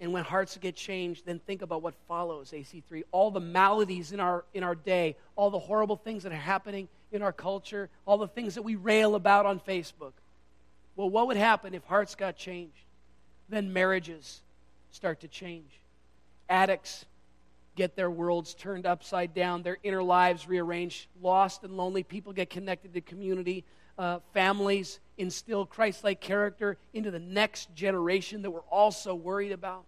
And 0.00 0.12
when 0.12 0.22
hearts 0.22 0.56
get 0.56 0.76
changed, 0.76 1.26
then 1.26 1.40
think 1.40 1.62
about 1.62 1.82
what 1.82 1.94
follows, 2.06 2.52
AC3. 2.52 3.02
All 3.10 3.30
the 3.30 3.40
maladies 3.40 4.12
in 4.12 4.20
our, 4.20 4.44
in 4.54 4.62
our 4.62 4.74
day, 4.74 5.16
all 5.34 5.50
the 5.50 5.58
horrible 5.58 5.96
things 5.96 6.22
that 6.22 6.32
are 6.32 6.36
happening 6.36 6.88
in 7.10 7.22
our 7.22 7.32
culture, 7.32 7.88
all 8.06 8.18
the 8.18 8.28
things 8.28 8.54
that 8.54 8.62
we 8.62 8.76
rail 8.76 9.14
about 9.14 9.44
on 9.44 9.58
Facebook. 9.58 10.12
Well, 10.94 11.10
what 11.10 11.26
would 11.26 11.36
happen 11.36 11.74
if 11.74 11.84
hearts 11.84 12.14
got 12.14 12.36
changed? 12.36 12.74
Then 13.48 13.72
marriages 13.72 14.40
start 14.90 15.20
to 15.20 15.28
change. 15.28 15.80
Addicts 16.48 17.04
get 17.76 17.96
their 17.96 18.10
worlds 18.10 18.54
turned 18.54 18.86
upside 18.86 19.34
down, 19.34 19.62
their 19.62 19.78
inner 19.82 20.02
lives 20.02 20.48
rearranged. 20.48 21.06
Lost 21.22 21.62
and 21.62 21.76
lonely 21.76 22.02
people 22.02 22.32
get 22.32 22.50
connected 22.50 22.92
to 22.94 23.00
community. 23.00 23.64
Uh, 23.98 24.20
families 24.32 25.00
instill 25.16 25.66
Christ 25.66 26.04
like 26.04 26.20
character 26.20 26.78
into 26.94 27.10
the 27.10 27.18
next 27.18 27.74
generation 27.74 28.42
that 28.42 28.50
we're 28.50 28.60
also 28.70 29.14
worried 29.14 29.52
about. 29.52 29.84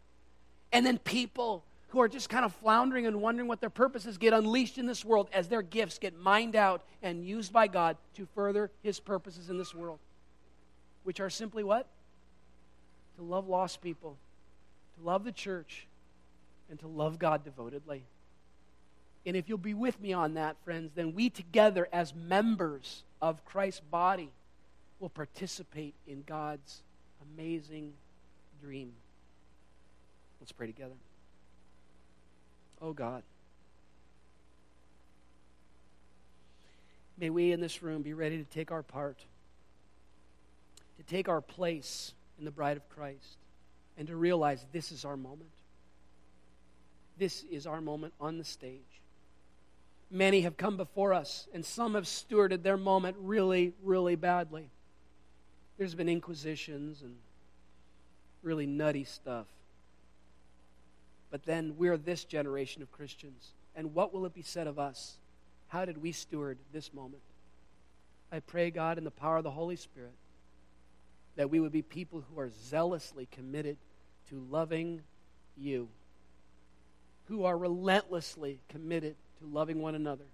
And 0.72 0.84
then 0.84 0.98
people 0.98 1.64
who 1.90 2.00
are 2.00 2.08
just 2.08 2.28
kind 2.28 2.44
of 2.44 2.52
floundering 2.54 3.06
and 3.06 3.20
wondering 3.20 3.48
what 3.48 3.60
their 3.60 3.70
purpose 3.70 4.06
is 4.06 4.18
get 4.18 4.32
unleashed 4.32 4.78
in 4.78 4.86
this 4.86 5.04
world 5.04 5.28
as 5.32 5.48
their 5.48 5.62
gifts 5.62 5.98
get 5.98 6.18
mined 6.18 6.56
out 6.56 6.82
and 7.02 7.24
used 7.24 7.52
by 7.52 7.66
God 7.66 7.96
to 8.14 8.26
further 8.34 8.70
his 8.82 9.00
purposes 9.00 9.50
in 9.50 9.58
this 9.58 9.74
world. 9.74 9.98
Which 11.02 11.20
are 11.20 11.30
simply 11.30 11.64
what? 11.64 11.86
To 13.16 13.22
love 13.22 13.48
lost 13.48 13.80
people, 13.80 14.16
to 14.98 15.06
love 15.06 15.24
the 15.24 15.32
church, 15.32 15.86
and 16.68 16.78
to 16.80 16.86
love 16.86 17.18
God 17.18 17.44
devotedly. 17.44 18.04
And 19.26 19.36
if 19.36 19.48
you'll 19.48 19.58
be 19.58 19.74
with 19.74 20.00
me 20.00 20.12
on 20.12 20.34
that, 20.34 20.56
friends, 20.64 20.92
then 20.94 21.14
we 21.14 21.28
together, 21.28 21.88
as 21.92 22.14
members 22.14 23.02
of 23.20 23.44
Christ's 23.44 23.80
body, 23.80 24.30
will 24.98 25.08
participate 25.08 25.94
in 26.06 26.22
God's 26.26 26.82
amazing 27.34 27.94
dream. 28.62 28.92
Let's 30.40 30.52
pray 30.52 30.66
together. 30.66 30.94
Oh 32.80 32.92
God. 32.92 33.22
May 37.18 37.30
we 37.30 37.52
in 37.52 37.60
this 37.60 37.82
room 37.82 38.02
be 38.02 38.14
ready 38.14 38.38
to 38.38 38.44
take 38.44 38.70
our 38.70 38.82
part, 38.82 39.18
to 40.96 41.02
take 41.02 41.28
our 41.28 41.42
place 41.42 42.14
in 42.38 42.46
the 42.46 42.50
bride 42.50 42.78
of 42.78 42.88
Christ, 42.88 43.36
and 43.98 44.08
to 44.08 44.16
realize 44.16 44.64
this 44.72 44.90
is 44.90 45.04
our 45.04 45.16
moment. 45.16 45.50
This 47.18 47.44
is 47.50 47.66
our 47.66 47.82
moment 47.82 48.14
on 48.18 48.38
the 48.38 48.44
stage. 48.44 48.99
Many 50.10 50.40
have 50.40 50.56
come 50.56 50.76
before 50.76 51.14
us, 51.14 51.46
and 51.54 51.64
some 51.64 51.94
have 51.94 52.04
stewarded 52.04 52.62
their 52.62 52.76
moment 52.76 53.16
really, 53.20 53.72
really 53.82 54.16
badly. 54.16 54.68
There's 55.78 55.94
been 55.94 56.08
inquisitions 56.08 57.02
and 57.02 57.16
really 58.42 58.66
nutty 58.66 59.04
stuff. 59.04 59.46
But 61.30 61.44
then 61.44 61.74
we're 61.76 61.96
this 61.96 62.24
generation 62.24 62.82
of 62.82 62.90
Christians. 62.90 63.52
And 63.76 63.94
what 63.94 64.12
will 64.12 64.26
it 64.26 64.34
be 64.34 64.42
said 64.42 64.66
of 64.66 64.78
us? 64.78 65.14
How 65.68 65.84
did 65.84 66.02
we 66.02 66.10
steward 66.10 66.58
this 66.72 66.92
moment? 66.92 67.22
I 68.32 68.40
pray, 68.40 68.70
God, 68.70 68.98
in 68.98 69.04
the 69.04 69.10
power 69.10 69.36
of 69.36 69.44
the 69.44 69.50
Holy 69.50 69.76
Spirit, 69.76 70.14
that 71.36 71.50
we 71.50 71.60
would 71.60 71.72
be 71.72 71.82
people 71.82 72.24
who 72.28 72.40
are 72.40 72.50
zealously 72.50 73.28
committed 73.30 73.76
to 74.28 74.44
loving 74.50 75.02
you 75.56 75.88
who 77.30 77.44
are 77.44 77.56
relentlessly 77.56 78.58
committed 78.68 79.14
to 79.40 79.46
loving 79.46 79.80
one 79.80 79.94
another. 79.94 80.24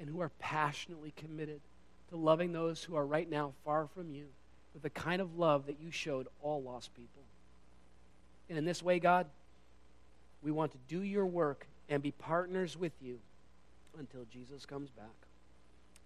and 0.00 0.10
who 0.10 0.20
are 0.20 0.30
passionately 0.40 1.12
committed 1.16 1.60
to 2.10 2.16
loving 2.16 2.52
those 2.52 2.82
who 2.82 2.96
are 2.96 3.06
right 3.06 3.30
now 3.30 3.52
far 3.64 3.86
from 3.94 4.10
you 4.10 4.24
with 4.74 4.82
the 4.82 4.90
kind 4.90 5.22
of 5.22 5.38
love 5.38 5.66
that 5.66 5.80
you 5.80 5.92
showed 5.92 6.26
all 6.42 6.60
lost 6.60 6.92
people. 6.96 7.22
And 8.48 8.58
in 8.58 8.64
this 8.64 8.82
way, 8.82 8.98
God, 8.98 9.26
we 10.42 10.50
want 10.50 10.72
to 10.72 10.78
do 10.88 11.02
your 11.02 11.24
work 11.24 11.66
and 11.88 12.02
be 12.02 12.10
partners 12.10 12.76
with 12.76 12.92
you 13.00 13.20
until 13.96 14.24
Jesus 14.32 14.66
comes 14.66 14.90
back. 14.90 15.06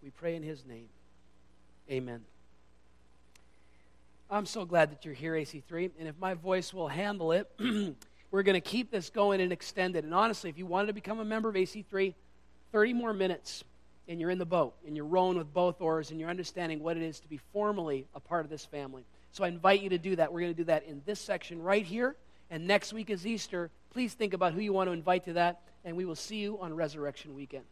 We 0.03 0.11
pray 0.11 0.37
in 0.37 0.43
his 0.43 0.67
name. 0.67 0.89
Amen. 1.91 2.23
I'm 4.31 4.47
so 4.47 4.65
glad 4.65 4.91
that 4.91 5.05
you're 5.05 5.15
here, 5.15 5.33
AC3. 5.33 5.91
And 5.99 6.07
if 6.07 6.19
my 6.19 6.35
voice 6.35 6.75
will 6.75 6.89
handle 6.89 7.33
it, 7.33 7.51
we're 8.37 8.43
going 8.43 8.53
to 8.53 8.61
keep 8.61 8.91
this 8.91 9.09
going 9.09 9.41
and 9.41 9.51
extend 9.51 9.97
it. 9.97 10.05
And 10.05 10.13
honestly, 10.13 10.51
if 10.51 10.59
you 10.59 10.67
wanted 10.67 10.89
to 10.89 10.93
become 10.93 11.21
a 11.21 11.25
member 11.25 11.49
of 11.49 11.55
AC3, 11.55 12.13
30 12.71 12.93
more 12.93 13.15
minutes 13.15 13.65
and 14.09 14.21
you're 14.21 14.29
in 14.29 14.37
the 14.37 14.45
boat 14.45 14.75
and 14.87 14.95
you're 14.95 15.07
rowing 15.07 15.39
with 15.39 15.55
both 15.55 15.81
oars 15.81 16.11
and 16.11 16.21
you're 16.21 16.29
understanding 16.29 16.83
what 16.83 16.99
it 16.99 17.03
is 17.03 17.19
to 17.21 17.29
be 17.29 17.41
formally 17.55 18.07
a 18.15 18.21
part 18.21 18.45
of 18.45 18.51
this 18.51 18.63
family. 18.63 19.07
So 19.33 19.43
I 19.43 19.49
invite 19.49 19.81
you 19.81 19.89
to 19.89 19.97
do 19.97 20.17
that. 20.17 20.35
We're 20.35 20.41
going 20.41 20.53
to 20.53 20.57
do 20.57 20.65
that 20.65 20.85
in 20.85 21.01
this 21.07 21.19
section 21.19 21.63
right 21.63 21.83
here. 21.83 22.15
And 22.51 22.67
next 22.67 22.93
week 22.93 23.09
is 23.09 23.27
Easter. 23.27 23.71
Please 23.89 24.13
think 24.13 24.35
about 24.35 24.53
who 24.53 24.61
you 24.61 24.75
want 24.75 24.89
to 24.89 24.93
invite 24.93 25.25
to 25.25 25.33
that. 25.33 25.63
And 25.87 25.97
we 25.97 26.05
will 26.05 26.15
see 26.15 26.37
you 26.37 26.59
on 26.61 26.75
Resurrection 26.75 27.35
Weekend. 27.35 27.65